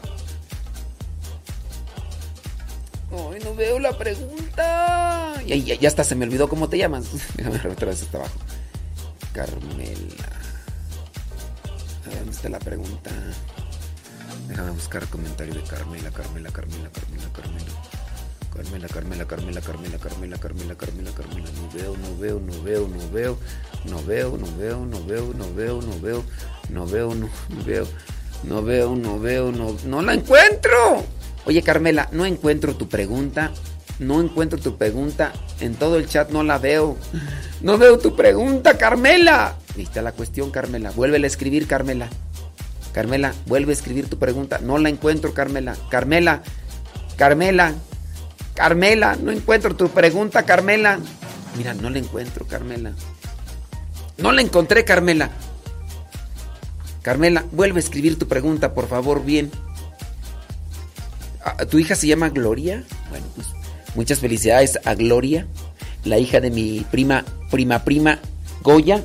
[3.10, 5.34] Ay, no veo la pregunta.
[5.46, 7.06] Ya, ya, ya hasta se me olvidó cómo te llamas.
[7.36, 8.38] Déjame ver otra vez hasta abajo.
[9.32, 10.26] Carmela.
[12.04, 13.10] ¿dónde está la pregunta?
[14.48, 17.95] Déjame buscar comentario de Carmela, Carmela, Carmela, Carmela, Carmela.
[18.56, 21.48] Carmela, Carmela, Carmela, Carmela, Carmela, Carmela, Carmela, Carmela.
[21.52, 23.38] No veo, no veo, no veo, no veo.
[23.84, 26.24] No veo, no veo, no veo, no veo, no veo.
[26.70, 27.28] No veo, no
[27.66, 27.86] veo.
[28.44, 31.04] No veo, no veo, no, no la encuentro.
[31.44, 33.52] Oye, Carmela, no encuentro tu pregunta.
[33.98, 35.34] No encuentro tu pregunta.
[35.60, 36.96] En todo el chat no la veo.
[37.60, 39.56] No veo tu pregunta, Carmela.
[39.76, 40.92] Ahí está la cuestión, Carmela.
[40.92, 42.08] Vuelve a escribir, Carmela.
[42.92, 44.60] Carmela, vuelve a escribir tu pregunta.
[44.62, 45.76] No la encuentro, Carmela.
[45.90, 46.42] Carmela,
[47.16, 47.74] Carmela,
[48.56, 50.98] Carmela, no encuentro tu pregunta, Carmela.
[51.56, 52.92] Mira, no la encuentro, Carmela.
[54.16, 55.30] No la encontré, Carmela.
[57.02, 59.50] Carmela, vuelve a escribir tu pregunta, por favor, bien.
[61.44, 62.82] Ah, ¿Tu hija se llama Gloria?
[63.10, 63.46] Bueno, pues
[63.94, 65.46] muchas felicidades a Gloria,
[66.04, 68.18] la hija de mi prima, prima, prima
[68.62, 69.04] Goya.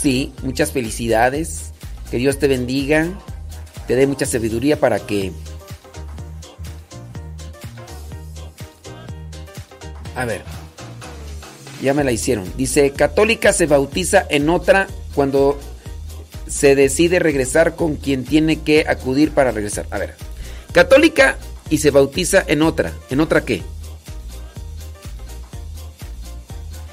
[0.00, 1.72] Sí, muchas felicidades.
[2.10, 3.08] Que Dios te bendiga,
[3.86, 5.32] te dé mucha sabiduría para que...
[10.20, 10.42] A ver,
[11.80, 12.52] ya me la hicieron.
[12.58, 15.58] Dice, católica se bautiza en otra cuando
[16.46, 19.86] se decide regresar con quien tiene que acudir para regresar.
[19.90, 20.16] A ver,
[20.72, 21.38] católica
[21.70, 22.92] y se bautiza en otra.
[23.08, 23.62] ¿En otra qué?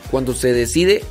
[0.10, 1.04] Cuando se decide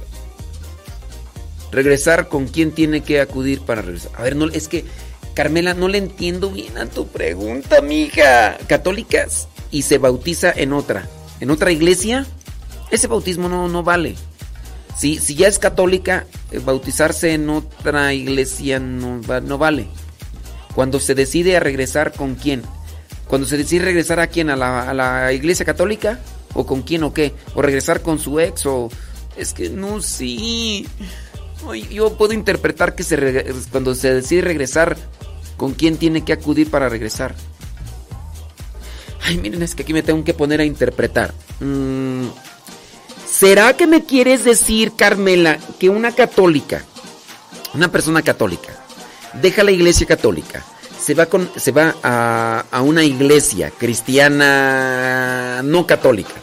[1.71, 4.13] regresar con quien tiene que acudir para regresar.
[4.15, 4.87] A ver, no, es que
[5.35, 8.57] Carmela, no le entiendo bien a tu pregunta, mija.
[8.69, 11.11] Católicas y se bautiza en otra.
[11.41, 12.27] ¿En otra iglesia?
[12.91, 14.15] Ese bautismo no, no vale.
[14.97, 19.87] Si, si ya es católica, eh, bautizarse en otra iglesia no, no vale.
[20.75, 22.63] Cuando se decide a regresar con quién.
[23.29, 26.21] Cuando se decide regresar a quién, a la, a la iglesia católica,
[26.55, 28.89] o con quién o qué, o regresar con su ex, o
[29.37, 30.87] es que no, sí.
[31.91, 34.97] Yo puedo interpretar que se cuando se decide regresar,
[35.57, 37.35] con quién tiene que acudir para regresar.
[39.23, 41.35] Ay, miren, es que aquí me tengo que poner a interpretar.
[41.61, 42.27] Mm,
[43.29, 46.85] ¿Será que me quieres decir, Carmela, que una católica,
[47.75, 48.73] una persona católica,
[49.43, 50.65] deja la iglesia católica,
[51.01, 56.35] se va, con, se va a, a una iglesia cristiana no católica,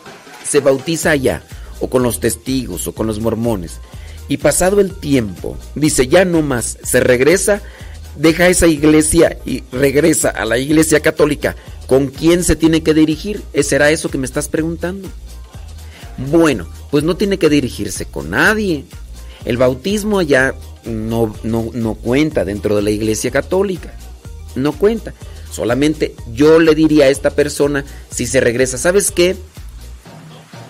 [0.46, 1.42] se bautiza allá,
[1.80, 3.80] o con los testigos, o con los mormones,
[4.28, 7.62] y pasado el tiempo, dice, ya no más, se regresa,
[8.16, 11.56] deja esa iglesia y regresa a la iglesia católica,
[11.88, 13.44] ¿con quién se tiene que dirigir?
[13.62, 15.10] ¿Será eso que me estás preguntando?
[16.18, 18.86] Bueno, pues no tiene que dirigirse con nadie.
[19.46, 20.56] El bautismo ya
[20.86, 23.94] no, no, no cuenta dentro de la iglesia católica.
[24.56, 25.14] No cuenta.
[25.52, 29.36] Solamente yo le diría a esta persona, si se regresa, ¿sabes qué?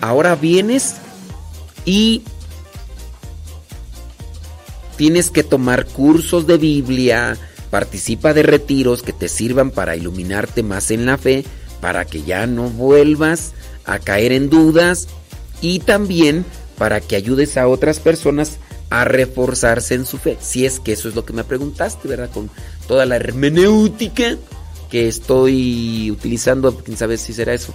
[0.00, 0.96] Ahora vienes
[1.84, 2.22] y
[4.96, 7.38] tienes que tomar cursos de Biblia,
[7.74, 11.44] participa de retiros que te sirvan para iluminarte más en la fe,
[11.80, 13.52] para que ya no vuelvas
[13.84, 15.08] a caer en dudas
[15.60, 16.44] y también
[16.78, 18.58] para que ayudes a otras personas
[18.90, 20.38] a reforzarse en su fe.
[20.40, 22.30] Si es que eso es lo que me preguntaste, ¿verdad?
[22.32, 22.48] Con
[22.86, 24.36] toda la hermenéutica
[24.88, 27.74] que estoy utilizando, quién sabe si será eso.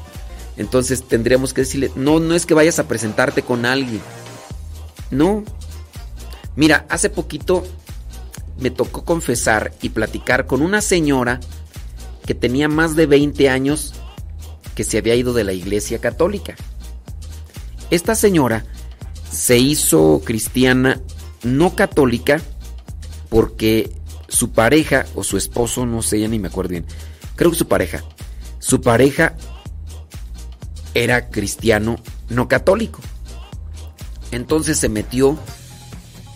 [0.55, 3.99] Entonces tendríamos que decirle, no, no es que vayas a presentarte con alguien.
[5.11, 5.43] No.
[6.55, 7.65] Mira, hace poquito
[8.59, 11.39] me tocó confesar y platicar con una señora
[12.25, 13.93] que tenía más de 20 años
[14.75, 16.55] que se había ido de la iglesia católica.
[17.89, 18.65] Esta señora
[19.31, 21.01] se hizo cristiana
[21.43, 22.41] no católica
[23.29, 23.91] porque
[24.27, 26.85] su pareja o su esposo, no sé, ya ni me acuerdo bien,
[27.35, 28.03] creo que su pareja,
[28.59, 29.35] su pareja
[30.93, 31.97] era cristiano
[32.29, 32.99] no católico.
[34.31, 35.37] Entonces se metió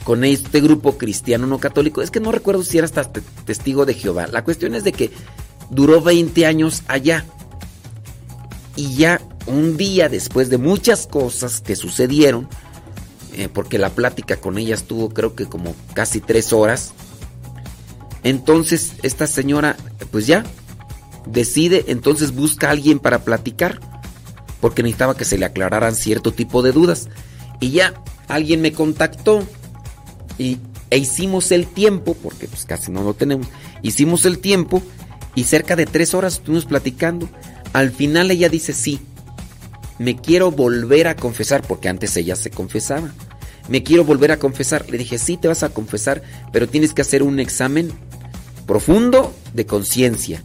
[0.03, 2.01] con este grupo cristiano no católico.
[2.01, 4.27] Es que no recuerdo si era hasta te- testigo de Jehová.
[4.27, 5.11] La cuestión es de que
[5.69, 7.25] duró 20 años allá.
[8.75, 12.47] Y ya un día después de muchas cosas que sucedieron,
[13.33, 16.93] eh, porque la plática con ella estuvo creo que como casi tres horas,
[18.23, 19.75] entonces esta señora,
[20.11, 20.43] pues ya,
[21.25, 23.79] decide, entonces busca a alguien para platicar,
[24.61, 27.09] porque necesitaba que se le aclararan cierto tipo de dudas.
[27.59, 27.93] Y ya
[28.27, 29.43] alguien me contactó
[30.37, 33.47] y, e hicimos el tiempo, porque pues casi no lo tenemos,
[33.81, 34.81] hicimos el tiempo
[35.35, 37.29] y cerca de tres horas estuvimos platicando.
[37.73, 38.99] Al final ella dice, sí,
[39.99, 43.11] me quiero volver a confesar, porque antes ella se confesaba.
[43.69, 44.89] Me quiero volver a confesar.
[44.89, 47.91] Le dije, sí, te vas a confesar, pero tienes que hacer un examen
[48.67, 50.43] profundo de conciencia.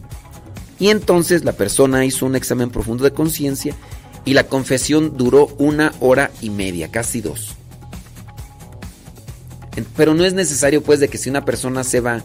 [0.79, 3.75] Y entonces la persona hizo un examen profundo de conciencia
[4.23, 7.55] y la confesión duró una hora y media, casi dos.
[9.95, 12.23] Pero no es necesario pues de que si una persona se va,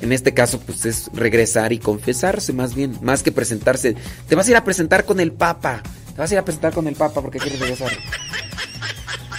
[0.00, 3.96] en este caso pues es regresar y confesarse más bien, más que presentarse.
[4.28, 5.82] Te vas a ir a presentar con el Papa,
[6.14, 7.92] te vas a ir a presentar con el Papa porque quieres regresar.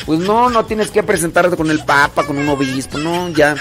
[0.05, 3.55] Pues no, no tienes que presentarte con el Papa, con un obispo, no, ya.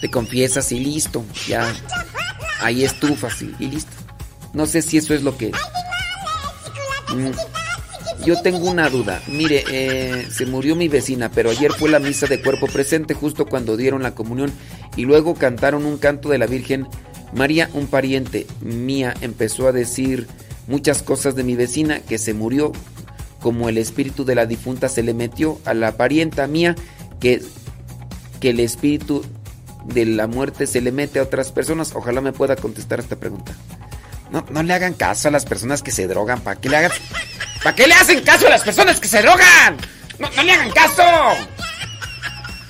[0.00, 1.72] te confiesas y listo, ya.
[2.60, 3.92] Ahí estufas y, y listo.
[4.54, 5.52] No sé si eso es lo que...
[7.08, 7.32] Mm,
[8.24, 9.20] Yo tengo una duda.
[9.26, 13.46] Mire, eh, se murió mi vecina, pero ayer fue la misa de cuerpo presente justo
[13.46, 14.52] cuando dieron la comunión
[14.96, 16.86] y luego cantaron un canto de la Virgen
[17.34, 20.28] María, un pariente mía, empezó a decir
[20.66, 22.72] muchas cosas de mi vecina que se murió,
[23.40, 26.76] como el espíritu de la difunta se le metió a la parienta mía,
[27.18, 27.42] que,
[28.38, 29.24] que el espíritu
[29.86, 31.92] de la muerte se le mete a otras personas.
[31.94, 33.52] Ojalá me pueda contestar esta pregunta.
[34.30, 36.40] No, no le hagan caso a las personas que se drogan.
[36.40, 36.92] ¿Para qué le hagan?
[37.62, 39.76] ¿Para qué le hacen caso a las personas que se drogan?
[40.18, 41.02] No, le hagan caso.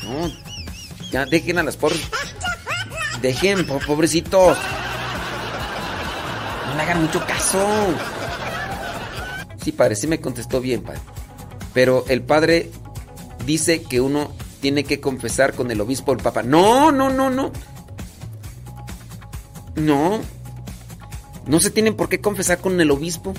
[0.04, 0.30] No,
[1.10, 2.00] ya dejen a las pobres.
[3.20, 4.58] Dejen, po- pobrecitos.
[6.68, 7.66] No le hagan mucho caso.
[9.62, 11.00] Sí, padre, sí me contestó bien, padre.
[11.72, 12.70] Pero el padre
[13.46, 16.42] dice que uno tiene que confesar con el obispo el papa.
[16.42, 17.50] No, no, no, no.
[19.76, 20.20] No.
[21.46, 23.34] No se tienen por qué confesar con el obispo.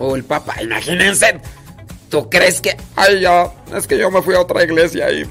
[0.00, 1.38] O el papa, imagínense.
[2.08, 2.74] ¿Tú crees que.?
[2.96, 3.52] Ay, ya.
[3.76, 5.30] Es que yo me fui a otra iglesia y.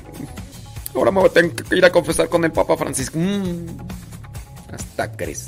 [0.93, 3.17] Ahora me tengo que ir a confesar con el Papa Francisco.
[3.17, 3.65] Mm,
[4.71, 5.47] hasta crees.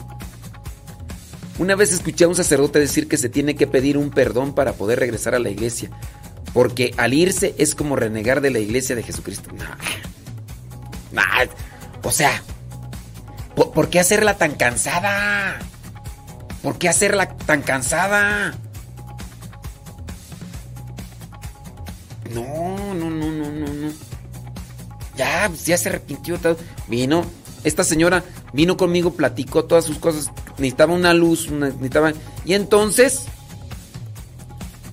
[1.59, 4.73] Una vez escuché a un sacerdote decir que se tiene que pedir un perdón para
[4.73, 5.91] poder regresar a la iglesia.
[6.51, 9.51] Porque al irse es como renegar de la iglesia de Jesucristo.
[9.53, 9.77] Nah.
[12.01, 12.41] O sea,
[13.55, 15.59] ¿por, por qué hacerla tan cansada?
[16.63, 18.57] ¿Por qué hacerla tan cansada?
[22.33, 23.91] No, no, no, no, no, no.
[25.17, 26.37] Ya, pues, ya se arrepintió.
[26.39, 26.57] todo.
[26.87, 27.25] Vino,
[27.63, 30.31] esta señora vino conmigo, platicó todas sus cosas.
[30.57, 32.11] Necesitaba una luz, una- necesitaba.
[32.45, 33.23] Y entonces,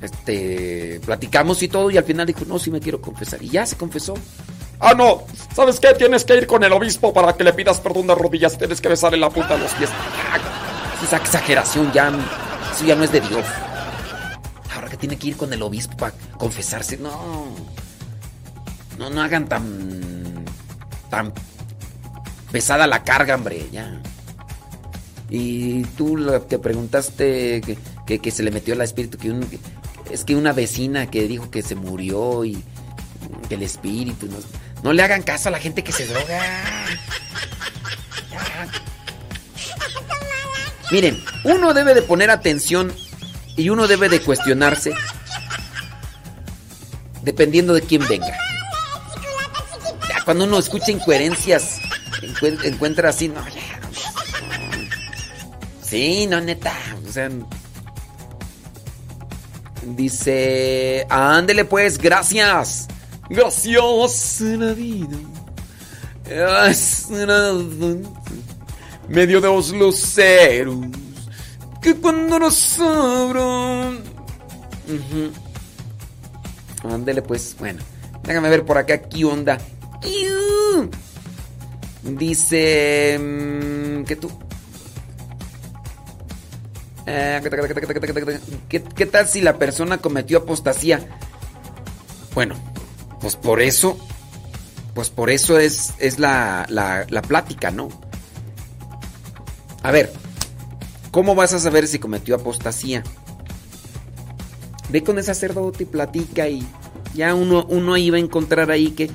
[0.01, 1.90] este, platicamos y todo.
[1.90, 3.43] Y al final dijo, no, sí me quiero confesar.
[3.43, 4.15] Y ya se confesó.
[4.81, 5.23] Ah, no.
[5.55, 5.93] ¿Sabes qué?
[5.94, 8.56] Tienes que ir con el obispo para que le pidas perdón de rodillas.
[8.59, 9.90] Tienes que besarle la punta de los pies.
[11.05, 12.12] Esa exageración ya,
[12.74, 13.44] eso ya no es de Dios.
[15.00, 16.96] Tiene que ir con el obispo para confesarse.
[16.96, 17.46] No.
[18.98, 20.44] No, no hagan tan.
[21.10, 21.32] tan
[22.50, 24.00] pesada la carga, hombre, ya.
[25.30, 26.16] Y tú
[26.48, 29.58] que preguntaste que, que- que se le metió el espíritu, que un- que-
[30.10, 32.62] es que una vecina que dijo que se murió y
[33.48, 34.26] que el espíritu.
[34.26, 34.36] No,
[34.82, 36.40] no le hagan caso a la gente que se droga.
[40.90, 42.92] Miren, uno debe de poner atención
[43.59, 44.93] y uno debe de cuestionarse
[47.22, 48.35] dependiendo de quién venga.
[50.24, 51.80] Cuando uno escucha incoherencias,
[52.22, 53.43] encuen- encuentra así, no.
[55.82, 56.72] Sí, no, neta.
[57.06, 57.30] O sea.
[59.82, 61.06] Dice.
[61.09, 62.86] Ándele pues, gracias.
[63.30, 65.16] Gracias la vida.
[69.09, 70.76] Medio de los luceros.
[71.82, 73.98] Que cuando nos abran.
[74.86, 75.32] Ujú.
[76.92, 77.80] Ándele pues, bueno.
[78.24, 79.59] Déjame ver por acá qué onda.
[82.02, 83.18] Dice.
[83.18, 84.30] mm, que tú.
[88.68, 91.00] ¿Qué, qué tal si la persona cometió apostasía?
[92.34, 92.55] Bueno,
[93.20, 93.98] pues por eso.
[94.94, 97.88] Pues por eso es, es la, la, la plática, ¿no?
[99.82, 100.12] A ver,
[101.10, 103.02] ¿cómo vas a saber si cometió apostasía?
[104.90, 106.66] Ve con el sacerdote y platica y
[107.14, 109.10] ya uno, uno ahí a encontrar ahí que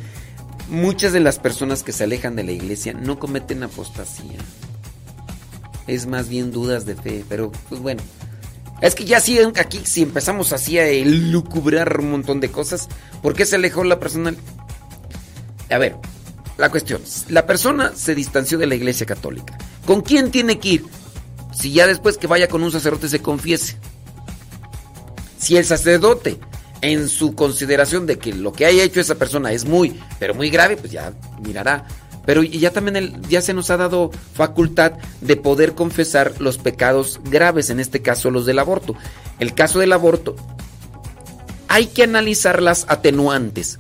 [0.70, 4.38] muchas de las personas que se alejan de la iglesia no cometen apostasía.
[5.88, 8.02] Es más bien dudas de fe, pero pues bueno.
[8.82, 12.90] Es que ya sí, aquí si empezamos así a lucubrar un montón de cosas,
[13.22, 14.34] ¿por qué se alejó la persona?
[15.70, 15.96] A ver,
[16.58, 19.58] la cuestión, la persona se distanció de la iglesia católica.
[19.86, 20.86] ¿Con quién tiene que ir?
[21.54, 23.78] Si ya después que vaya con un sacerdote se confiese.
[25.38, 26.40] Si el sacerdote,
[26.82, 30.50] en su consideración de que lo que haya hecho esa persona es muy, pero muy
[30.50, 31.86] grave, pues ya mirará.
[32.26, 37.20] Pero ya también el- ya se nos ha dado facultad de poder confesar los pecados
[37.26, 38.96] graves, en este caso los del aborto.
[39.40, 40.36] El caso del aborto,
[41.68, 43.80] hay que analizar las atenuantes.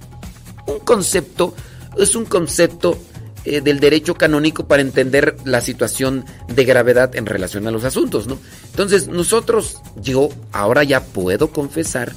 [0.67, 1.53] Un concepto
[1.97, 2.97] es un concepto
[3.45, 8.27] eh, del derecho canónico para entender la situación de gravedad en relación a los asuntos,
[8.27, 8.37] ¿no?
[8.71, 12.13] Entonces, nosotros, yo ahora ya puedo confesar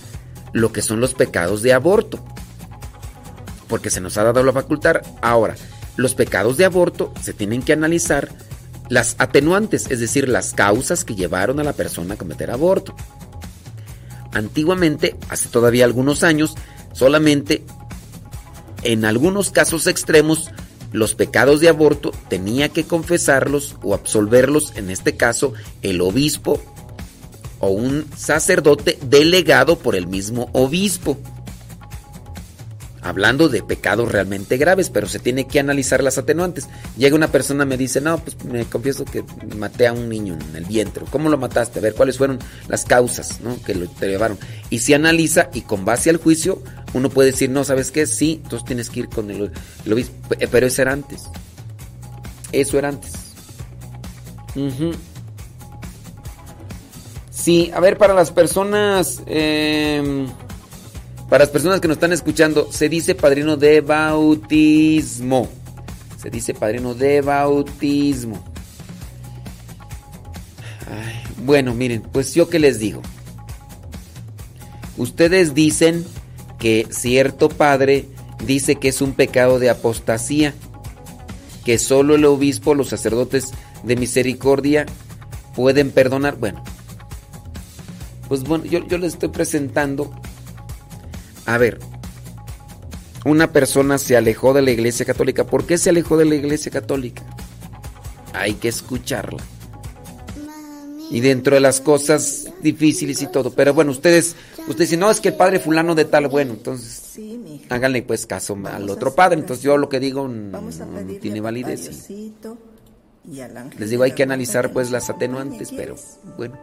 [0.52, 2.24] lo que son los pecados de aborto,
[3.68, 5.02] porque se nos ha dado la facultad.
[5.20, 5.56] Ahora,
[5.96, 8.28] los pecados de aborto se tienen que analizar
[8.88, 12.94] las atenuantes, es decir, las causas que llevaron a la persona a cometer aborto.
[14.32, 16.54] Antiguamente, hace todavía algunos años,
[16.92, 17.64] solamente
[18.82, 20.50] en algunos casos extremos,
[20.92, 25.52] los pecados de aborto tenía que confesarlos o absolverlos, en este caso,
[25.82, 26.60] el obispo
[27.58, 31.18] o un sacerdote delegado por el mismo obispo.
[33.06, 36.68] Hablando de pecados realmente graves, pero se tiene que analizar las atenuantes.
[36.98, 39.22] Llega una persona me dice, no, pues me confieso que
[39.56, 41.04] maté a un niño en el vientre.
[41.08, 41.78] ¿Cómo lo mataste?
[41.78, 43.62] A ver, ¿cuáles fueron las causas ¿no?
[43.62, 44.36] que lo te llevaron?
[44.70, 46.60] Y se analiza y con base al juicio
[46.94, 48.08] uno puede decir, no, ¿sabes qué?
[48.08, 49.52] Sí, entonces tienes que ir con el,
[49.88, 50.34] obispo.
[50.50, 51.26] Pero eso era antes.
[52.50, 53.12] Eso era antes.
[57.30, 59.22] Sí, a ver, para las personas...
[59.26, 60.26] em,
[61.28, 65.48] para las personas que nos están escuchando, se dice padrino de bautismo.
[66.22, 68.42] Se dice padrino de bautismo.
[71.44, 73.02] Bueno, miren, pues yo qué les digo.
[74.96, 76.04] Ustedes dicen
[76.58, 78.08] que cierto padre
[78.44, 80.54] dice que es un pecado de apostasía,
[81.64, 84.86] que solo el obispo, los sacerdotes de misericordia
[85.54, 86.36] pueden perdonar.
[86.36, 86.62] Bueno,
[88.28, 90.12] pues bueno, yo, yo les estoy presentando
[91.46, 91.78] a ver,
[93.24, 95.44] una persona se alejó de la iglesia católica.
[95.44, 97.22] ¿Por qué se alejó de la iglesia católica?
[98.32, 99.42] Hay que escucharla.
[101.10, 103.52] Y dentro de las cosas difíciles y todo.
[103.52, 104.34] Pero bueno, ustedes,
[104.68, 107.18] ustedes dicen, no, es que el padre fulano de tal, bueno, entonces
[107.68, 109.38] háganle pues caso al otro padre.
[109.38, 112.10] Entonces yo lo que digo no, no tiene validez.
[112.10, 112.32] y
[113.78, 115.96] Les digo, hay que analizar pues las atenuantes, pero
[116.36, 116.58] bueno.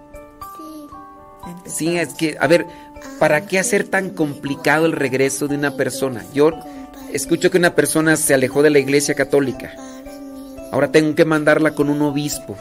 [1.66, 2.66] Sí, es que, a ver,
[3.20, 6.26] ¿para qué hacer tan complicado el regreso de una persona?
[6.34, 6.52] Yo
[7.12, 9.74] escucho que una persona se alejó de la iglesia católica.
[10.72, 12.58] Ahora tengo que mandarla con un obispo.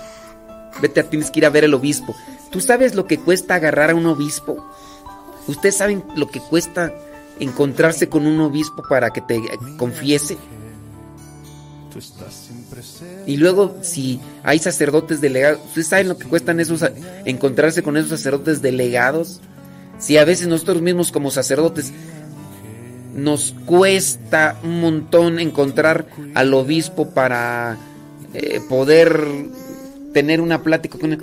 [0.81, 2.15] Vete, tienes que ir a ver el obispo.
[2.51, 4.65] ¿Tú sabes lo que cuesta agarrar a un obispo?
[5.47, 6.93] ¿Ustedes saben lo que cuesta
[7.41, 9.41] encontrarse con un obispo para que te
[9.79, 10.37] confiese?
[13.27, 16.85] Y luego, si hay sacerdotes delegados, ¿ustedes saben lo que cuestan esos
[17.25, 19.41] encontrarse con esos sacerdotes delegados?
[20.03, 21.93] Si a veces nosotros mismos como sacerdotes
[23.15, 27.79] nos cuesta un montón encontrar al obispo para
[28.35, 29.25] eh, poder
[30.13, 31.23] tener una plática con él.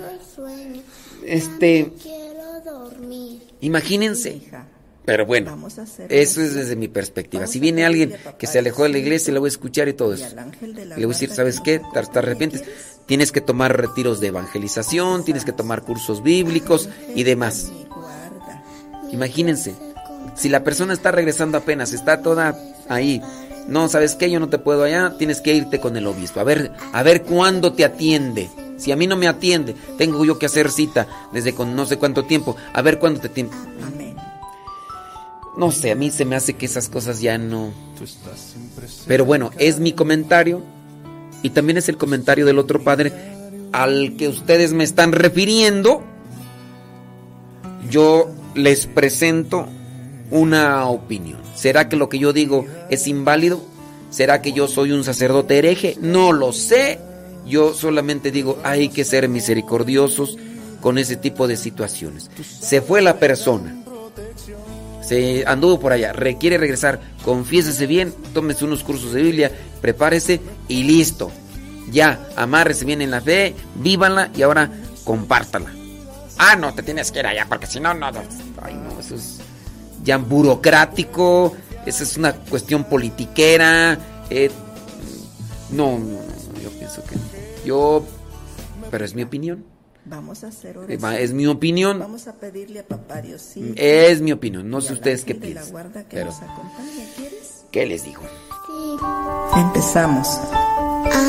[1.26, 1.92] Este,
[3.60, 4.40] imagínense.
[5.04, 5.68] Pero bueno,
[6.08, 7.46] eso es desde mi perspectiva.
[7.46, 10.14] Si viene alguien que se alejó de la iglesia, le voy a escuchar y todo
[10.14, 10.26] eso.
[10.60, 11.80] Le voy a decir, ¿sabes qué?
[11.92, 12.64] Te te arrepientes.
[13.06, 17.72] Tienes que tomar retiros de evangelización, tienes que tomar cursos bíblicos y demás.
[19.12, 19.74] Imagínense,
[20.34, 22.56] si la persona está regresando apenas, está toda
[22.88, 23.20] ahí.
[23.68, 24.30] No, ¿sabes qué?
[24.30, 26.40] Yo no te puedo allá, tienes que irte con el obispo.
[26.40, 28.50] A ver, a ver cuándo te atiende.
[28.76, 31.98] Si a mí no me atiende, tengo yo que hacer cita desde con no sé
[31.98, 32.56] cuánto tiempo.
[32.72, 33.54] A ver cuándo te atiende.
[35.56, 37.72] No sé, a mí se me hace que esas cosas ya no.
[39.06, 40.62] Pero bueno, es mi comentario
[41.42, 43.12] y también es el comentario del otro padre
[43.72, 46.02] al que ustedes me están refiriendo.
[47.90, 49.66] Yo les presento
[50.30, 51.40] una opinión.
[51.54, 53.60] ¿Será que lo que yo digo es inválido?
[54.10, 55.96] ¿Será que yo soy un sacerdote hereje?
[56.00, 56.98] No lo sé.
[57.46, 60.36] Yo solamente digo, hay que ser misericordiosos
[60.80, 62.30] con ese tipo de situaciones.
[62.60, 63.76] Se fue la persona.
[65.02, 69.50] Se anduvo por allá, requiere regresar, confiésese bien, tómese unos cursos de Biblia,
[69.80, 71.32] prepárese y listo.
[71.90, 74.70] Ya, amárrese bien en la fe, vívanla y ahora
[75.04, 75.79] compártala.
[76.42, 78.06] Ah, no, te tienes que ir allá porque si no, no.
[78.62, 79.38] Ay, no, eso es
[80.02, 81.54] ya burocrático,
[81.84, 83.98] esa es una cuestión politiquera.
[84.30, 84.50] eh,
[85.70, 87.22] no, no, no, yo pienso que no.
[87.64, 88.02] Yo,
[88.90, 89.64] pero es mi opinión.
[90.06, 91.12] Vamos a hacer Eh, oración.
[91.14, 91.98] Es mi opinión.
[91.98, 93.74] Vamos a pedirle a papá Diosito.
[93.76, 94.68] Es mi opinión.
[94.70, 95.70] No sé ustedes qué la piensan.
[95.72, 97.06] guarda que Pero, nos acompañe.
[97.16, 97.64] ¿Quieres?
[97.70, 98.22] ¿qué les digo?
[99.56, 100.26] Empezamos.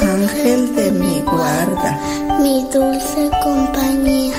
[0.01, 1.99] Ángel de mi guarda.
[2.39, 4.35] Mi dulce compañía,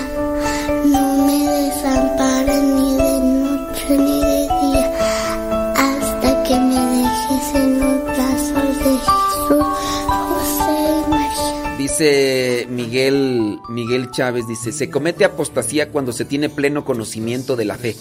[12.68, 17.96] Miguel, Miguel Chávez, dice, se comete apostasía cuando se tiene pleno conocimiento de la fe.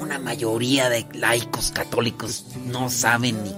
[0.00, 3.54] Una mayoría de laicos católicos no saben ni,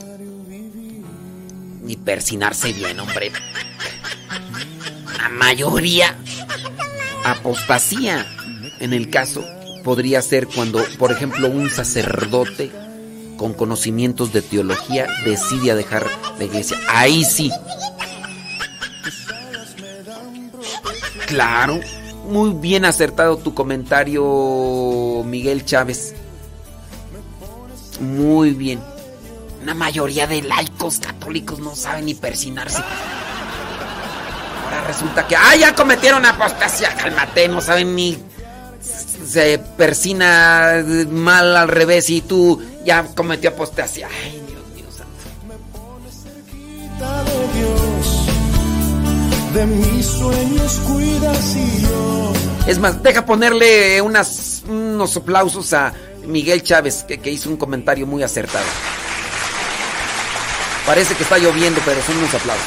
[1.82, 3.32] ni persinarse bien, hombre.
[5.16, 6.16] La mayoría.
[7.24, 8.26] Apostasía,
[8.80, 9.44] en el caso,
[9.84, 12.70] podría ser cuando, por ejemplo, un sacerdote
[13.36, 16.06] con conocimientos de teología decide dejar
[16.38, 16.78] la iglesia.
[16.88, 17.50] Ahí sí,
[21.32, 21.80] Claro,
[22.28, 26.14] muy bien acertado tu comentario, Miguel Chávez.
[28.00, 28.80] Muy bien.
[29.62, 32.82] Una mayoría de laicos católicos no saben ni persinarse.
[34.64, 36.94] Ahora resulta que, ¡ah, ya cometieron apostasía!
[36.96, 38.18] Cálmate, no saben ni.
[39.26, 44.06] Se persina mal al revés y tú ya cometió apostasía.
[44.22, 44.41] Ay,
[49.54, 52.32] de mis sueños cuidas y yo.
[52.66, 55.92] Es más, deja ponerle unos aplausos a
[56.26, 58.64] Miguel Chávez, que hizo un comentario muy acertado.
[60.86, 62.66] Parece que está lloviendo, pero son unos aplausos.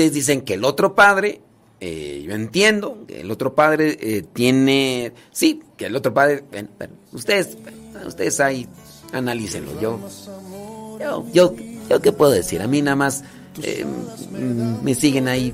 [0.00, 1.42] Ustedes dicen que el otro padre,
[1.78, 6.42] eh, yo entiendo, que el otro padre eh, tiene, sí, que el otro padre,
[7.12, 7.58] ustedes,
[8.06, 8.66] ustedes ahí
[9.12, 9.78] analícenlo.
[9.78, 10.00] Yo,
[10.98, 11.54] yo, yo,
[11.90, 13.24] yo qué puedo decir, a mí nada más
[13.62, 15.52] eh, mm, me siguen ahí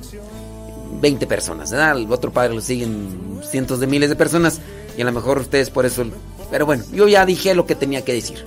[1.00, 1.98] 20 personas, ¿verdad?
[1.98, 4.60] El otro padre lo siguen cientos de miles de personas
[4.96, 6.04] y a lo mejor ustedes por eso,
[6.52, 8.44] pero bueno, yo ya dije lo que tenía que decir.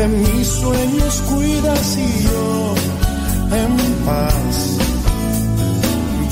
[0.00, 2.74] De mis sueños cuidas y yo
[3.54, 4.78] en paz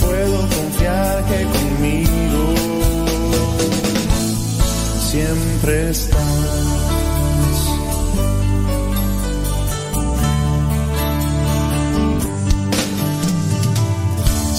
[0.01, 2.55] puedo confiar que conmigo
[5.11, 6.19] siempre estás.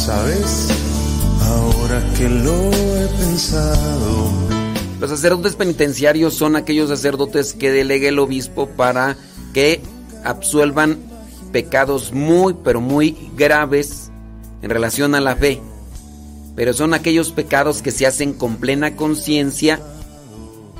[0.05, 0.67] ¿Sabes?
[1.47, 4.48] Ahora que lo he pensado.
[4.99, 9.15] Los sacerdotes penitenciarios son aquellos sacerdotes que delega el obispo para
[9.53, 9.81] que
[10.25, 10.99] absuelvan
[11.53, 14.11] pecados muy, pero muy graves
[14.61, 15.61] en relación a la fe.
[16.55, 19.79] Pero son aquellos pecados que se hacen con plena conciencia,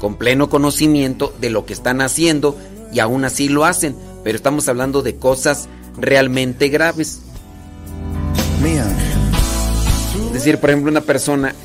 [0.01, 2.57] con pleno conocimiento de lo que están haciendo
[2.91, 3.95] y aún así lo hacen.
[4.25, 7.21] Pero estamos hablando de cosas realmente graves.
[10.27, 11.55] Es decir, por ejemplo, una persona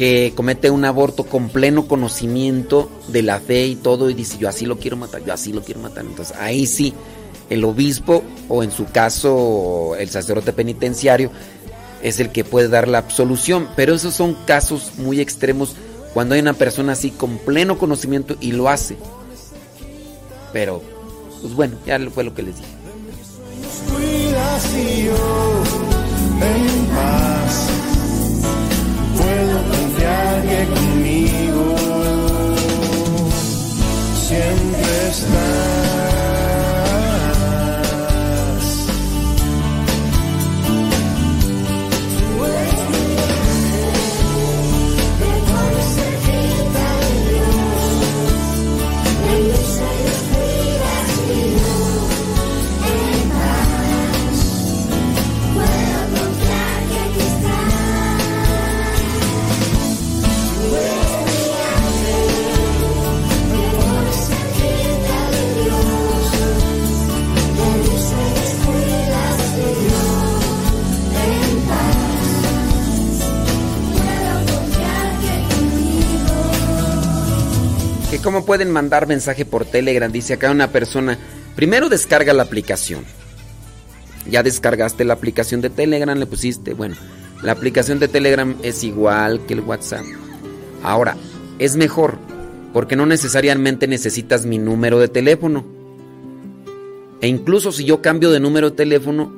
[0.00, 4.48] que comete un aborto con pleno conocimiento de la fe y todo y dice yo
[4.48, 6.06] así lo quiero matar, yo así lo quiero matar.
[6.06, 6.94] Entonces ahí sí,
[7.50, 11.30] el obispo o en su caso el sacerdote penitenciario
[12.02, 13.68] es el que puede dar la absolución.
[13.76, 15.76] Pero esos son casos muy extremos
[16.14, 18.96] cuando hay una persona así con pleno conocimiento y lo hace.
[20.50, 20.80] Pero,
[21.42, 22.70] pues bueno, ya fue lo que les dije.
[34.30, 35.79] Siempre estás.
[78.20, 80.10] Cómo pueden mandar mensaje por Telegram.
[80.10, 81.18] Dice acá una persona,
[81.56, 83.04] primero descarga la aplicación.
[84.30, 86.94] Ya descargaste la aplicación de Telegram, le pusiste, bueno,
[87.42, 90.04] la aplicación de Telegram es igual que el WhatsApp.
[90.82, 91.16] Ahora,
[91.58, 92.18] es mejor,
[92.72, 95.64] porque no necesariamente necesitas mi número de teléfono.
[97.20, 99.32] E incluso si yo cambio de número de teléfono,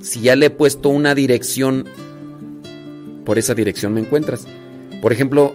[0.00, 1.86] si ya le he puesto una dirección,
[3.24, 4.46] por esa dirección me encuentras.
[5.00, 5.54] Por ejemplo,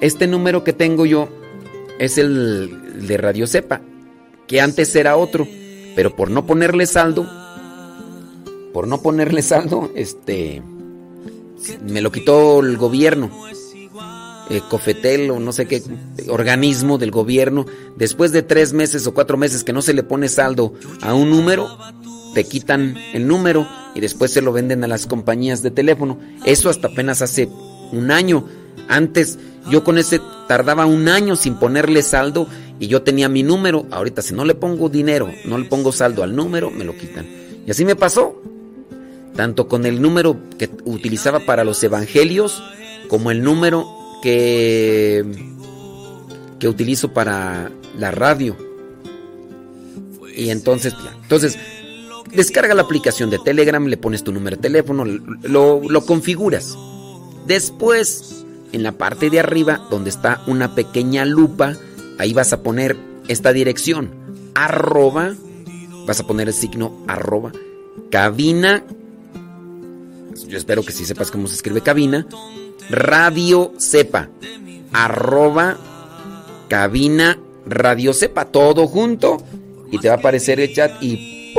[0.00, 1.28] este número que tengo yo
[2.02, 3.80] es el de Radio Cepa,
[4.48, 5.46] que antes era otro,
[5.94, 7.28] pero por no ponerle saldo,
[8.72, 10.62] por no ponerle saldo, este,
[11.86, 13.30] me lo quitó el gobierno,
[14.50, 15.80] eh, Cofetel o no sé qué
[16.28, 17.66] organismo del gobierno.
[17.96, 21.30] Después de tres meses o cuatro meses que no se le pone saldo a un
[21.30, 21.78] número,
[22.34, 26.18] te quitan el número y después se lo venden a las compañías de teléfono.
[26.44, 27.48] Eso hasta apenas hace
[27.92, 28.44] un año.
[28.88, 29.38] Antes
[29.70, 33.86] yo con ese tardaba un año sin ponerle saldo y yo tenía mi número.
[33.90, 37.26] Ahorita si no le pongo dinero, no le pongo saldo al número, me lo quitan.
[37.66, 38.40] Y así me pasó.
[39.36, 42.62] Tanto con el número que utilizaba para los evangelios
[43.08, 43.86] como el número
[44.22, 45.24] que
[46.62, 48.56] que utilizo para la radio.
[50.36, 51.12] Y entonces, ya.
[51.20, 51.58] Entonces,
[52.32, 56.78] descarga la aplicación de Telegram, le pones tu número de teléfono, lo, lo configuras.
[57.48, 58.41] Después,
[58.72, 61.76] en la parte de arriba, donde está una pequeña lupa,
[62.18, 62.96] ahí vas a poner
[63.28, 64.10] esta dirección.
[64.54, 65.34] Arroba,
[66.06, 67.52] vas a poner el signo arroba,
[68.10, 68.82] cabina.
[70.46, 72.26] Yo espero que sí sepas cómo se escribe cabina.
[72.90, 74.28] Radio sepa.
[74.92, 75.78] Arroba
[76.68, 78.46] cabina radio sepa.
[78.46, 79.42] Todo junto.
[79.90, 81.54] Y te va a aparecer el chat y.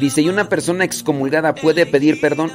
[0.00, 2.52] Dice, ¿y una persona excomulgada puede pedir perdón?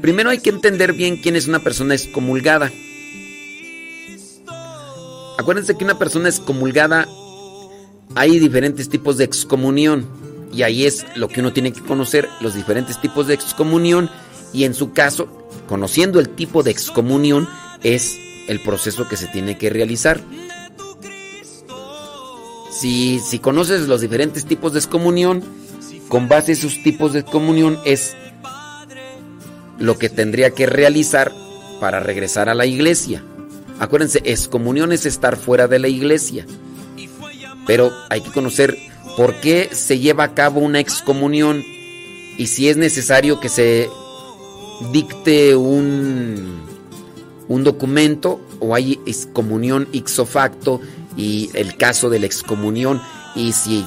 [0.00, 2.70] Primero hay que entender bien quién es una persona excomulgada.
[5.38, 7.06] Acuérdense que una persona excomulgada
[8.14, 10.06] hay diferentes tipos de excomunión
[10.52, 14.10] y ahí es lo que uno tiene que conocer, los diferentes tipos de excomunión
[14.52, 15.28] y en su caso,
[15.68, 17.48] conociendo el tipo de excomunión
[17.82, 18.18] es
[18.48, 20.20] el proceso que se tiene que realizar.
[22.70, 25.42] Si, si conoces los diferentes tipos de excomunión,
[26.08, 28.16] con base a esos tipos de excomunión es
[29.78, 31.32] lo que tendría que realizar
[31.80, 33.22] para regresar a la iglesia.
[33.78, 36.46] Acuérdense, excomunión es estar fuera de la iglesia.
[37.66, 38.78] Pero hay que conocer
[39.16, 41.64] por qué se lleva a cabo una excomunión
[42.38, 43.88] y si es necesario que se
[44.92, 46.60] dicte un,
[47.48, 50.80] un documento o hay excomunión ixo facto
[51.16, 53.00] y el caso de la excomunión
[53.34, 53.86] y si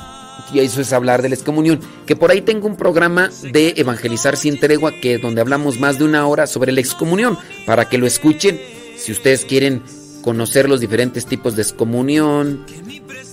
[0.54, 1.80] y eso es hablar de la excomunión.
[2.06, 6.06] Que por ahí tengo un programa de Evangelizar sin tregua que donde hablamos más de
[6.06, 8.60] una hora sobre la excomunión para que lo escuchen
[8.98, 9.82] si ustedes quieren
[10.22, 12.66] conocer los diferentes tipos de excomunión,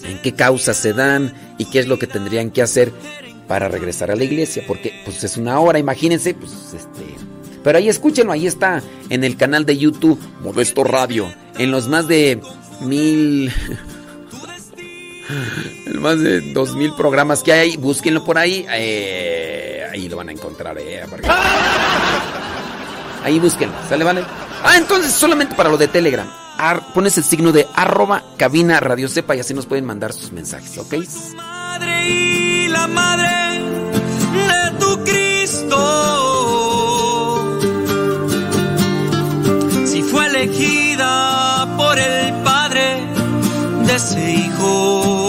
[0.05, 2.93] en qué causas se dan y qué es lo que tendrían que hacer
[3.49, 7.05] para regresar a la iglesia, porque pues es una hora, imagínense, pues este,
[7.63, 12.09] pero ahí escúchenlo, ahí está en el canal de YouTube Modesto Radio, en los más
[12.09, 12.41] de
[12.81, 13.53] mil
[15.87, 18.67] el más de dos mil programas que hay, búsquenlo por ahí.
[18.71, 20.77] eh, ahí lo van a encontrar.
[20.79, 21.29] eh, porque-
[23.25, 24.23] Ahí búsquenlo, ¿sale, vale?
[24.63, 26.29] Ah, entonces solamente para lo de Telegram.
[26.95, 30.79] Pones el signo de arroba cabina radio sepa y así nos pueden mandar sus mensajes,
[30.79, 30.95] ¿ok?
[31.37, 33.61] madre y la madre
[34.33, 35.83] de tu Cristo.
[39.87, 42.33] Si fue elegida por el
[43.97, 45.26] ese hijo.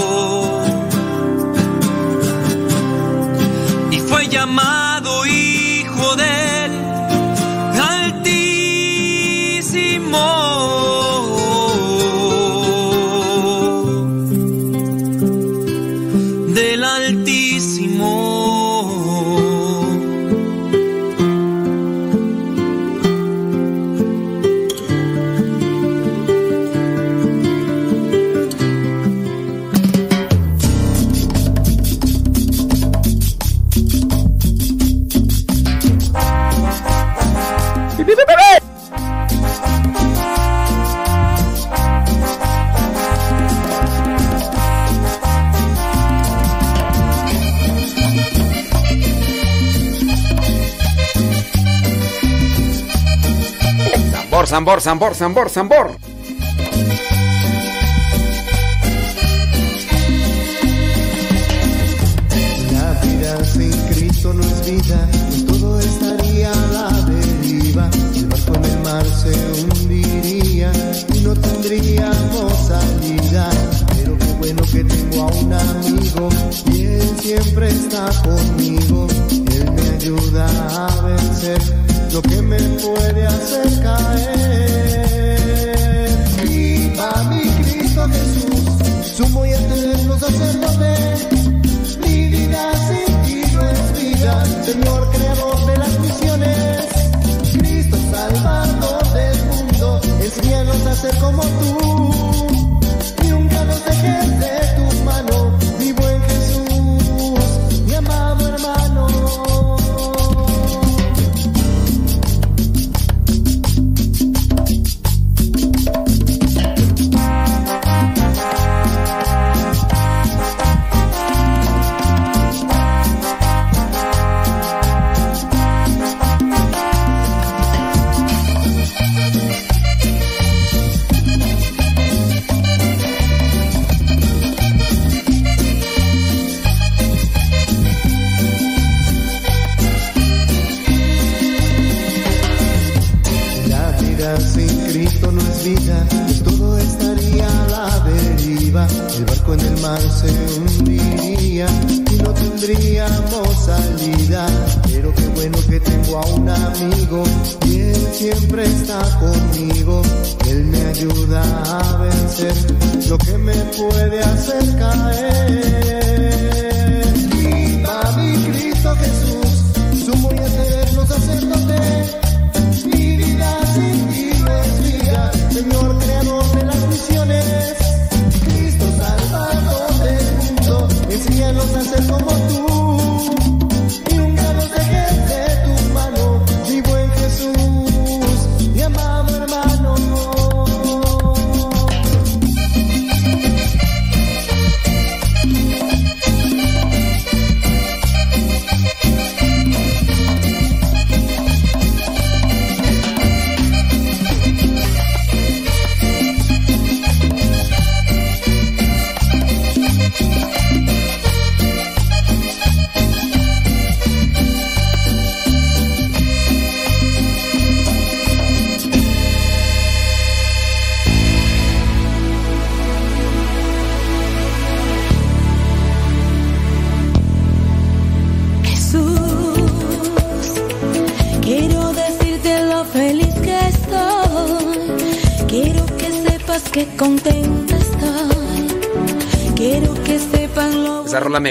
[54.57, 55.91] Zambor, zambor, zambor, zambor,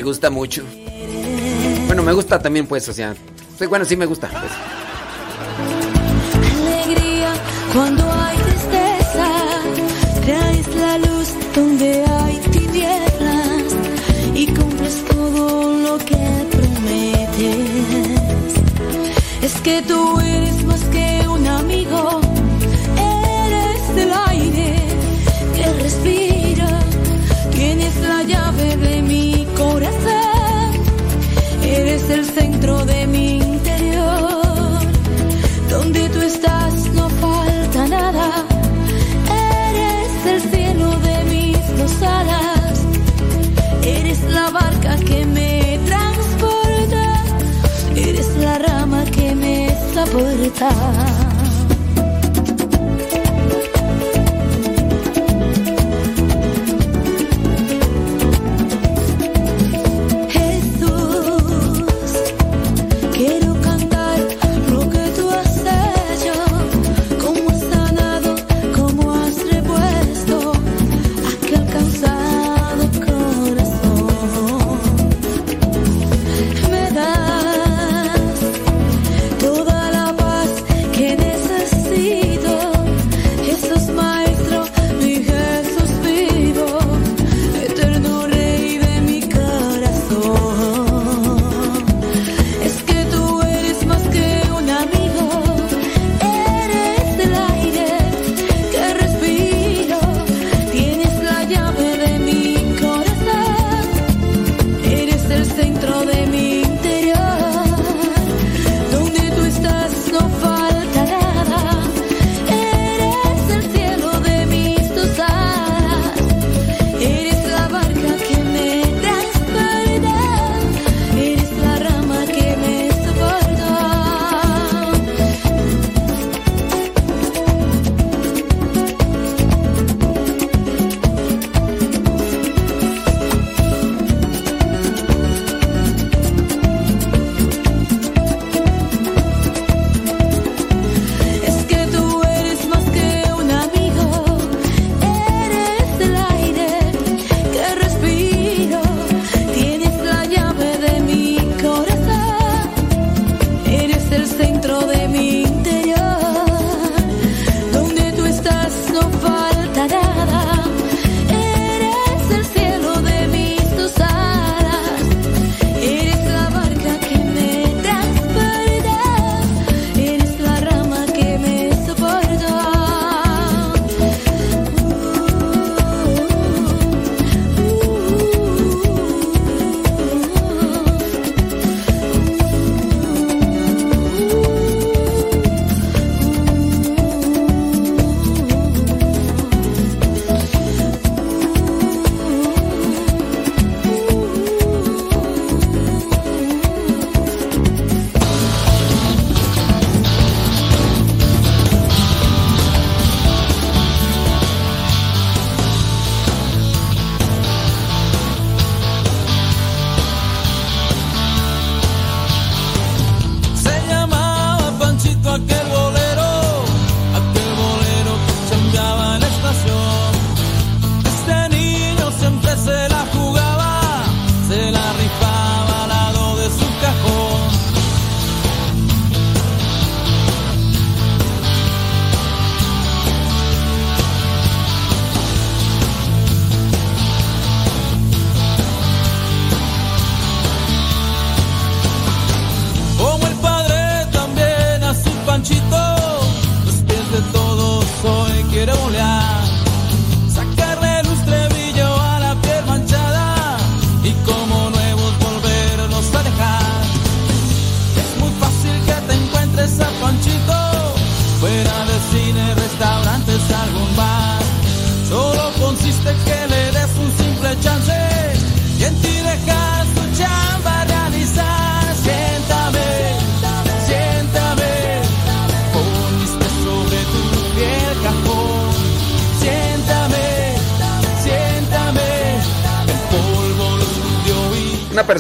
[0.06, 0.62] gusta mucho.
[1.86, 3.16] Bueno, me gusta también, pues, o sea.
[3.68, 4.25] Bueno, sí me gusta.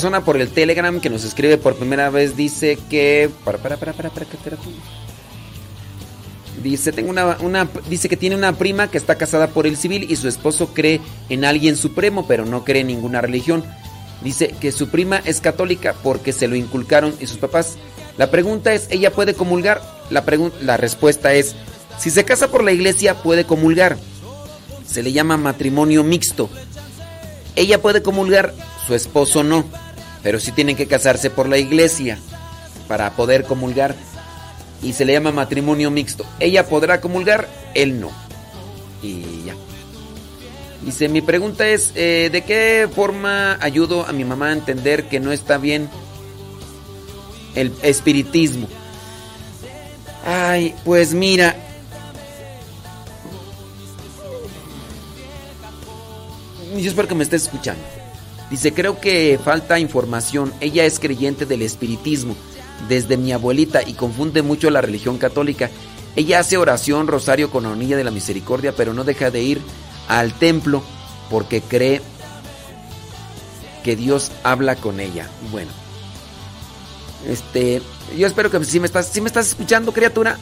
[0.06, 3.28] Persona por el Telegram que nos escribe por primera vez dice que.
[3.44, 4.70] Para, para, para, para, para, ¿qué era tú?
[6.62, 10.06] Dice, tengo una, una, dice que tiene una prima que está casada por el civil
[10.08, 13.64] y su esposo cree en alguien supremo, pero no cree en ninguna religión.
[14.22, 17.76] Dice que su prima es católica porque se lo inculcaron y sus papás.
[18.16, 19.82] La pregunta es, ¿ella puede comulgar?
[20.10, 20.24] La,
[20.62, 21.56] la respuesta es,
[21.98, 23.96] si se casa por la iglesia puede comulgar.
[24.86, 26.48] Se le llama matrimonio mixto.
[27.56, 28.54] Ella puede comulgar,
[28.86, 29.64] su esposo no,
[30.26, 32.18] pero sí tienen que casarse por la iglesia
[32.88, 33.94] para poder comulgar
[34.82, 36.26] y se le llama matrimonio mixto.
[36.40, 38.10] Ella podrá comulgar, él no.
[39.04, 39.54] Y ya.
[40.84, 45.20] Dice, mi pregunta es, eh, ¿de qué forma ayudo a mi mamá a entender que
[45.20, 45.88] no está bien
[47.54, 48.66] el espiritismo?
[50.24, 51.54] Ay, pues mira.
[56.76, 57.95] Yo espero que me estés escuchando.
[58.50, 60.52] Dice, creo que falta información.
[60.60, 62.36] Ella es creyente del espiritismo
[62.88, 65.70] desde mi abuelita y confunde mucho la religión católica.
[66.14, 69.60] Ella hace oración, rosario con la hornilla de la misericordia, pero no deja de ir
[70.08, 70.82] al templo
[71.30, 72.00] porque cree
[73.82, 75.28] que Dios habla con ella.
[75.50, 75.70] Bueno,
[77.28, 77.82] este,
[78.16, 80.38] yo espero que si me estás, si me estás escuchando, criatura,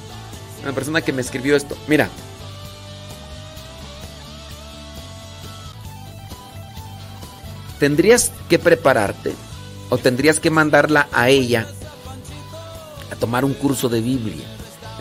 [0.64, 1.76] la persona que me escribió esto.
[1.88, 2.08] Mira,
[7.78, 9.34] tendrías que prepararte
[9.90, 11.66] o tendrías que mandarla a ella
[13.10, 14.44] a tomar un curso de Biblia.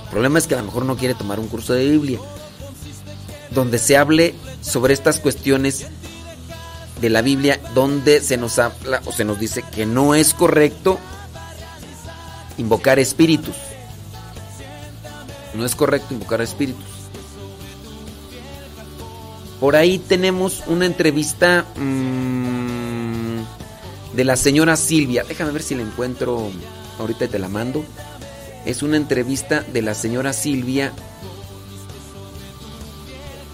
[0.03, 2.19] El problema es que a lo mejor no quiere tomar un curso de Biblia
[3.51, 5.87] donde se hable sobre estas cuestiones
[7.01, 10.99] de la Biblia donde se nos habla o se nos dice que no es correcto
[12.57, 13.55] invocar espíritus.
[15.53, 16.85] No es correcto invocar espíritus.
[19.59, 22.62] Por ahí tenemos una entrevista mmm,
[24.15, 25.23] de la señora Silvia.
[25.27, 26.49] Déjame ver si la encuentro.
[26.99, 27.83] Ahorita te la mando.
[28.65, 30.93] Es una entrevista de la señora Silvia.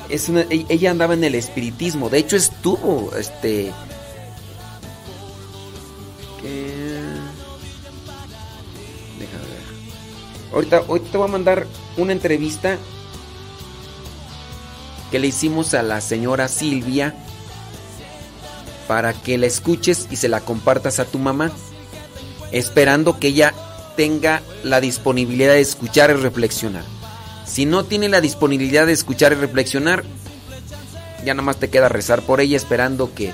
[0.09, 2.09] Es una- e- ella andaba en el espiritismo.
[2.09, 3.11] De hecho, estuvo.
[3.17, 3.71] Este.
[9.19, 10.53] Déjame ver.
[10.53, 11.67] Ahorita, ahorita te voy a mandar
[11.97, 12.77] una entrevista
[15.11, 17.15] que le hicimos a la señora Silvia
[18.89, 21.51] para que la escuches y se la compartas a tu mamá,
[22.51, 23.53] esperando que ella
[23.95, 26.83] tenga la disponibilidad de escuchar y reflexionar.
[27.45, 30.03] Si no tiene la disponibilidad de escuchar y reflexionar,
[31.23, 33.31] ya nada más te queda rezar por ella esperando que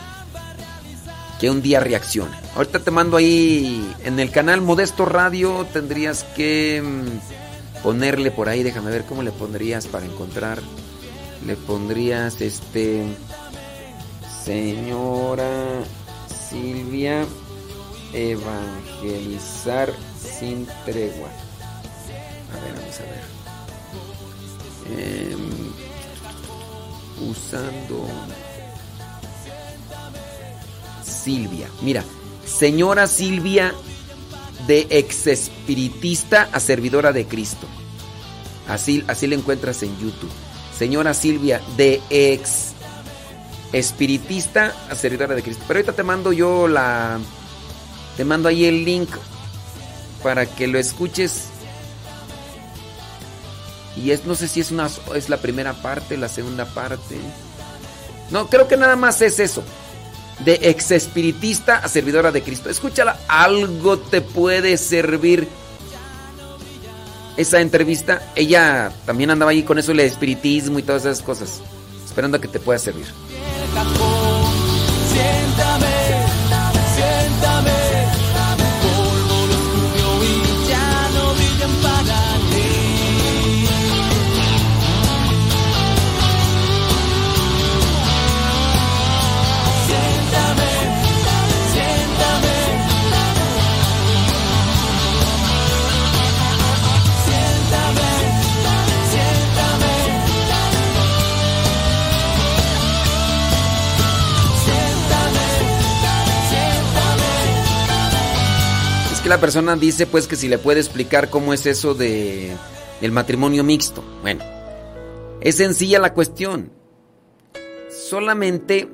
[1.40, 2.36] que un día reaccione.
[2.57, 8.61] Ahorita te mando ahí en el canal Modesto Radio, tendrías que mm, ponerle por ahí,
[8.61, 10.60] déjame ver cómo le pondrías para encontrar.
[11.45, 13.06] Le pondrías este
[14.46, 15.84] señora
[16.28, 17.26] Silvia
[18.14, 19.92] evangelizar
[20.22, 21.30] sin tregua.
[22.54, 23.24] A ver, vamos a ver.
[25.00, 25.72] Em,
[27.28, 28.08] usando
[31.04, 31.68] Silvia.
[31.82, 32.04] Mira,
[32.46, 33.74] señora Silvia
[34.68, 37.68] de ex espiritista a servidora de Cristo.
[38.68, 40.32] Así, así la encuentras en YouTube.
[40.78, 42.76] Señora Silvia de ex
[43.76, 45.64] espiritista servidora de Cristo.
[45.68, 47.19] Pero ahorita te mando yo la...
[48.15, 49.10] Te mando ahí el link
[50.23, 51.47] para que lo escuches.
[53.97, 57.18] Y es, no sé si es una es la primera parte, la segunda parte.
[58.31, 59.64] No, creo que nada más es eso.
[60.45, 62.69] De ex espiritista a servidora de Cristo.
[62.69, 65.47] Escúchala, algo te puede servir.
[67.35, 71.61] Esa entrevista, ella también andaba ahí con eso, el espiritismo y todas esas cosas.
[72.16, 73.08] Esperando a que te pueda servir.
[109.26, 112.52] Que la persona dice pues que si le puede explicar cómo es eso de
[113.02, 114.03] el matrimonio mixto.
[114.22, 114.43] Bueno,
[115.41, 116.69] es sencilla la cuestión.
[117.89, 118.88] Solamente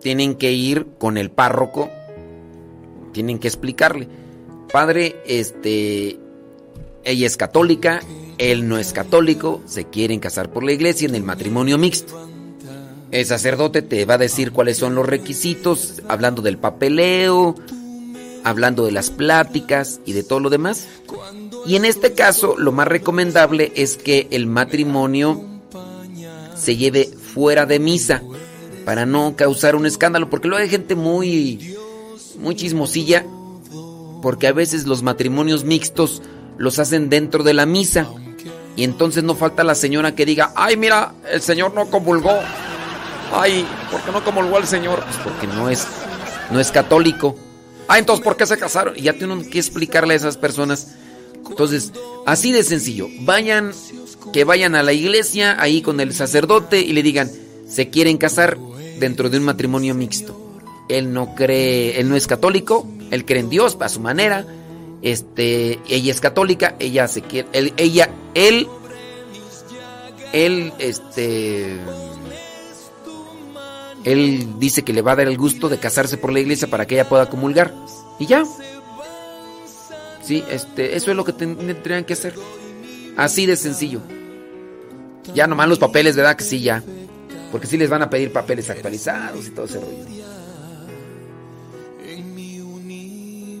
[0.00, 1.90] tienen que ir con el párroco,
[3.12, 4.08] tienen que explicarle.
[4.72, 6.18] Padre, este
[7.04, 8.00] ella es católica,
[8.38, 12.18] él no es católico, se quieren casar por la iglesia en el matrimonio mixto.
[13.10, 17.56] El sacerdote te va a decir cuáles son los requisitos, hablando del papeleo,
[18.44, 20.86] hablando de las pláticas y de todo lo demás.
[21.66, 25.44] Y en este caso, lo más recomendable es que el matrimonio
[26.56, 28.22] se lleve fuera de misa
[28.84, 31.76] para no causar un escándalo, porque luego hay gente muy
[32.38, 33.24] muy chismosilla,
[34.22, 36.22] porque a veces los matrimonios mixtos
[36.56, 38.06] los hacen dentro de la misa
[38.76, 42.38] y entonces no falta la señora que diga, "Ay, mira, el señor no comulgó."
[43.32, 45.04] Ay, ¿por qué no comulgó el señor?
[45.04, 45.86] Pues porque no es
[46.50, 47.36] no es católico.
[47.90, 48.94] Ah, entonces ¿por qué se casaron?
[48.94, 50.94] Ya tienen que explicarle a esas personas.
[51.48, 51.92] Entonces,
[52.24, 53.08] así de sencillo.
[53.22, 53.72] Vayan
[54.32, 57.28] que vayan a la iglesia ahí con el sacerdote y le digan,
[57.68, 58.56] "Se quieren casar
[59.00, 60.40] dentro de un matrimonio mixto."
[60.88, 64.46] Él no cree, él no es católico, él cree en Dios a su manera.
[65.02, 68.68] Este, ella es católica, ella se quiere, ella, él,
[70.32, 71.76] él, este,
[74.04, 76.86] él dice que le va a dar el gusto de casarse por la iglesia para
[76.86, 77.74] que ella pueda comulgar.
[78.18, 78.44] Y ya.
[80.22, 82.34] Sí, este, eso es lo que tendrían que hacer.
[83.16, 84.00] Así de sencillo.
[85.34, 86.36] Ya nomás los papeles, ¿verdad?
[86.36, 86.82] Que sí, ya.
[87.50, 90.30] Porque sí les van a pedir papeles actualizados y todo ese rollo.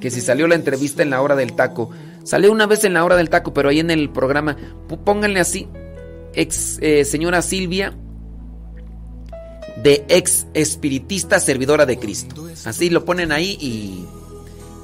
[0.00, 1.90] Que si salió la entrevista en la hora del taco.
[2.24, 4.56] Salió una vez en la hora del taco, pero ahí en el programa.
[5.04, 5.68] Pónganle así.
[6.34, 7.94] Ex eh, señora Silvia.
[9.82, 12.48] De ex espiritista servidora de Cristo.
[12.64, 14.04] Así lo ponen ahí y.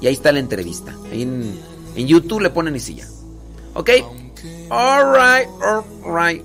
[0.01, 0.95] Y ahí está la entrevista.
[1.11, 1.59] Ahí en,
[1.95, 3.07] en YouTube le ponen y ya.
[3.73, 3.89] ¿Ok?
[4.69, 5.49] Alright,
[6.03, 6.43] alright.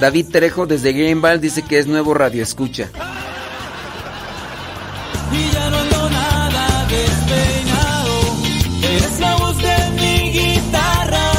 [0.00, 2.90] David Trejo desde Gameball dice que es nuevo radio escucha.
[5.32, 8.14] y ya no ando nada despeinado.
[8.82, 11.30] Eres la voz de mi guitarra.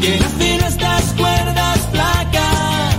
[0.00, 2.96] Quien afina estas cuerdas flacas.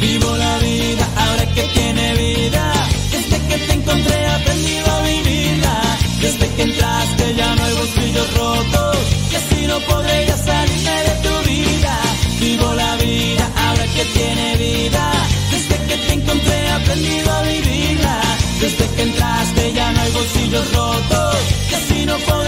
[0.00, 2.72] Vivo la vida ahora que tiene vida.
[3.10, 5.82] Desde que te encontré he aprendido a vivirla.
[6.20, 8.95] Desde que entraste ya no hay bolsillos rotos.
[9.76, 11.94] No podré ya salirme de tu vida.
[12.40, 15.12] Vivo la vida ahora que tiene vida.
[15.50, 18.20] Desde que te encontré he aprendido a vivirla.
[18.58, 21.36] Desde que entraste ya no hay bolsillos rotos.
[21.94, 22.45] Y no podré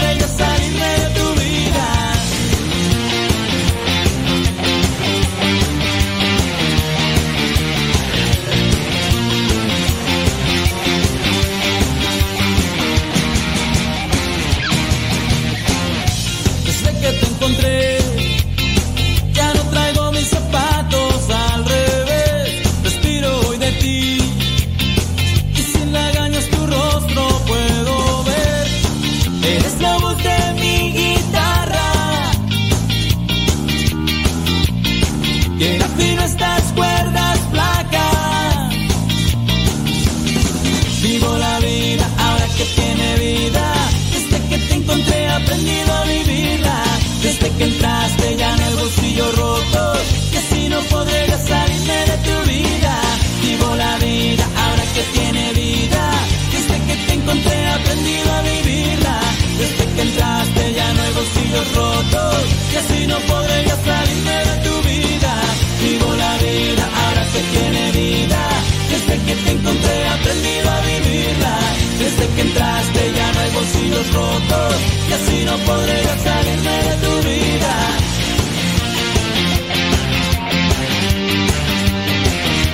[72.39, 74.75] que entraste ya no hay bolsillos rotos
[75.09, 77.73] y así no podré yo salirme de tu vida.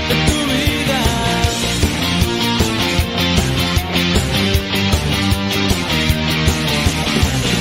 [0.09, 0.99] De tu vida.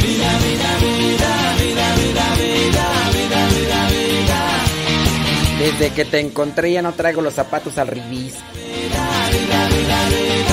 [0.03, 2.27] Vida, vida, vida, vida,
[3.15, 4.41] vida, vida, vida.
[5.59, 8.35] Desde que te encontré ya no traigo los zapatos al revés.
[8.53, 10.44] Vida, vida, vida, vida.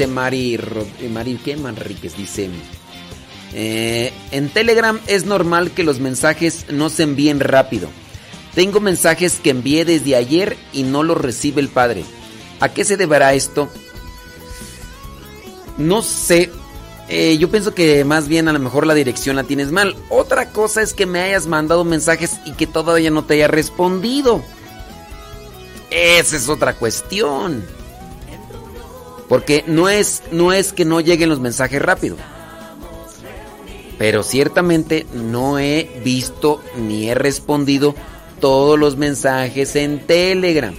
[0.00, 0.58] Eh, Mari
[1.44, 1.56] ¿qué?
[1.56, 2.50] Manríquez, dice...
[3.52, 7.88] eh, en Telegram es normal que los mensajes no se envíen rápido.
[8.54, 12.04] Tengo mensajes que envié desde ayer y no los recibe el padre.
[12.60, 13.68] ¿A qué se deberá esto?
[15.76, 16.50] No sé.
[17.08, 19.96] Eh, yo pienso que más bien a lo mejor la dirección la tienes mal.
[20.08, 24.42] Otra cosa es que me hayas mandado mensajes y que todavía no te haya respondido.
[25.90, 27.64] Esa es otra cuestión.
[29.28, 32.16] Porque no es, no es que no lleguen los mensajes rápido.
[33.98, 37.94] Pero ciertamente no he visto ni he respondido
[38.40, 40.74] todos los mensajes en Telegram.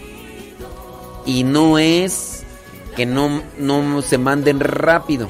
[1.25, 2.43] Y no es
[2.95, 5.29] que no, no se manden rápido.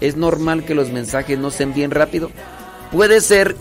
[0.00, 2.30] Es normal que los mensajes no se envíen rápido.
[2.92, 3.56] Puede ser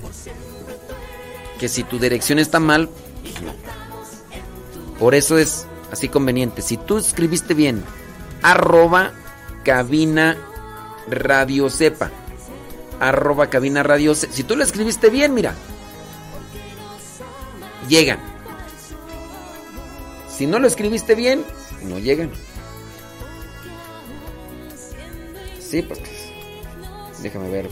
[1.60, 4.22] que si tu dirección está mal, pues.
[5.00, 6.62] Por eso es así conveniente.
[6.62, 7.84] Si tú escribiste bien,
[8.48, 9.12] arroba
[9.64, 10.38] cabina
[11.10, 12.10] radio sepa.
[13.00, 14.34] Arroba cabina radio sepa.
[14.34, 15.54] Si tú lo escribiste bien, mira.
[17.90, 18.20] Llegan.
[20.30, 21.44] Si no lo escribiste bien,
[21.84, 22.32] no llegan.
[25.60, 26.00] Sí, pues.
[27.22, 27.70] Déjame ver.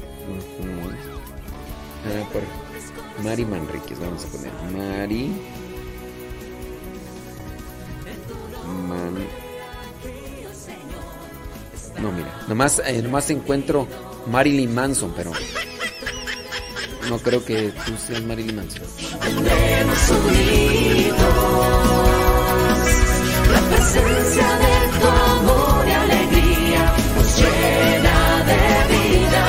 [2.05, 4.51] Ah, por Mari Manríquez, vamos a poner.
[4.73, 5.31] Mari.
[8.89, 9.44] Man.
[12.01, 12.31] No, mira.
[12.47, 13.87] Nomás, eh, nomás encuentro
[14.27, 15.31] Marilyn Manson, pero.
[17.09, 18.81] No creo que tú seas Marilyn Manson.
[23.51, 28.61] La presencia de tu amor y alegría nos llena de
[28.95, 29.43] vida.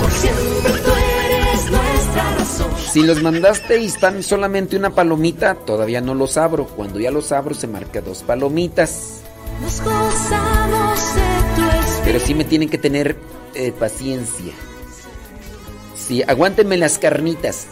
[0.00, 2.70] Por siempre tú eres nuestra razón.
[2.92, 6.66] Si los mandaste y están solamente una palomita, todavía no los abro.
[6.66, 9.20] Cuando ya los abro se marca dos palomitas.
[9.60, 11.25] Nos gozamos.
[12.06, 13.16] Pero sí me tienen que tener
[13.54, 14.54] eh, paciencia.
[15.96, 17.66] Sí, aguántenme las carnitas.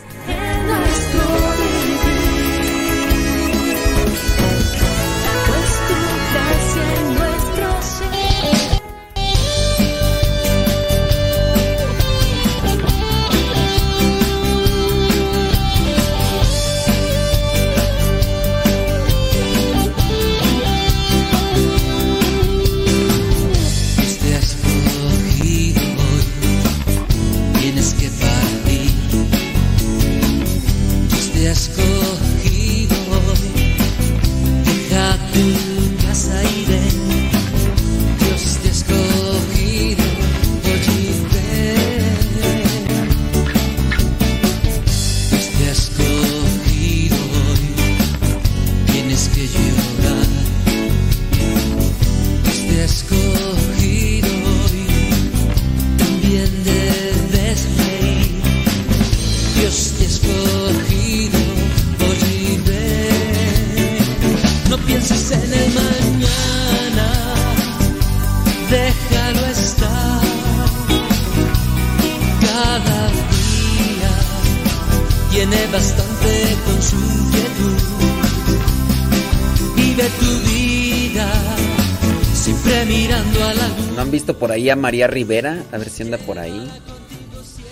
[84.65, 85.63] Ahí a María Rivera?
[85.73, 86.71] A ver si anda por ahí.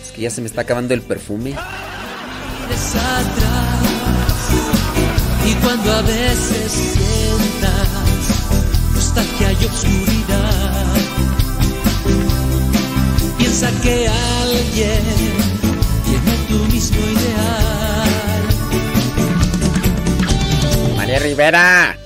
[0.03, 1.55] Es que ya se me está acabando el perfume.
[5.45, 7.89] y cuando a veces sientas
[8.95, 10.87] nostalgia y oscuridad
[13.39, 15.03] piensa que alguien
[16.05, 18.09] tiene tu mismo ideal
[20.97, 22.02] María Rivera.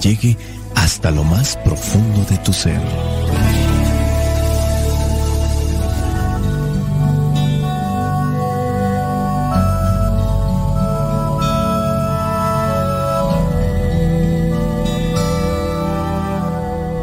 [0.00, 0.36] Llegue
[0.74, 2.80] hasta lo más profundo de tu ser.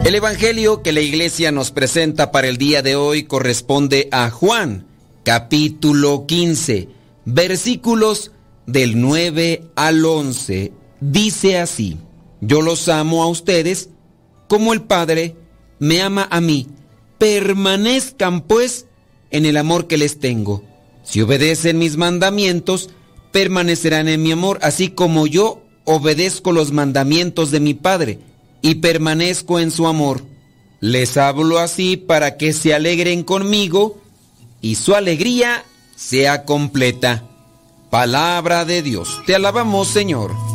[0.05, 4.85] El Evangelio que la iglesia nos presenta para el día de hoy corresponde a Juan,
[5.23, 6.89] capítulo 15,
[7.25, 8.31] versículos
[8.67, 10.71] del 9 al 11.
[11.01, 11.97] Dice así,
[12.41, 13.89] yo los amo a ustedes
[14.47, 15.35] como el Padre
[15.79, 16.67] me ama a mí.
[17.17, 18.85] Permanezcan pues
[19.31, 20.63] en el amor que les tengo.
[21.03, 22.89] Si obedecen mis mandamientos,
[23.31, 28.19] permanecerán en mi amor, así como yo obedezco los mandamientos de mi Padre
[28.61, 30.23] y permanezco en su amor.
[30.79, 34.01] Les hablo así para que se alegren conmigo
[34.61, 35.63] y su alegría
[35.95, 37.23] sea completa.
[37.89, 39.21] Palabra de Dios.
[39.25, 40.54] Te alabamos, Señor.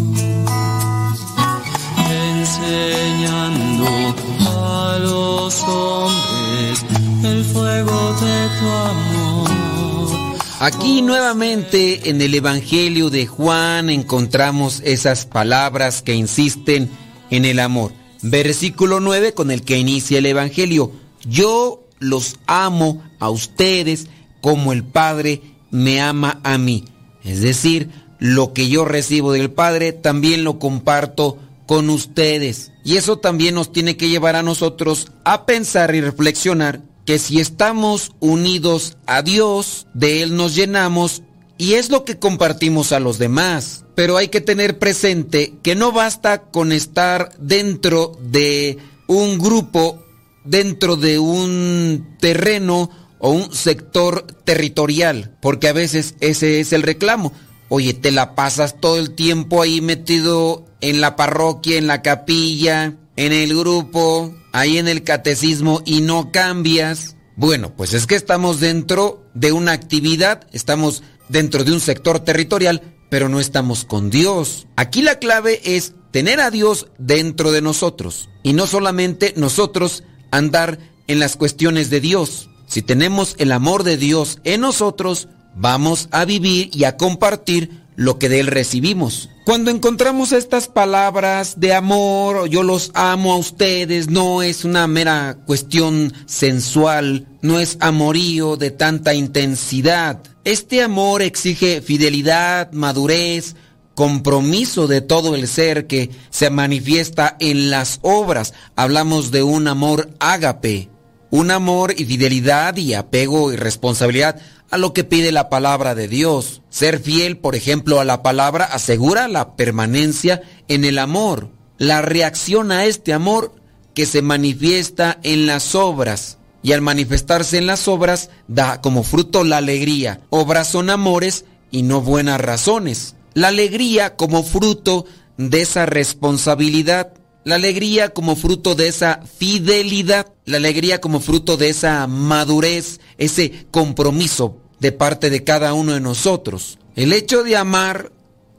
[10.61, 16.87] Aquí nuevamente en el Evangelio de Juan encontramos esas palabras que insisten
[17.31, 17.93] en el amor.
[18.21, 20.91] Versículo 9 con el que inicia el Evangelio.
[21.27, 24.05] Yo los amo a ustedes
[24.39, 25.41] como el Padre
[25.71, 26.85] me ama a mí.
[27.23, 31.39] Es decir, lo que yo recibo del Padre también lo comparto
[31.71, 32.73] con ustedes.
[32.83, 37.39] Y eso también nos tiene que llevar a nosotros a pensar y reflexionar que si
[37.39, 41.23] estamos unidos a Dios, de Él nos llenamos
[41.57, 43.85] y es lo que compartimos a los demás.
[43.95, 48.77] Pero hay que tener presente que no basta con estar dentro de
[49.07, 50.03] un grupo,
[50.43, 57.31] dentro de un terreno o un sector territorial, porque a veces ese es el reclamo.
[57.69, 62.95] Oye, te la pasas todo el tiempo ahí metido en la parroquia, en la capilla,
[63.15, 67.15] en el grupo, ahí en el catecismo y no cambias.
[67.35, 72.81] Bueno, pues es que estamos dentro de una actividad, estamos dentro de un sector territorial,
[73.09, 74.67] pero no estamos con Dios.
[74.75, 80.79] Aquí la clave es tener a Dios dentro de nosotros y no solamente nosotros andar
[81.07, 82.49] en las cuestiones de Dios.
[82.67, 88.17] Si tenemos el amor de Dios en nosotros, vamos a vivir y a compartir lo
[88.17, 89.29] que de Él recibimos.
[89.45, 95.37] Cuando encontramos estas palabras de amor, yo los amo a ustedes, no es una mera
[95.45, 100.19] cuestión sensual, no es amorío de tanta intensidad.
[100.45, 103.55] Este amor exige fidelidad, madurez,
[103.93, 108.55] compromiso de todo el ser que se manifiesta en las obras.
[108.75, 110.89] Hablamos de un amor ágape,
[111.29, 116.07] un amor y fidelidad y apego y responsabilidad a lo que pide la palabra de
[116.07, 116.61] Dios.
[116.69, 122.71] Ser fiel, por ejemplo, a la palabra asegura la permanencia en el amor, la reacción
[122.71, 123.53] a este amor
[123.93, 126.37] que se manifiesta en las obras.
[126.63, 130.21] y al manifestarse en las obras da como fruto la alegría.
[130.29, 133.15] Obras son amores y no buenas razones.
[133.33, 135.05] La alegría como fruto
[135.37, 137.13] de esa responsabilidad.
[137.43, 140.27] La alegría como fruto de esa fidelidad.
[140.45, 146.01] La alegría como fruto de esa madurez, ese compromiso de parte de cada uno de
[146.01, 146.77] nosotros.
[146.95, 148.11] El hecho de amar,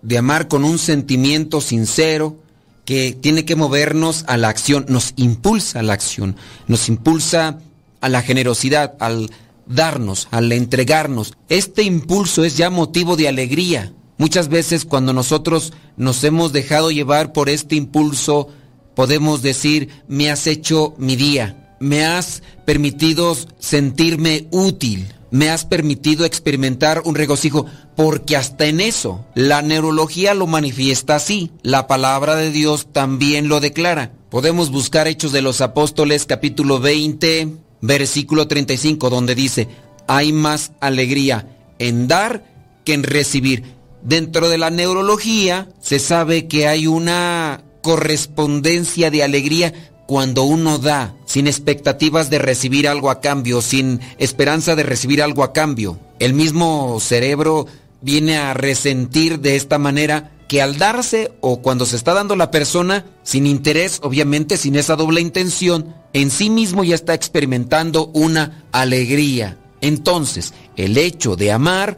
[0.02, 2.36] de amar con un sentimiento sincero,
[2.84, 6.36] que tiene que movernos a la acción, nos impulsa a la acción,
[6.66, 7.60] nos impulsa
[8.00, 9.30] a la generosidad, al
[9.66, 11.34] darnos, al entregarnos.
[11.48, 13.92] Este impulso es ya motivo de alegría.
[14.18, 18.48] Muchas veces cuando nosotros nos hemos dejado llevar por este impulso,
[18.94, 26.24] podemos decir, me has hecho mi día, me has permitido sentirme útil, me has permitido
[26.24, 32.50] experimentar un regocijo, porque hasta en eso la neurología lo manifiesta así, la palabra de
[32.50, 34.12] Dios también lo declara.
[34.30, 37.48] Podemos buscar Hechos de los Apóstoles capítulo 20,
[37.80, 39.68] versículo 35, donde dice,
[40.06, 41.46] hay más alegría
[41.78, 42.44] en dar
[42.84, 43.64] que en recibir.
[44.02, 49.74] Dentro de la neurología se sabe que hay una correspondencia de alegría
[50.06, 55.44] cuando uno da sin expectativas de recibir algo a cambio, sin esperanza de recibir algo
[55.44, 55.98] a cambio.
[56.18, 57.66] El mismo cerebro
[58.00, 62.50] viene a resentir de esta manera que al darse o cuando se está dando la
[62.50, 68.64] persona, sin interés, obviamente sin esa doble intención, en sí mismo ya está experimentando una
[68.70, 69.56] alegría.
[69.80, 71.96] Entonces, el hecho de amar,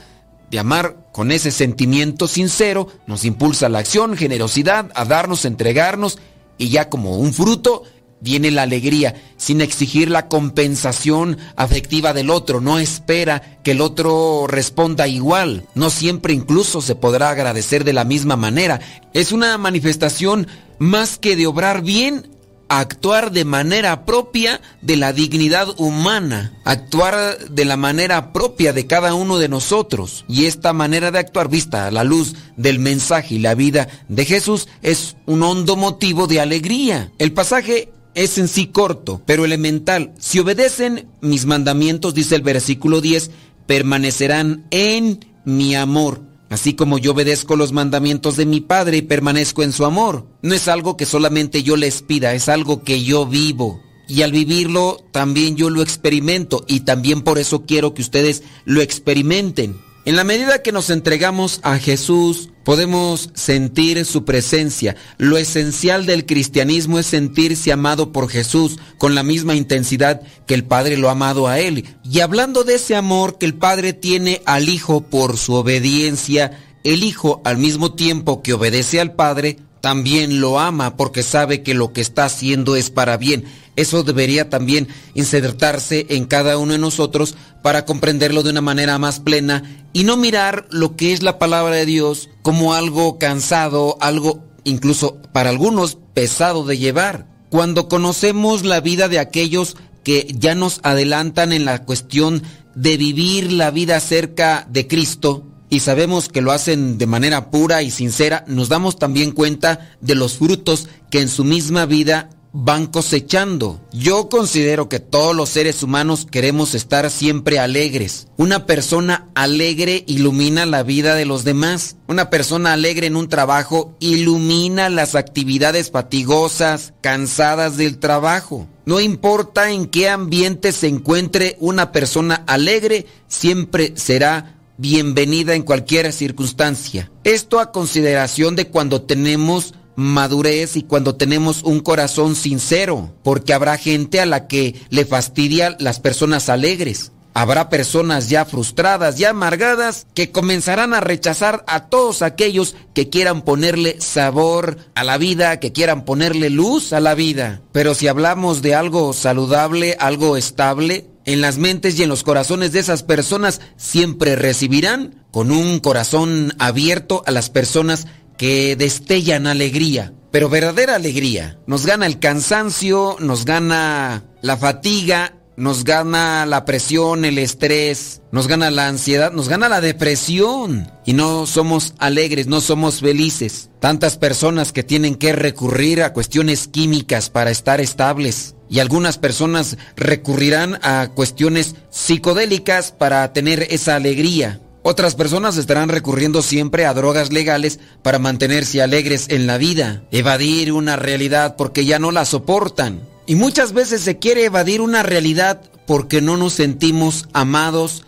[0.50, 6.18] de amar con ese sentimiento sincero, nos impulsa la acción, generosidad, a darnos, entregarnos,
[6.58, 7.82] y ya como un fruto
[8.24, 14.46] viene la alegría, sin exigir la compensación afectiva del otro, no espera que el otro
[14.48, 18.80] responda igual, no siempre incluso se podrá agradecer de la misma manera.
[19.12, 20.46] Es una manifestación
[20.78, 22.33] más que de obrar bien,
[22.80, 29.14] actuar de manera propia de la dignidad humana, actuar de la manera propia de cada
[29.14, 30.24] uno de nosotros.
[30.28, 34.24] Y esta manera de actuar vista a la luz del mensaje y la vida de
[34.24, 37.12] Jesús es un hondo motivo de alegría.
[37.18, 40.12] El pasaje es en sí corto, pero elemental.
[40.18, 43.30] Si obedecen mis mandamientos, dice el versículo 10,
[43.66, 46.33] permanecerán en mi amor.
[46.54, 50.24] Así como yo obedezco los mandamientos de mi Padre y permanezco en su amor.
[50.40, 53.82] No es algo que solamente yo les pida, es algo que yo vivo.
[54.06, 58.82] Y al vivirlo también yo lo experimento y también por eso quiero que ustedes lo
[58.82, 59.80] experimenten.
[60.06, 64.96] En la medida que nos entregamos a Jesús, podemos sentir su presencia.
[65.16, 70.64] Lo esencial del cristianismo es sentirse amado por Jesús con la misma intensidad que el
[70.64, 71.86] Padre lo ha amado a Él.
[72.04, 77.02] Y hablando de ese amor que el Padre tiene al Hijo por su obediencia, el
[77.02, 81.94] Hijo al mismo tiempo que obedece al Padre, también lo ama porque sabe que lo
[81.94, 83.44] que está haciendo es para bien.
[83.76, 89.20] Eso debería también insertarse en cada uno de nosotros para comprenderlo de una manera más
[89.20, 89.62] plena
[89.94, 95.16] y no mirar lo que es la palabra de Dios como algo cansado, algo incluso
[95.32, 97.26] para algunos pesado de llevar.
[97.48, 102.42] Cuando conocemos la vida de aquellos que ya nos adelantan en la cuestión
[102.74, 107.82] de vivir la vida cerca de Cristo, y sabemos que lo hacen de manera pura
[107.82, 112.86] y sincera, nos damos también cuenta de los frutos que en su misma vida van
[112.86, 113.80] cosechando.
[113.92, 118.28] Yo considero que todos los seres humanos queremos estar siempre alegres.
[118.36, 121.96] Una persona alegre ilumina la vida de los demás.
[122.06, 128.68] Una persona alegre en un trabajo ilumina las actividades fatigosas, cansadas del trabajo.
[128.86, 136.12] No importa en qué ambiente se encuentre una persona alegre, siempre será bienvenida en cualquier
[136.12, 137.10] circunstancia.
[137.24, 143.76] Esto a consideración de cuando tenemos madurez y cuando tenemos un corazón sincero, porque habrá
[143.78, 147.12] gente a la que le fastidia las personas alegres.
[147.36, 153.42] Habrá personas ya frustradas, ya amargadas, que comenzarán a rechazar a todos aquellos que quieran
[153.42, 157.60] ponerle sabor a la vida, que quieran ponerle luz a la vida.
[157.72, 162.72] Pero si hablamos de algo saludable, algo estable, en las mentes y en los corazones
[162.72, 168.06] de esas personas siempre recibirán con un corazón abierto a las personas
[168.36, 170.12] que destellan alegría.
[170.30, 171.58] Pero verdadera alegría.
[171.66, 178.48] Nos gana el cansancio, nos gana la fatiga, nos gana la presión, el estrés, nos
[178.48, 180.90] gana la ansiedad, nos gana la depresión.
[181.06, 183.70] Y no somos alegres, no somos felices.
[183.80, 188.56] Tantas personas que tienen que recurrir a cuestiones químicas para estar estables.
[188.68, 194.60] Y algunas personas recurrirán a cuestiones psicodélicas para tener esa alegría.
[194.86, 200.72] Otras personas estarán recurriendo siempre a drogas legales para mantenerse alegres en la vida, evadir
[200.72, 203.00] una realidad porque ya no la soportan.
[203.24, 208.04] Y muchas veces se quiere evadir una realidad porque no nos sentimos amados,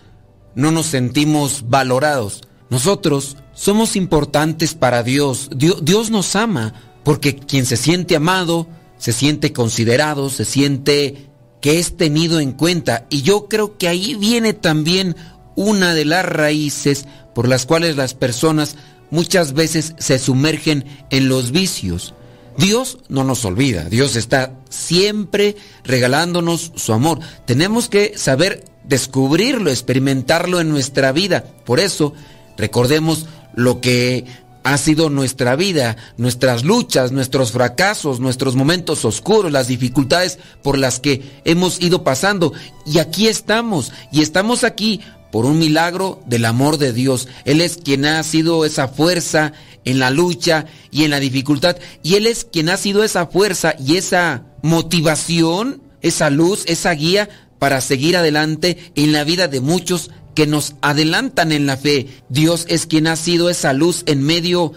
[0.55, 2.42] no nos sentimos valorados.
[2.68, 5.48] Nosotros somos importantes para Dios.
[5.56, 6.10] Dios.
[6.10, 6.74] Nos ama
[7.05, 11.30] porque quien se siente amado, se siente considerado, se siente
[11.62, 13.06] que es tenido en cuenta.
[13.08, 15.16] Y yo creo que ahí viene también
[15.56, 18.76] una de las raíces por las cuales las personas
[19.10, 22.14] muchas veces se sumergen en los vicios.
[22.56, 27.20] Dios no nos olvida, Dios está siempre regalándonos su amor.
[27.44, 31.44] Tenemos que saber descubrirlo, experimentarlo en nuestra vida.
[31.64, 32.14] Por eso,
[32.56, 34.24] recordemos lo que
[34.66, 40.98] ha sido nuestra vida, nuestras luchas, nuestros fracasos, nuestros momentos oscuros, las dificultades por las
[40.98, 42.52] que hemos ido pasando.
[42.84, 47.28] Y aquí estamos, y estamos aquí por un milagro del amor de Dios.
[47.44, 49.52] Él es quien ha sido esa fuerza
[49.84, 51.76] en la lucha y en la dificultad.
[52.02, 57.28] Y Él es quien ha sido esa fuerza y esa motivación, esa luz, esa guía
[57.58, 62.08] para seguir adelante en la vida de muchos que nos adelantan en la fe.
[62.28, 64.76] Dios es quien ha sido esa luz en medio de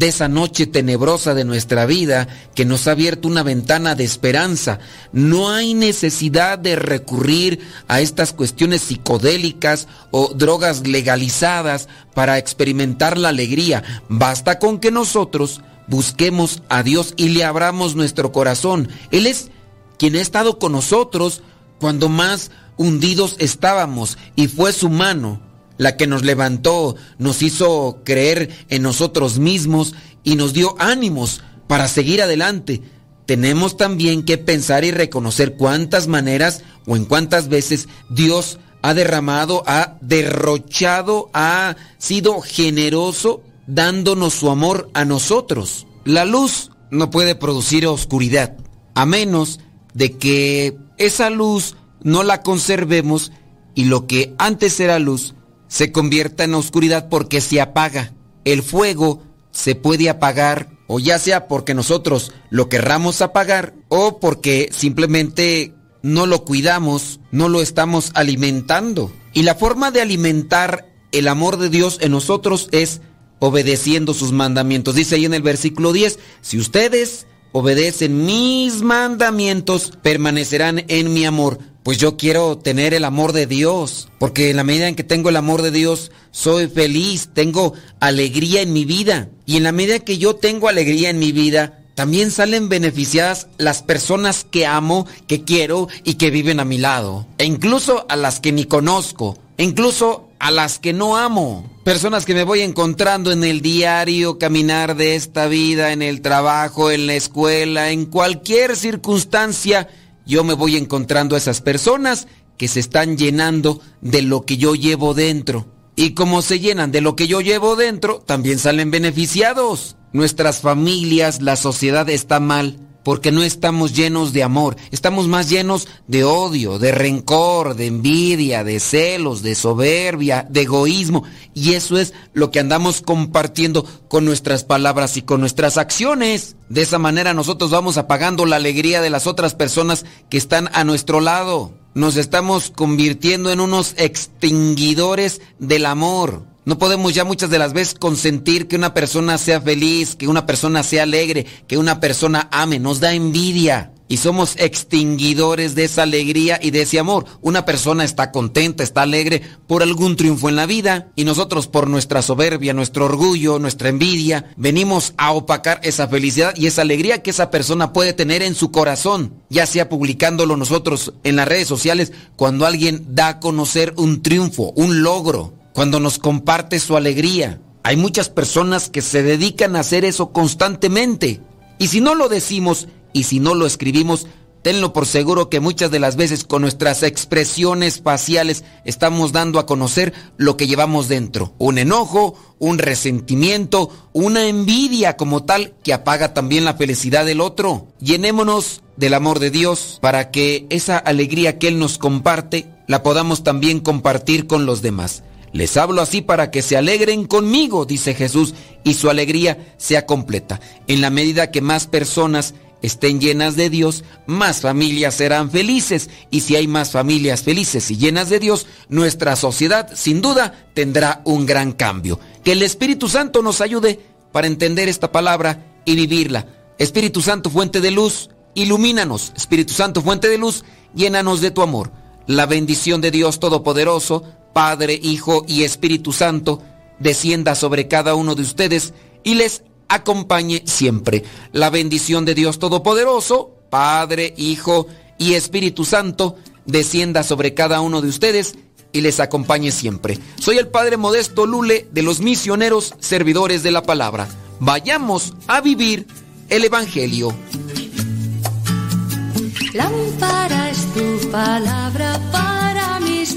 [0.00, 4.78] esa noche tenebrosa de nuestra vida que nos ha abierto una ventana de esperanza.
[5.12, 13.30] No hay necesidad de recurrir a estas cuestiones psicodélicas o drogas legalizadas para experimentar la
[13.30, 13.82] alegría.
[14.08, 18.88] Basta con que nosotros busquemos a Dios y le abramos nuestro corazón.
[19.10, 19.50] Él es
[19.98, 21.42] quien ha estado con nosotros
[21.78, 25.45] cuando más hundidos estábamos y fue su mano
[25.78, 31.88] la que nos levantó, nos hizo creer en nosotros mismos y nos dio ánimos para
[31.88, 32.82] seguir adelante.
[33.26, 39.64] Tenemos también que pensar y reconocer cuántas maneras o en cuántas veces Dios ha derramado,
[39.66, 45.86] ha derrochado, ha sido generoso dándonos su amor a nosotros.
[46.04, 48.56] La luz no puede producir oscuridad,
[48.94, 49.58] a menos
[49.92, 53.32] de que esa luz no la conservemos
[53.74, 55.34] y lo que antes era luz
[55.68, 58.12] se convierta en oscuridad porque se apaga.
[58.44, 64.68] El fuego se puede apagar o ya sea porque nosotros lo querramos apagar o porque
[64.72, 69.12] simplemente no lo cuidamos, no lo estamos alimentando.
[69.32, 73.00] Y la forma de alimentar el amor de Dios en nosotros es
[73.38, 74.94] obedeciendo sus mandamientos.
[74.94, 81.58] Dice ahí en el versículo 10, si ustedes obedecen mis mandamientos, permanecerán en mi amor
[81.86, 85.28] pues yo quiero tener el amor de Dios, porque en la medida en que tengo
[85.28, 89.28] el amor de Dios, soy feliz, tengo alegría en mi vida.
[89.46, 93.84] Y en la medida que yo tengo alegría en mi vida, también salen beneficiadas las
[93.84, 97.24] personas que amo, que quiero y que viven a mi lado.
[97.38, 101.70] E incluso a las que ni conozco, e incluso a las que no amo.
[101.84, 106.90] Personas que me voy encontrando en el diario caminar de esta vida, en el trabajo,
[106.90, 109.88] en la escuela, en cualquier circunstancia
[110.26, 112.26] yo me voy encontrando a esas personas
[112.58, 115.66] que se están llenando de lo que yo llevo dentro.
[115.94, 119.96] Y como se llenan de lo que yo llevo dentro, también salen beneficiados.
[120.12, 125.86] Nuestras familias, la sociedad está mal porque no estamos llenos de amor, estamos más llenos
[126.08, 131.22] de odio, de rencor, de envidia, de celos, de soberbia, de egoísmo.
[131.54, 136.56] Y eso es lo que andamos compartiendo con nuestras palabras y con nuestras acciones.
[136.68, 140.82] De esa manera nosotros vamos apagando la alegría de las otras personas que están a
[140.82, 141.74] nuestro lado.
[141.94, 146.55] Nos estamos convirtiendo en unos extinguidores del amor.
[146.66, 150.46] No podemos ya muchas de las veces consentir que una persona sea feliz, que una
[150.46, 152.80] persona sea alegre, que una persona ame.
[152.80, 153.92] Nos da envidia.
[154.08, 157.24] Y somos extinguidores de esa alegría y de ese amor.
[157.40, 161.88] Una persona está contenta, está alegre por algún triunfo en la vida y nosotros por
[161.88, 167.30] nuestra soberbia, nuestro orgullo, nuestra envidia, venimos a opacar esa felicidad y esa alegría que
[167.30, 172.12] esa persona puede tener en su corazón, ya sea publicándolo nosotros en las redes sociales
[172.34, 177.60] cuando alguien da a conocer un triunfo, un logro cuando nos comparte su alegría.
[177.82, 181.42] Hay muchas personas que se dedican a hacer eso constantemente.
[181.78, 184.26] Y si no lo decimos y si no lo escribimos,
[184.62, 189.66] tenlo por seguro que muchas de las veces con nuestras expresiones faciales estamos dando a
[189.66, 191.52] conocer lo que llevamos dentro.
[191.58, 197.86] Un enojo, un resentimiento, una envidia como tal que apaga también la felicidad del otro.
[198.00, 203.44] Llenémonos del amor de Dios para que esa alegría que Él nos comparte la podamos
[203.44, 205.22] también compartir con los demás.
[205.52, 210.60] Les hablo así para que se alegren conmigo, dice Jesús, y su alegría sea completa.
[210.86, 216.10] En la medida que más personas estén llenas de Dios, más familias serán felices.
[216.30, 221.22] Y si hay más familias felices y llenas de Dios, nuestra sociedad sin duda tendrá
[221.24, 222.20] un gran cambio.
[222.44, 224.00] Que el Espíritu Santo nos ayude
[224.32, 226.46] para entender esta palabra y vivirla.
[226.78, 229.32] Espíritu Santo, fuente de luz, ilumínanos.
[229.36, 231.90] Espíritu Santo, fuente de luz, llénanos de tu amor.
[232.26, 234.24] La bendición de Dios Todopoderoso.
[234.56, 236.62] Padre, Hijo y Espíritu Santo,
[236.98, 241.24] descienda sobre cada uno de ustedes y les acompañe siempre.
[241.52, 244.86] La bendición de Dios Todopoderoso, Padre, Hijo
[245.18, 248.54] y Espíritu Santo, descienda sobre cada uno de ustedes
[248.92, 250.18] y les acompañe siempre.
[250.40, 254.26] Soy el Padre Modesto Lule de los misioneros servidores de la palabra.
[254.58, 256.06] Vayamos a vivir
[256.48, 257.36] el Evangelio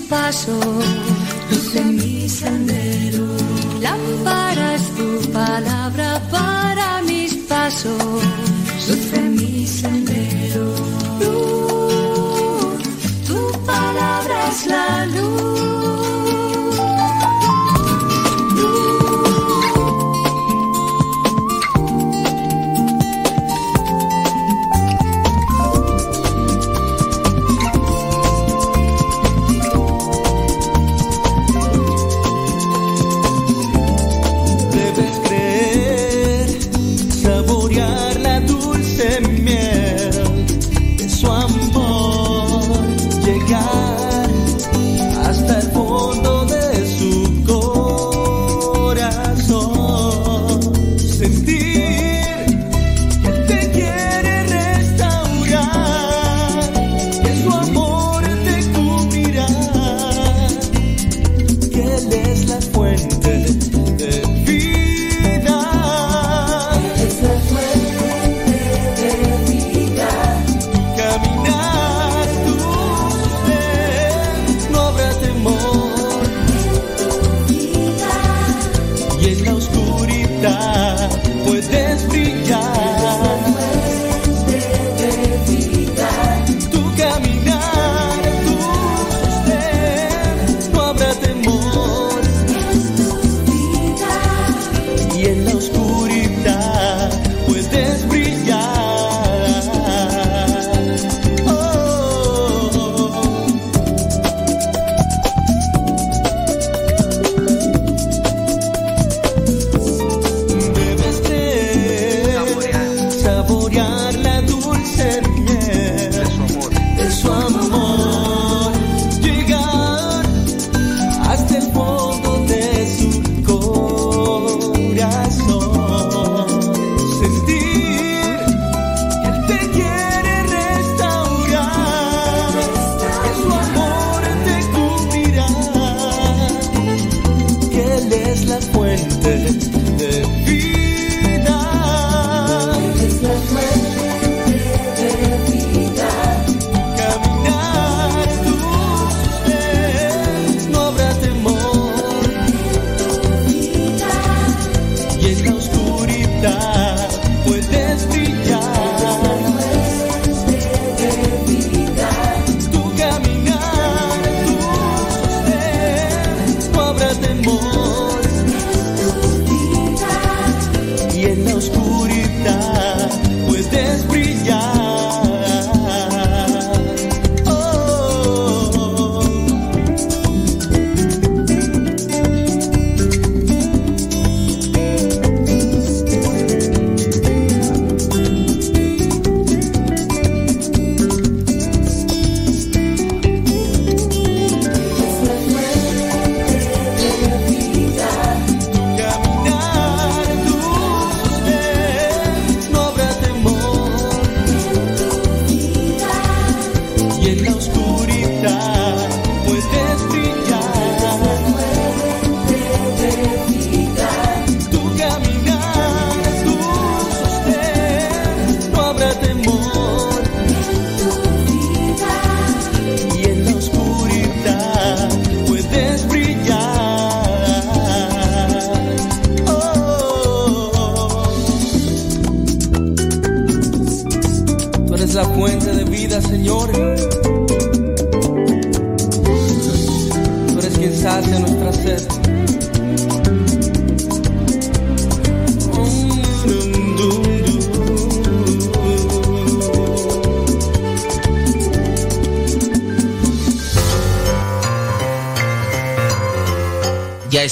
[0.09, 0.59] paso,
[1.49, 3.27] luz en mi sendero.
[3.79, 8.23] Lámpara tu palabra para mis pasos,
[8.87, 10.65] luz en mi sendero.
[11.21, 12.83] Luz,
[13.27, 15.98] tu palabra es la luz.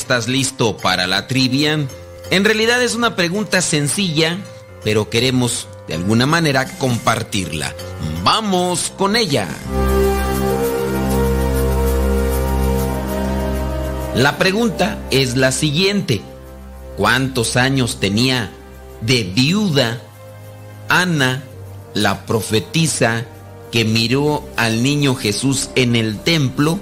[0.08, 1.86] ¿Estás listo para la trivia?
[2.32, 4.38] En realidad es una pregunta sencilla,
[4.82, 7.76] pero queremos de alguna manera compartirla.
[8.24, 9.50] ¡Vamos con ella!
[14.16, 16.22] La pregunta es la siguiente.
[16.96, 18.50] ¿Cuántos años tenía
[19.02, 20.02] de viuda
[20.88, 21.44] Ana,
[21.94, 23.26] la profetisa
[23.74, 26.80] que miró al niño Jesús en el templo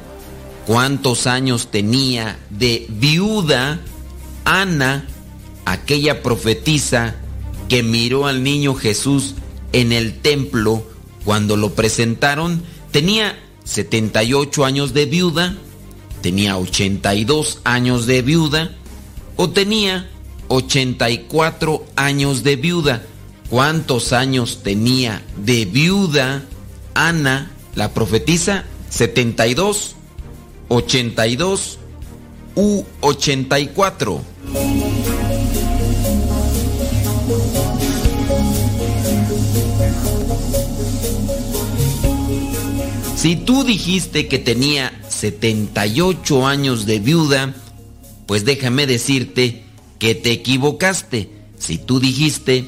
[0.66, 3.82] ¿Cuántos años tenía de viuda
[4.46, 5.06] Ana,
[5.66, 7.16] aquella profetisa
[7.70, 9.36] que miró al niño Jesús
[9.74, 10.84] en el templo
[11.24, 12.64] cuando lo presentaron?
[12.92, 15.56] Tenía 78 años de viuda,
[16.22, 18.72] tenía 82 años de viuda
[19.36, 20.10] o tenía
[20.48, 23.04] 84 años de viuda.
[23.52, 26.44] ¿Cuántos años tenía de viuda
[26.96, 28.66] Ana, la profetisa?
[28.90, 29.95] 72,
[30.68, 31.80] 82
[32.56, 34.22] u 84.
[43.16, 47.56] Si tú dijiste que tenía 78 años de viuda,
[48.28, 49.64] pues déjame decirte
[49.98, 51.32] que te equivocaste.
[51.58, 52.68] Si tú dijiste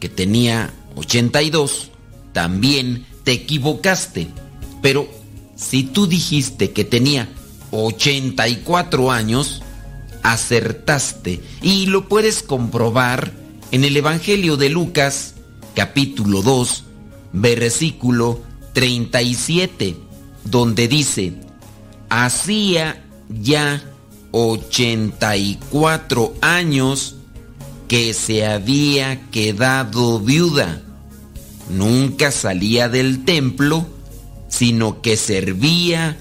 [0.00, 1.90] que tenía 82,
[2.32, 4.28] también te equivocaste.
[4.80, 5.06] Pero
[5.56, 7.28] si tú dijiste que tenía
[7.70, 9.62] 84 años,
[10.22, 11.40] acertaste.
[11.62, 13.32] Y lo puedes comprobar
[13.70, 15.34] en el Evangelio de Lucas,
[15.74, 16.84] capítulo 2,
[17.32, 18.40] versículo
[18.72, 19.96] 37,
[20.44, 21.34] donde dice,
[22.08, 23.82] hacía ya
[24.32, 27.16] 84 años
[27.88, 30.80] que se había quedado viuda.
[31.70, 33.86] Nunca salía del templo,
[34.54, 36.16] sino que servía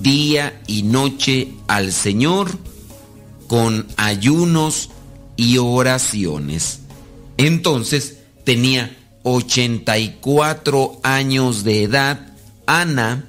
[0.00, 2.58] día y noche al Señor
[3.46, 4.88] con ayunos
[5.36, 6.80] y oraciones.
[7.36, 12.32] Entonces tenía 84 años de edad
[12.64, 13.28] Ana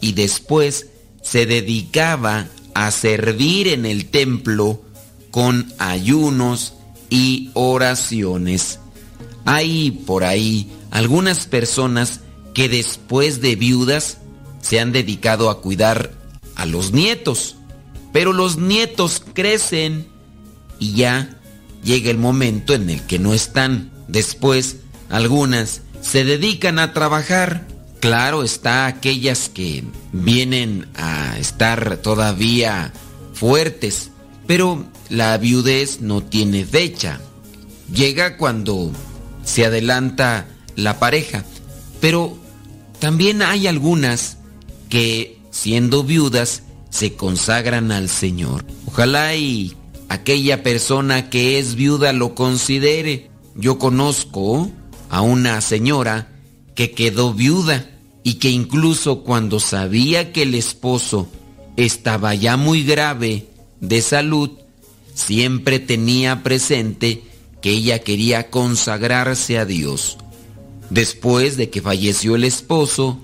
[0.00, 0.88] y después
[1.22, 4.82] se dedicaba a servir en el templo
[5.30, 6.74] con ayunos
[7.10, 8.80] y oraciones.
[9.44, 12.22] Hay por ahí algunas personas
[12.54, 14.18] que después de viudas
[14.62, 16.12] se han dedicado a cuidar
[16.54, 17.56] a los nietos,
[18.12, 20.06] pero los nietos crecen
[20.78, 21.36] y ya
[21.82, 23.90] llega el momento en el que no están.
[24.08, 24.76] Después
[25.10, 27.66] algunas se dedican a trabajar.
[28.00, 32.92] Claro está aquellas que vienen a estar todavía
[33.32, 34.10] fuertes,
[34.46, 37.20] pero la viudez no tiene fecha.
[37.92, 38.92] Llega cuando
[39.42, 41.44] se adelanta la pareja,
[42.00, 42.43] pero
[43.04, 44.38] también hay algunas
[44.88, 48.64] que siendo viudas se consagran al Señor.
[48.86, 49.76] Ojalá y
[50.08, 53.30] aquella persona que es viuda lo considere.
[53.56, 54.70] Yo conozco
[55.10, 56.28] a una señora
[56.74, 57.90] que quedó viuda
[58.22, 61.28] y que incluso cuando sabía que el esposo
[61.76, 63.48] estaba ya muy grave
[63.82, 64.48] de salud,
[65.12, 67.22] siempre tenía presente
[67.60, 70.16] que ella quería consagrarse a Dios.
[70.90, 73.18] Después de que falleció el esposo,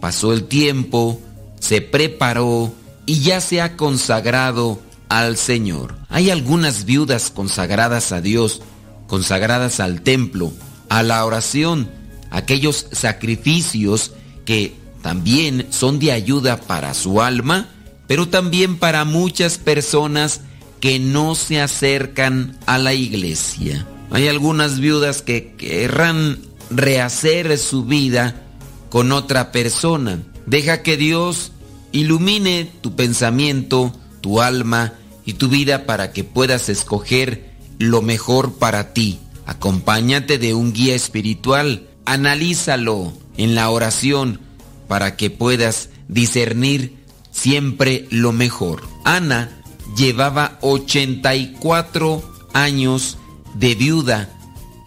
[0.00, 1.20] pasó el tiempo,
[1.60, 2.72] se preparó
[3.06, 5.94] y ya se ha consagrado al Señor.
[6.08, 8.62] Hay algunas viudas consagradas a Dios,
[9.06, 10.52] consagradas al templo,
[10.88, 11.90] a la oración,
[12.30, 14.12] aquellos sacrificios
[14.44, 17.68] que también son de ayuda para su alma,
[18.06, 20.40] pero también para muchas personas
[20.80, 23.86] que no se acercan a la iglesia.
[24.10, 26.38] Hay algunas viudas que querrán
[26.70, 28.42] rehacer su vida
[28.88, 30.22] con otra persona.
[30.46, 31.52] Deja que Dios
[31.92, 34.94] ilumine tu pensamiento, tu alma
[35.24, 39.18] y tu vida para que puedas escoger lo mejor para ti.
[39.46, 44.40] Acompáñate de un guía espiritual, analízalo en la oración
[44.88, 46.96] para que puedas discernir
[47.30, 48.82] siempre lo mejor.
[49.04, 49.62] Ana
[49.96, 53.18] llevaba 84 años
[53.54, 54.30] de viuda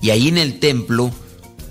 [0.01, 1.11] y ahí en el templo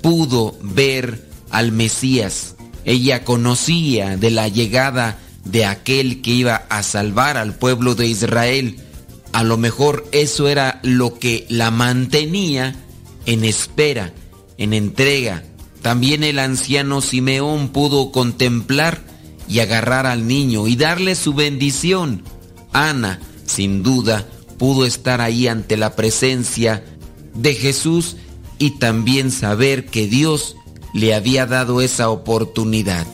[0.06, 2.54] pudo ver al Mesías.
[2.84, 8.76] Ella conocía de la llegada de aquel que iba a salvar al pueblo de Israel.
[9.32, 12.76] A lo mejor eso era lo que la mantenía
[13.26, 14.12] en espera,
[14.58, 15.42] en entrega.
[15.82, 19.02] También el anciano Simeón pudo contemplar
[19.48, 22.22] y agarrar al niño y darle su bendición.
[22.72, 24.24] Ana, sin duda,
[24.56, 26.84] pudo estar ahí ante la presencia
[27.34, 28.16] de Jesús
[28.58, 30.56] y también saber que Dios
[30.92, 33.06] le había dado esa oportunidad.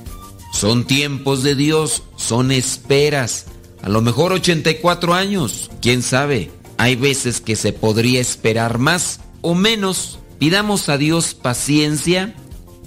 [0.53, 3.47] Son tiempos de Dios, son esperas.
[3.83, 6.51] A lo mejor 84 años, quién sabe.
[6.77, 10.19] Hay veces que se podría esperar más o menos.
[10.39, 12.35] Pidamos a Dios paciencia,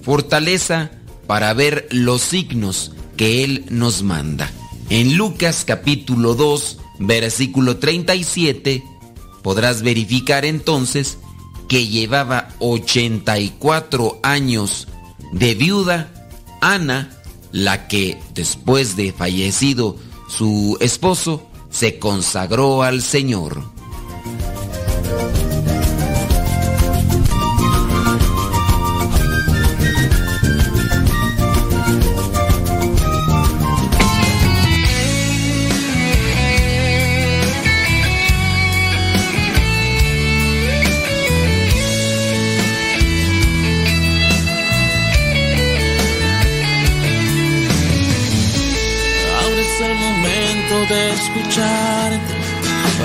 [0.01, 0.92] fortaleza
[1.27, 4.51] para ver los signos que Él nos manda.
[4.90, 8.84] En Lucas capítulo 2, versículo 37,
[9.42, 11.17] podrás verificar entonces
[11.68, 14.88] que llevaba 84 años
[15.32, 16.10] de viuda
[16.61, 17.11] Ana,
[17.52, 23.64] la que después de fallecido su esposo, se consagró al Señor.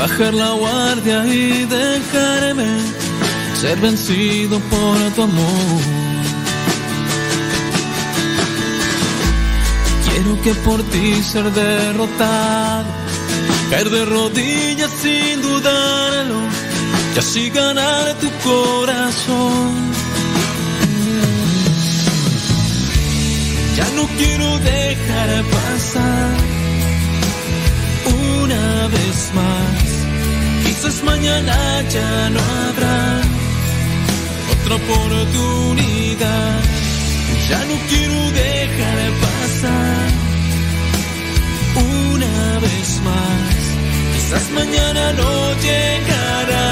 [0.00, 2.70] Bajar la guardia y dejarme
[3.60, 5.82] ser vencido por tu amor.
[10.06, 12.86] Quiero que por ti ser derrotado,
[13.70, 16.40] caer de rodillas sin dudarlo,
[17.14, 19.70] y así ganar tu corazón.
[23.76, 26.60] Ya no quiero dejar pasar
[28.40, 29.89] una vez más.
[30.82, 33.20] Quizás mañana ya no habrá
[34.52, 36.60] otra oportunidad.
[37.50, 40.08] Ya no quiero dejar pasar
[41.76, 43.56] una vez más.
[44.14, 46.70] Quizás mañana no llegará.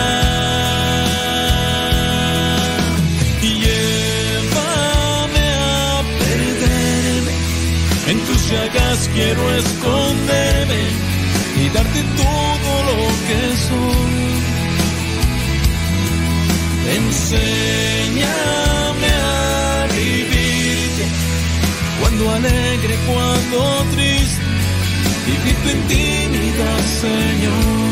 [8.06, 11.07] En tus llagas quiero esconderme
[11.74, 14.38] darte todo lo que soy.
[16.96, 18.28] Enséñame
[19.12, 20.90] a vivir
[22.00, 23.58] cuando alegre, cuando
[23.94, 24.42] triste,
[25.26, 27.87] vivir tu intimidad, Señor.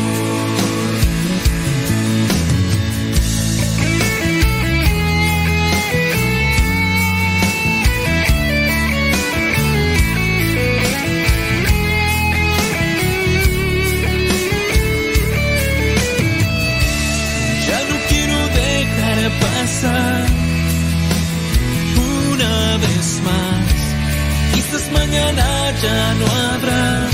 [25.17, 27.07] Mañana ya no habrá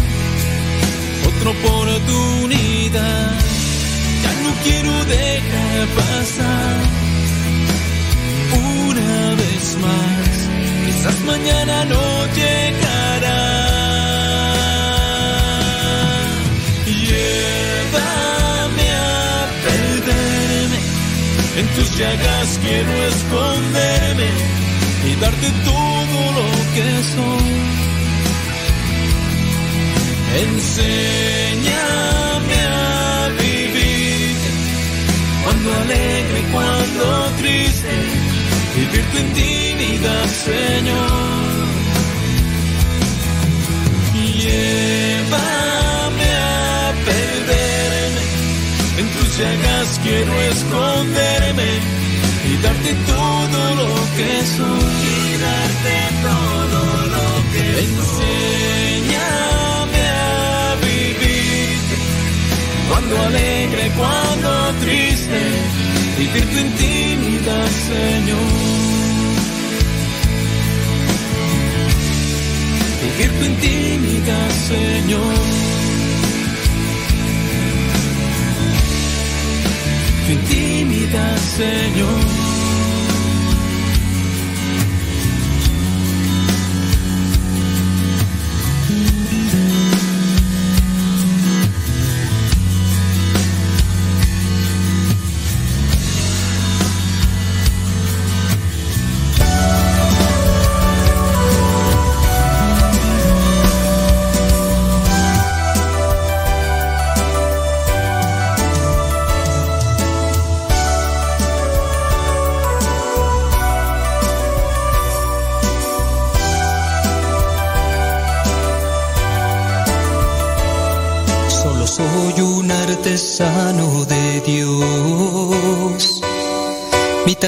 [1.28, 3.32] otra oportunidad.
[4.24, 6.76] Ya no quiero dejar pasar
[8.52, 10.34] una vez más.
[10.86, 12.04] Quizás mañana no
[12.38, 13.42] llegará.
[17.08, 20.80] Llévame a perderme.
[21.60, 24.30] En tus llagas quiero esconderme
[25.10, 27.83] y darte todo lo que soy.
[30.36, 31.80] Enséñame
[32.66, 34.36] a vivir
[35.44, 37.04] cuando alegre, cuando
[37.38, 37.94] triste,
[38.76, 41.54] vivir tu intimidad, Señor.
[44.44, 48.24] Llévame a perderme,
[48.98, 51.72] en tus llagas quiero esconderme
[52.50, 54.84] y darte todo lo que soy.
[55.14, 56.82] Y darte todo
[57.14, 59.53] lo que Enséñame
[63.14, 65.42] cuando alegre, cuando triste,
[66.18, 68.40] vivir tu intimidad, Señor.
[73.02, 75.36] Vivir tu intimidad, Señor.
[80.26, 82.43] Tu intimidad, Señor.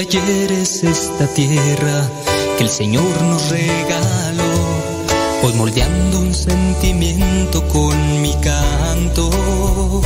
[0.08, 2.08] Taller es esta tierra
[2.58, 4.54] que el Señor nos regaló.
[5.42, 10.02] Voy moldeando un sentimiento con mi canto.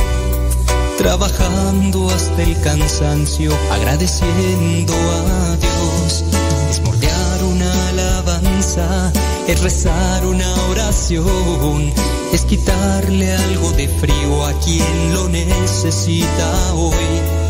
[0.96, 6.24] Trabajando hasta el cansancio, agradeciendo a Dios.
[6.70, 9.12] Es moldear una alabanza,
[9.48, 11.92] es rezar una oración,
[12.32, 17.49] es quitarle algo de frío a quien lo necesita hoy.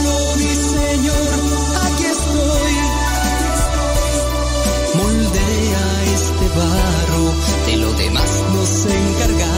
[7.65, 9.50] de lo demás nos encargamos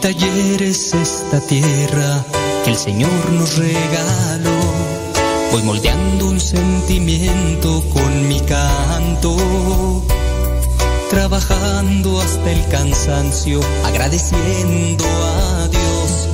[0.00, 2.24] taller es esta tierra
[2.64, 4.60] que el Señor nos regaló.
[5.52, 10.02] Voy moldeando un sentimiento con mi canto.
[11.10, 16.28] Trabajando hasta el cansancio, agradeciendo a Dios.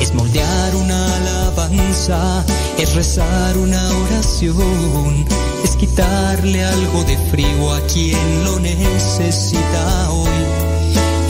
[0.00, 2.44] Es moldear una alabanza,
[2.76, 5.26] es rezar una oración,
[5.62, 10.61] es quitarle algo de frío a quien lo necesita hoy.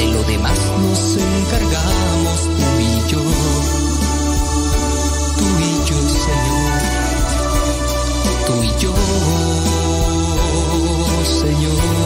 [0.00, 3.22] de lo demás nos encargamos tú y yo.
[5.36, 6.72] Tú y yo, Señor.
[8.46, 8.94] Tú y yo,
[11.24, 11.99] Señor.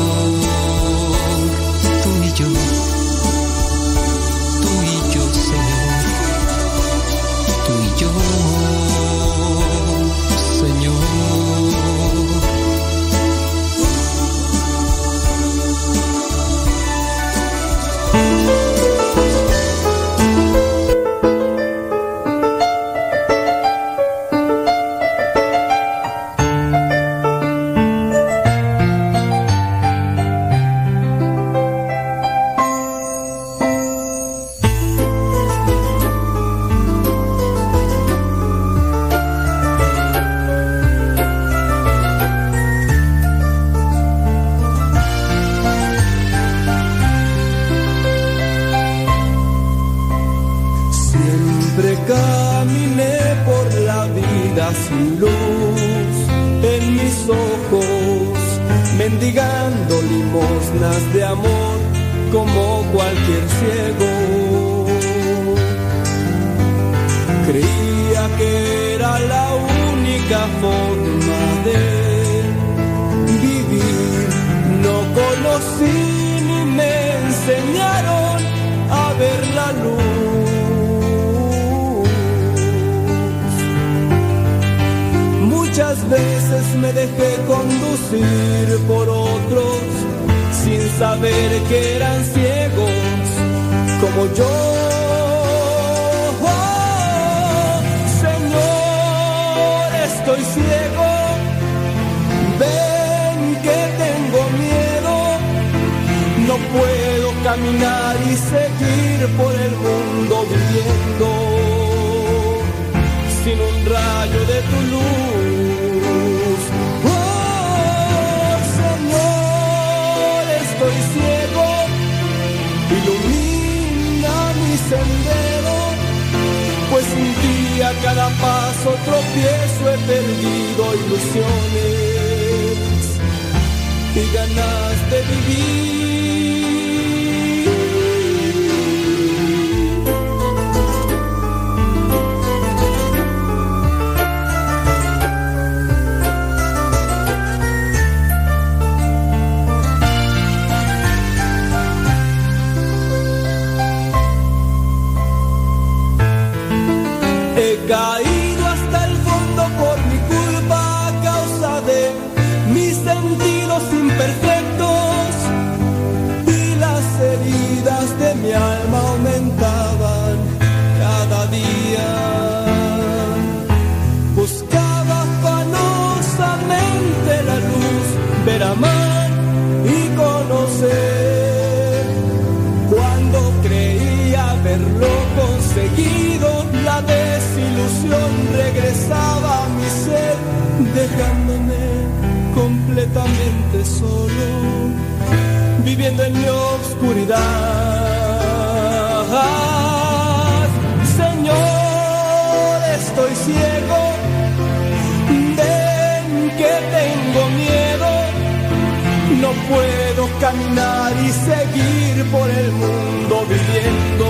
[209.45, 214.27] No puedo caminar y seguir por el mundo viviendo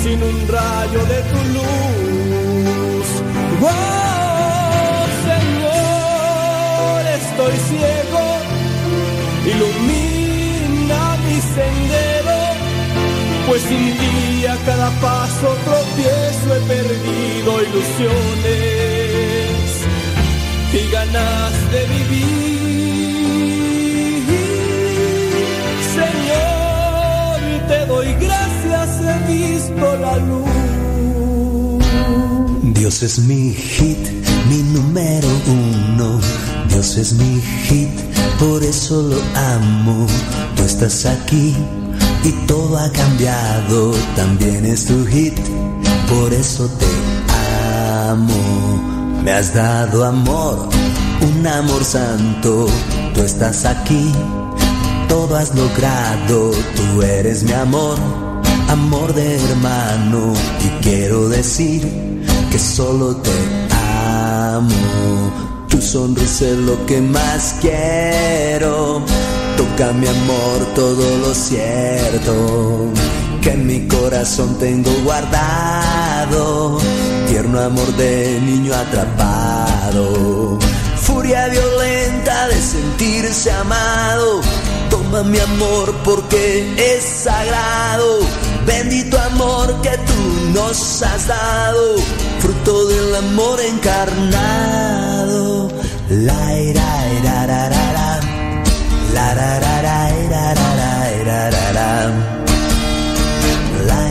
[0.00, 3.08] sin un rayo de tu luz.
[3.62, 8.24] Oh, Señor, estoy ciego,
[9.52, 12.38] ilumina mi sendero,
[13.48, 18.50] pues sin ti a cada paso tropiezo he perdido ilusiones
[20.72, 22.69] y ganas de vivir.
[28.20, 30.70] Gracias, he visto la luz.
[32.74, 33.98] Dios es mi hit,
[34.48, 36.18] mi número uno.
[36.68, 37.90] Dios es mi hit,
[38.38, 40.06] por eso lo amo.
[40.56, 41.54] Tú estás aquí
[42.24, 43.92] y todo ha cambiado.
[44.16, 45.38] También es tu hit,
[46.08, 46.86] por eso te
[48.08, 49.20] amo.
[49.22, 50.68] Me has dado amor,
[51.20, 52.66] un amor santo.
[53.14, 54.12] Tú estás aquí,
[55.10, 56.52] todo has logrado.
[56.76, 57.98] Tú eres mi amor,
[58.68, 60.32] amor de hermano.
[60.64, 61.82] Y quiero decir
[62.50, 63.36] que solo te
[64.54, 65.32] amo.
[65.68, 69.02] Tu sonrisa es lo que más quiero.
[69.56, 72.92] Toca mi amor todo lo cierto
[73.42, 76.78] que en mi corazón tengo guardado.
[77.28, 80.58] Tierno amor de niño atrapado.
[80.96, 84.40] Furia violenta de sentirse amado.
[85.10, 88.20] Toma mi amor porque es sagrado.
[88.64, 91.96] Bendito amor que tú nos has dado.
[92.38, 95.68] Fruto del amor encarnado.
[96.10, 98.20] La ira, ira, ra, ra, ra.
[99.12, 102.12] La ra, ra, ra, ira, ra, ra, ira, ra, ra.
[103.86, 104.10] La.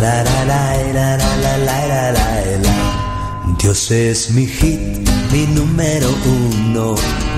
[0.00, 1.74] La la, la, ira, la, la.
[3.58, 4.80] Dios es mi hit,
[5.32, 6.94] mi número uno.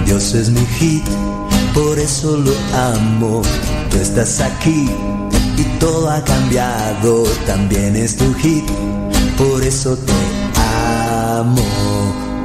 [0.06, 1.04] Dios es mi hit,
[1.74, 3.42] por eso lo amo.
[3.90, 4.88] Tú estás aquí
[5.56, 7.24] y todo ha cambiado.
[7.44, 8.64] También es tu hit,
[9.36, 10.12] por eso te
[11.36, 11.62] amo.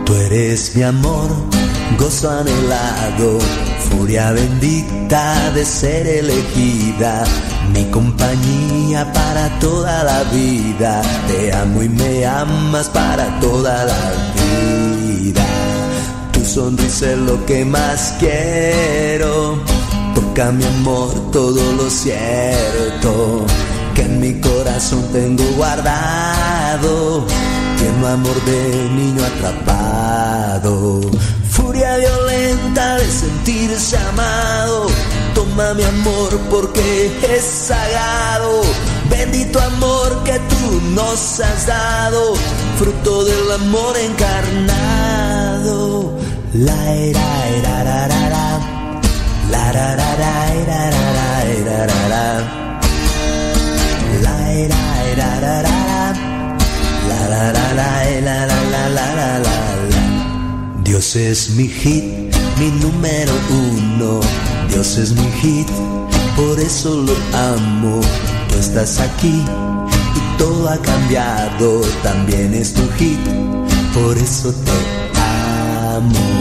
[0.05, 1.29] Tú eres mi amor,
[1.99, 3.39] gozo anhelado,
[3.89, 7.23] furia bendita de ser elegida,
[7.73, 11.03] mi compañía para toda la vida.
[11.27, 14.11] Te amo y me amas para toda la
[15.21, 15.70] vida.
[16.53, 19.57] Sonrisa lo que más quiero.
[20.13, 23.45] Toca mi amor todo lo cierto
[23.95, 27.25] que en mi corazón tengo guardado.
[27.77, 30.99] Tierno amor de niño atrapado.
[31.49, 34.87] Furia violenta de sentirse amado.
[35.33, 38.61] Toma mi amor porque es sagrado.
[39.09, 42.33] Bendito amor que tú nos has dado.
[42.77, 44.90] Fruto del amor encarnado.
[60.83, 62.03] Dios es mi hit,
[62.59, 64.19] mi número uno.
[64.69, 65.67] Dios es mi hit,
[66.35, 68.01] por eso lo amo.
[68.49, 69.43] Tú estás aquí
[70.15, 71.81] y todo ha cambiado.
[72.03, 73.19] También es tu hit,
[73.93, 74.71] por eso te
[75.95, 76.40] amo.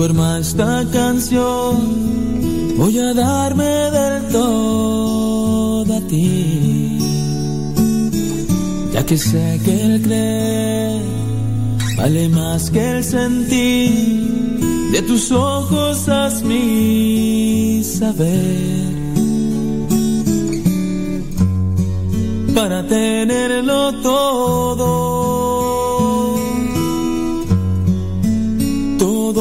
[0.00, 1.76] duerma esta canción,
[2.78, 6.98] voy a darme del todo a ti.
[8.94, 11.02] Ya que sé que el creer
[11.98, 14.58] vale más que el sentir,
[14.90, 18.88] de tus ojos haz mi saber.
[22.54, 25.29] Para tenerlo todo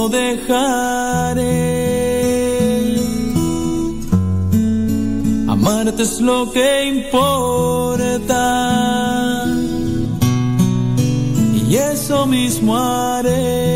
[0.07, 1.89] dejaré.
[5.49, 8.45] Amarte es lo que importa.
[11.69, 13.68] Y eso mismo haré.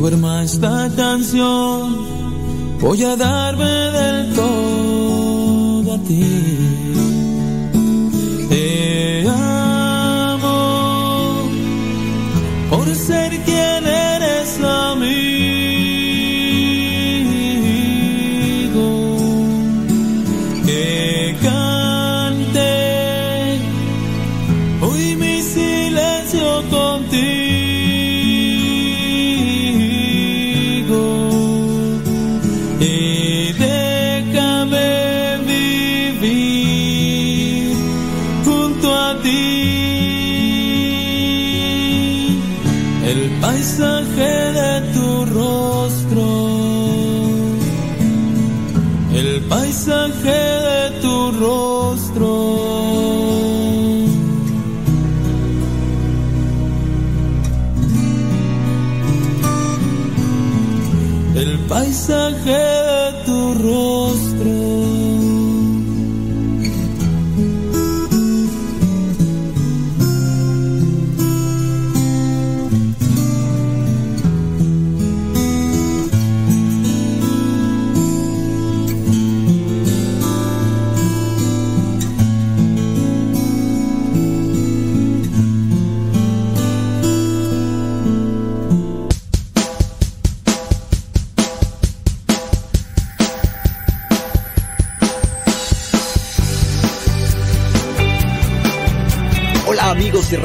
[0.00, 1.94] Duerma esta canción,
[2.80, 6.59] voy a darme del todo a ti.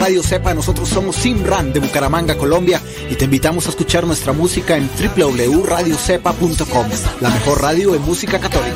[0.05, 4.77] Radio Cepa, nosotros somos Simran de Bucaramanga, Colombia y te invitamos a escuchar nuestra música
[4.77, 6.87] en www.radiocepa.com,
[7.21, 8.74] la mejor radio en música católica.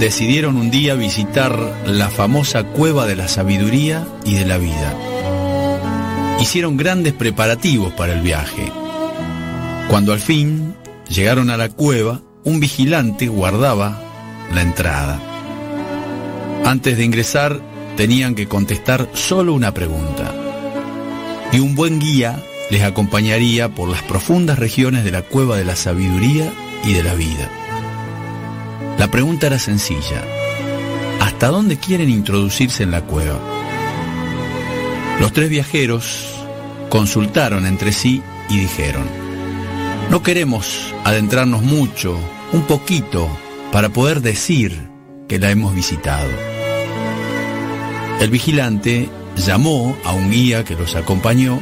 [0.00, 4.96] Decidieron un día visitar la famosa cueva de la sabiduría y de la vida.
[6.40, 8.72] Hicieron grandes preparativos para el viaje.
[9.88, 10.74] Cuando al fin
[11.08, 14.02] llegaron a la cueva, un vigilante guardaba
[14.52, 15.20] la entrada.
[16.64, 17.60] Antes de ingresar,
[17.96, 20.34] tenían que contestar solo una pregunta.
[21.52, 25.76] Y un buen guía les acompañaría por las profundas regiones de la cueva de la
[25.76, 26.52] sabiduría
[26.82, 27.61] y de la vida.
[29.02, 30.22] La pregunta era sencilla.
[31.18, 33.36] ¿Hasta dónde quieren introducirse en la cueva?
[35.18, 36.28] Los tres viajeros
[36.88, 39.02] consultaron entre sí y dijeron,
[40.08, 42.16] no queremos adentrarnos mucho,
[42.52, 43.28] un poquito,
[43.72, 44.88] para poder decir
[45.28, 46.30] que la hemos visitado.
[48.20, 51.60] El vigilante llamó a un guía que los acompañó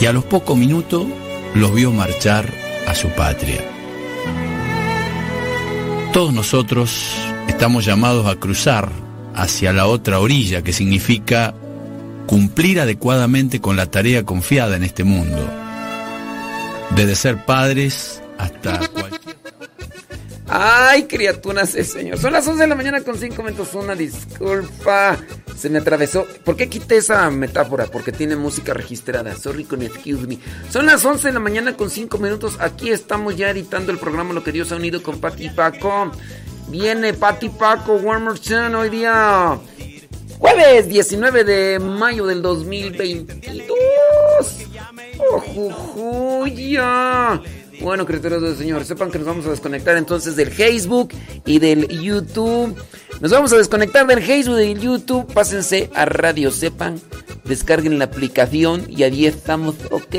[0.00, 1.04] y a los pocos minutos
[1.54, 2.50] los vio marchar
[2.88, 3.60] a su patria.
[6.14, 7.12] Todos nosotros
[7.48, 8.88] estamos llamados a cruzar
[9.34, 11.52] hacia la otra orilla, que significa
[12.28, 15.44] cumplir adecuadamente con la tarea confiada en este mundo.
[16.94, 19.36] Desde ser padres hasta cualquier...
[20.46, 22.16] Ay, criaturas del Señor.
[22.18, 23.74] Son las 11 de la mañana con 5 minutos.
[23.74, 25.18] Una disculpa.
[25.56, 26.26] Se me atravesó.
[26.44, 27.86] ¿Por qué quité esa metáfora?
[27.86, 29.34] Porque tiene música registrada.
[29.36, 30.38] Sorry con excuse me.
[30.70, 32.56] Son las 11 de la mañana con 5 minutos.
[32.60, 36.10] Aquí estamos ya editando el programa Lo que Dios ha unido con Pati Paco.
[36.68, 39.58] Viene Pati Paco, Warmer Chan hoy día.
[40.38, 43.68] Jueves 19 de mayo del 2022.
[45.18, 47.40] Oh, jujuya.
[47.84, 51.10] Bueno, criaturas del Señor, sepan que nos vamos a desconectar entonces del Facebook
[51.44, 52.74] y del YouTube.
[53.20, 55.30] Nos vamos a desconectar del Facebook y del YouTube.
[55.34, 56.98] Pásense a Radio Sepan,
[57.44, 60.14] descarguen la aplicación y ahí estamos, ok.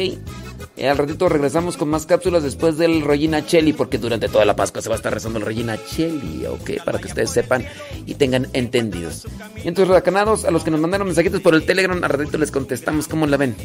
[0.77, 4.55] Eh, al ratito regresamos con más cápsulas después del Regina Cheli, porque durante toda la
[4.55, 7.65] Pascua se va a estar rezando el Regina Cheli, ok, para que ustedes sepan
[8.05, 9.25] y tengan entendidos.
[9.63, 12.51] Y entonces, redacanados, a los que nos mandaron mensajitos por el Telegram, al ratito les
[12.51, 13.55] contestamos cómo la ven.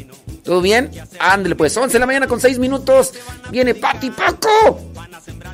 [0.43, 0.89] ¿Todo bien?
[1.19, 3.13] Ándale, pues, 11 de la mañana con 6 minutos.
[3.51, 4.79] Viene Pati Paco.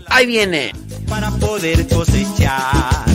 [0.09, 0.73] Ahí viene.
[1.07, 3.05] Para poder cosechar.